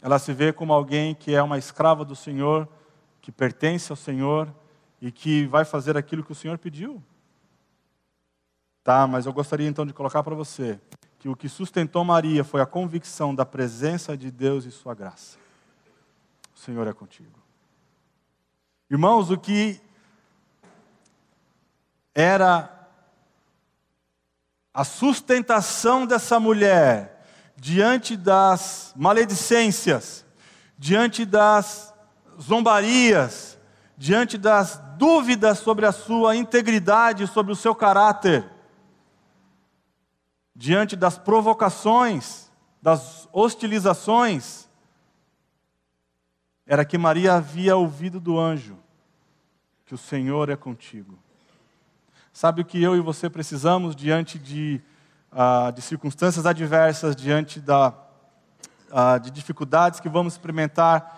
Ela 0.00 0.20
se 0.20 0.32
vê 0.32 0.52
como 0.52 0.72
alguém 0.72 1.16
que 1.16 1.34
é 1.34 1.42
uma 1.42 1.58
escrava 1.58 2.04
do 2.04 2.14
Senhor, 2.14 2.68
que 3.20 3.32
pertence 3.32 3.90
ao 3.90 3.96
Senhor 3.96 4.54
e 5.06 5.12
que 5.12 5.46
vai 5.46 5.64
fazer 5.64 5.96
aquilo 5.96 6.24
que 6.24 6.32
o 6.32 6.34
Senhor 6.34 6.58
pediu. 6.58 7.00
Tá, 8.82 9.06
mas 9.06 9.24
eu 9.24 9.32
gostaria 9.32 9.68
então 9.68 9.86
de 9.86 9.92
colocar 9.92 10.20
para 10.20 10.34
você 10.34 10.80
que 11.20 11.28
o 11.28 11.36
que 11.36 11.48
sustentou 11.48 12.04
Maria 12.04 12.42
foi 12.42 12.60
a 12.60 12.66
convicção 12.66 13.32
da 13.32 13.46
presença 13.46 14.16
de 14.16 14.32
Deus 14.32 14.64
e 14.64 14.72
sua 14.72 14.96
graça. 14.96 15.38
O 16.52 16.58
Senhor 16.58 16.88
é 16.88 16.92
contigo. 16.92 17.38
Irmãos, 18.90 19.30
o 19.30 19.38
que 19.38 19.80
era 22.12 22.88
a 24.74 24.82
sustentação 24.82 26.04
dessa 26.04 26.40
mulher 26.40 27.24
diante 27.56 28.16
das 28.16 28.92
maledicências, 28.96 30.24
diante 30.76 31.24
das 31.24 31.94
zombarias, 32.40 33.55
diante 33.96 34.36
das 34.36 34.80
dúvidas 34.96 35.58
sobre 35.58 35.86
a 35.86 35.92
sua 35.92 36.36
integridade, 36.36 37.26
sobre 37.26 37.52
o 37.52 37.56
seu 37.56 37.74
caráter, 37.74 38.44
diante 40.54 40.96
das 40.96 41.18
provocações, 41.18 42.50
das 42.80 43.28
hostilizações, 43.32 44.68
era 46.66 46.84
que 46.84 46.98
Maria 46.98 47.34
havia 47.34 47.76
ouvido 47.76 48.18
do 48.18 48.38
anjo 48.38 48.76
que 49.84 49.94
o 49.94 49.98
Senhor 49.98 50.50
é 50.50 50.56
contigo. 50.56 51.16
Sabe 52.32 52.60
o 52.60 52.64
que 52.64 52.82
eu 52.82 52.96
e 52.96 53.00
você 53.00 53.30
precisamos 53.30 53.94
diante 53.94 54.38
de, 54.38 54.82
uh, 55.32 55.70
de 55.72 55.80
circunstâncias 55.80 56.44
adversas, 56.44 57.14
diante 57.14 57.60
da, 57.60 57.94
uh, 58.90 59.20
de 59.20 59.30
dificuldades 59.30 60.00
que 60.00 60.08
vamos 60.08 60.34
experimentar 60.34 61.15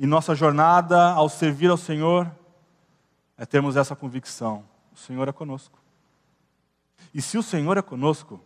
em 0.00 0.06
nossa 0.06 0.34
jornada 0.34 1.12
ao 1.12 1.28
servir 1.28 1.70
ao 1.70 1.76
Senhor? 1.76 2.34
É 3.36 3.44
termos 3.44 3.76
essa 3.76 3.94
convicção: 3.94 4.64
o 4.90 4.96
Senhor 4.96 5.28
é 5.28 5.32
conosco. 5.32 5.78
E 7.12 7.20
se 7.20 7.36
o 7.36 7.42
Senhor 7.42 7.76
é 7.76 7.82
conosco, 7.82 8.40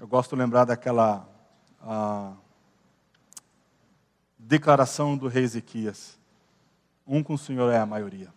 eu 0.00 0.08
gosto 0.08 0.34
de 0.34 0.42
lembrar 0.42 0.64
daquela 0.64 1.28
declaração 4.36 5.16
do 5.16 5.28
rei 5.28 5.44
Ezequias. 5.44 6.18
Um 7.06 7.22
com 7.22 7.34
o 7.34 7.38
Senhor 7.38 7.72
é 7.72 7.78
a 7.78 7.86
maioria. 7.86 8.34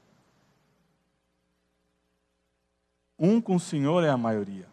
Um 3.18 3.42
com 3.42 3.56
o 3.56 3.60
Senhor 3.60 4.04
é 4.04 4.10
a 4.10 4.18
maioria. 4.18 4.68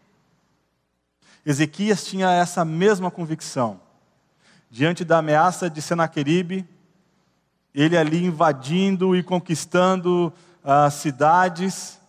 Ezequias 1.43 2.05
tinha 2.05 2.29
essa 2.31 2.63
mesma 2.63 3.09
convicção. 3.09 3.88
Diante 4.69 5.03
da 5.03 5.17
ameaça 5.17 5.69
de 5.69 5.81
Senaqueribe, 5.81 6.67
ele 7.73 7.97
ali 7.97 8.23
invadindo 8.23 9.15
e 9.15 9.23
conquistando 9.23 10.31
as 10.63 10.95
uh, 10.95 10.97
cidades, 10.97 11.99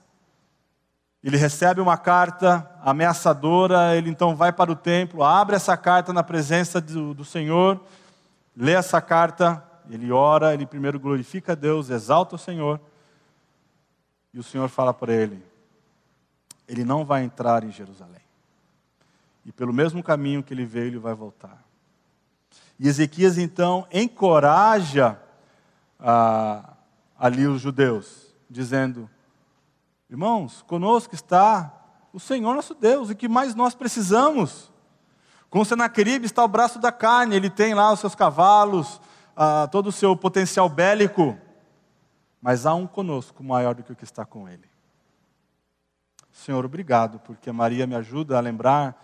ele 1.22 1.36
recebe 1.36 1.80
uma 1.80 1.96
carta 1.96 2.70
ameaçadora, 2.82 3.96
ele 3.96 4.10
então 4.10 4.34
vai 4.34 4.52
para 4.52 4.72
o 4.72 4.76
templo, 4.76 5.22
abre 5.22 5.54
essa 5.54 5.76
carta 5.76 6.12
na 6.12 6.22
presença 6.22 6.80
do, 6.80 7.14
do 7.14 7.24
Senhor, 7.24 7.80
lê 8.56 8.72
essa 8.72 9.00
carta, 9.00 9.62
ele 9.88 10.10
ora, 10.10 10.54
ele 10.54 10.66
primeiro 10.66 10.98
glorifica 10.98 11.52
a 11.52 11.54
Deus, 11.54 11.90
exalta 11.90 12.36
o 12.36 12.38
Senhor, 12.38 12.80
e 14.32 14.38
o 14.38 14.42
Senhor 14.42 14.68
fala 14.68 14.94
para 14.94 15.12
ele: 15.12 15.42
ele 16.68 16.84
não 16.84 17.04
vai 17.04 17.22
entrar 17.22 17.64
em 17.64 17.70
Jerusalém. 17.70 18.20
E 19.44 19.52
pelo 19.52 19.72
mesmo 19.72 20.02
caminho 20.02 20.42
que 20.42 20.54
ele 20.54 20.64
veio, 20.64 20.86
ele 20.86 20.98
vai 20.98 21.14
voltar. 21.14 21.69
E 22.82 22.88
Ezequias 22.88 23.36
então 23.36 23.86
encoraja 23.92 25.20
ah, 25.98 26.72
ali 27.18 27.46
os 27.46 27.60
judeus, 27.60 28.34
dizendo: 28.48 29.08
Irmãos, 30.08 30.62
conosco 30.62 31.14
está 31.14 31.74
o 32.10 32.18
Senhor 32.18 32.54
nosso 32.54 32.74
Deus, 32.74 33.10
e 33.10 33.14
que 33.14 33.28
mais 33.28 33.54
nós 33.54 33.74
precisamos? 33.74 34.72
Com 35.50 35.62
Senaqueribe 35.62 36.24
está 36.24 36.42
o 36.42 36.48
braço 36.48 36.78
da 36.78 36.90
carne, 36.90 37.36
ele 37.36 37.50
tem 37.50 37.74
lá 37.74 37.92
os 37.92 38.00
seus 38.00 38.14
cavalos, 38.14 38.98
ah, 39.36 39.68
todo 39.70 39.88
o 39.88 39.92
seu 39.92 40.16
potencial 40.16 40.66
bélico, 40.66 41.36
mas 42.40 42.64
há 42.64 42.72
um 42.72 42.86
conosco 42.86 43.44
maior 43.44 43.74
do 43.74 43.82
que 43.82 43.92
o 43.92 43.96
que 43.96 44.04
está 44.04 44.24
com 44.24 44.48
ele. 44.48 44.64
Senhor, 46.32 46.64
obrigado, 46.64 47.18
porque 47.18 47.52
Maria 47.52 47.86
me 47.86 47.94
ajuda 47.94 48.38
a 48.38 48.40
lembrar 48.40 48.98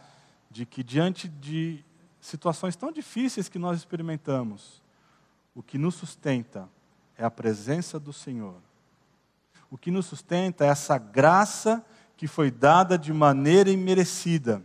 de 0.50 0.64
que 0.64 0.82
diante 0.82 1.28
de 1.28 1.84
situações 2.26 2.74
tão 2.76 2.90
difíceis 2.90 3.48
que 3.48 3.58
nós 3.58 3.78
experimentamos, 3.78 4.82
o 5.54 5.62
que 5.62 5.78
nos 5.78 5.94
sustenta 5.94 6.68
é 7.16 7.24
a 7.24 7.30
presença 7.30 7.98
do 7.98 8.12
Senhor. 8.12 8.56
O 9.70 9.78
que 9.78 9.90
nos 9.90 10.06
sustenta 10.06 10.64
é 10.64 10.68
essa 10.68 10.98
graça 10.98 11.84
que 12.16 12.26
foi 12.26 12.50
dada 12.50 12.98
de 12.98 13.12
maneira 13.12 13.70
imerecida 13.70 14.62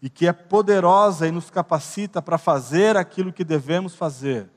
e 0.00 0.08
que 0.08 0.26
é 0.26 0.32
poderosa 0.32 1.26
e 1.26 1.32
nos 1.32 1.50
capacita 1.50 2.22
para 2.22 2.38
fazer 2.38 2.96
aquilo 2.96 3.32
que 3.32 3.44
devemos 3.44 3.94
fazer 3.94 4.48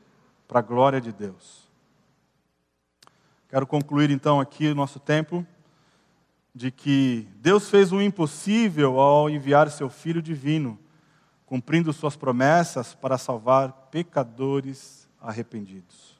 para 0.48 0.60
a 0.60 0.64
glória 0.64 1.02
de 1.02 1.12
Deus. 1.12 1.70
Quero 3.50 3.66
concluir 3.66 4.12
então 4.12 4.40
aqui 4.40 4.68
o 4.68 4.76
nosso 4.76 5.00
tempo 5.00 5.46
de 6.54 6.70
que 6.70 7.28
Deus 7.38 7.70
fez 7.70 7.92
o 7.92 8.02
impossível 8.02 9.00
ao 9.00 9.30
enviar 9.30 9.70
seu 9.72 9.90
Filho 9.90 10.22
divino, 10.22 10.78
cumprindo 11.52 11.92
suas 11.92 12.16
promessas 12.16 12.96
para 12.96 13.18
salvar 13.18 13.74
pecadores 13.92 15.06
arrependidos. 15.20 16.18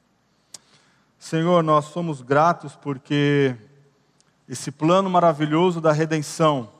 Senhor, 1.18 1.64
nós 1.64 1.86
somos 1.86 2.20
gratos 2.20 2.76
porque 2.76 3.56
esse 4.46 4.70
plano 4.70 5.08
maravilhoso 5.08 5.80
da 5.80 5.90
redenção, 5.90 6.70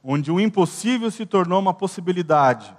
onde 0.00 0.30
o 0.30 0.38
impossível 0.38 1.10
se 1.10 1.26
tornou 1.26 1.58
uma 1.58 1.74
possibilidade, 1.74 2.72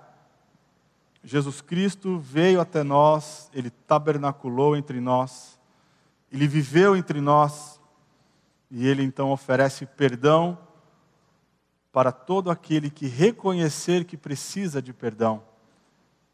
Jesus 1.22 1.60
Cristo 1.60 2.18
veio 2.18 2.62
até 2.62 2.82
nós, 2.82 3.50
ele 3.54 3.72
tabernaculou 3.72 4.74
entre 4.74 5.02
nós, 5.02 5.60
ele 6.32 6.48
viveu 6.48 6.96
entre 6.96 7.20
nós, 7.20 7.78
e 8.72 8.88
ele 8.88 9.04
então 9.04 9.32
oferece 9.32 9.86
perdão 9.86 10.58
para 11.94 12.12
todo 12.12 12.50
aquele 12.50 12.90
que 12.90 13.06
reconhecer 13.06 14.04
que 14.04 14.18
precisa 14.18 14.82
de 14.82 14.92
perdão. 14.92 15.44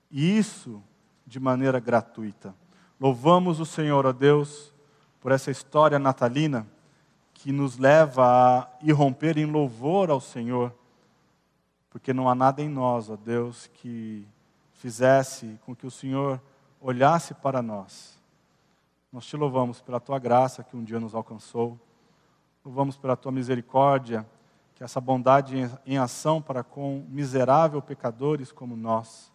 E 0.10 0.38
isso 0.38 0.82
de 1.28 1.38
maneira 1.38 1.82
gratuita. 1.82 2.56
Louvamos 2.98 3.60
o 3.60 3.66
Senhor, 3.66 4.06
ó 4.06 4.14
Deus, 4.14 4.74
por 5.20 5.34
essa 5.34 5.52
história 5.52 6.00
natalina 6.00 6.66
que 7.34 7.52
nos 7.52 7.78
leva 7.78 8.26
a 8.26 8.68
irromper 8.82 9.38
em 9.38 9.46
louvor 9.46 10.10
ao 10.10 10.22
Senhor, 10.22 10.74
porque 11.90 12.14
não 12.14 12.30
há 12.30 12.36
nada 12.36 12.62
em 12.62 12.70
nós, 12.70 13.10
ó 13.10 13.18
Deus, 13.18 13.68
que 13.68 14.26
fizesse 14.76 15.60
com 15.66 15.76
que 15.76 15.86
o 15.86 15.92
Senhor 15.92 16.42
olhasse 16.80 17.34
para 17.34 17.62
nós. 17.62 18.18
Nós 19.12 19.26
te 19.26 19.36
louvamos 19.36 19.82
pela 19.82 20.00
tua 20.00 20.20
graça 20.20 20.64
que 20.64 20.78
um 20.78 20.84
dia 20.84 21.02
nos 21.02 21.14
alcançou. 21.14 21.78
Louvamos 22.64 22.96
pela 22.96 23.18
tua 23.18 23.32
misericórdia, 23.32 24.26
que 24.80 24.84
essa 24.86 25.02
bondade 25.02 25.70
em 25.86 25.98
ação 25.98 26.42
para 26.42 26.64
com 26.64 27.06
miserável 27.10 27.82
pecadores 27.82 28.50
como 28.50 28.78
nós. 28.78 29.30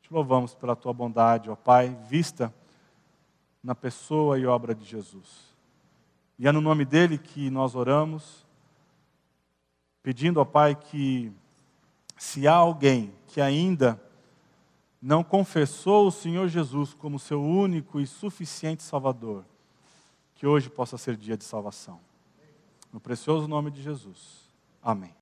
Te 0.00 0.10
louvamos 0.10 0.54
pela 0.54 0.74
tua 0.74 0.90
bondade, 0.90 1.50
ó 1.50 1.54
Pai, 1.54 1.94
vista 2.08 2.50
na 3.62 3.74
pessoa 3.74 4.38
e 4.38 4.46
obra 4.46 4.74
de 4.74 4.86
Jesus. 4.86 5.54
E 6.38 6.48
é 6.48 6.52
no 6.52 6.62
nome 6.62 6.86
dele 6.86 7.18
que 7.18 7.50
nós 7.50 7.74
oramos, 7.74 8.46
pedindo, 10.02 10.40
ó 10.40 10.46
Pai, 10.46 10.74
que 10.74 11.30
se 12.16 12.48
há 12.48 12.54
alguém 12.54 13.12
que 13.26 13.42
ainda 13.42 14.02
não 14.98 15.22
confessou 15.22 16.06
o 16.06 16.10
Senhor 16.10 16.48
Jesus 16.48 16.94
como 16.94 17.18
seu 17.18 17.42
único 17.42 18.00
e 18.00 18.06
suficiente 18.06 18.82
Salvador, 18.82 19.44
que 20.36 20.46
hoje 20.46 20.70
possa 20.70 20.96
ser 20.96 21.18
dia 21.18 21.36
de 21.36 21.44
salvação. 21.44 22.07
No 22.92 23.00
precioso 23.00 23.46
nome 23.46 23.70
de 23.70 23.82
Jesus. 23.82 24.48
Amém. 24.82 25.14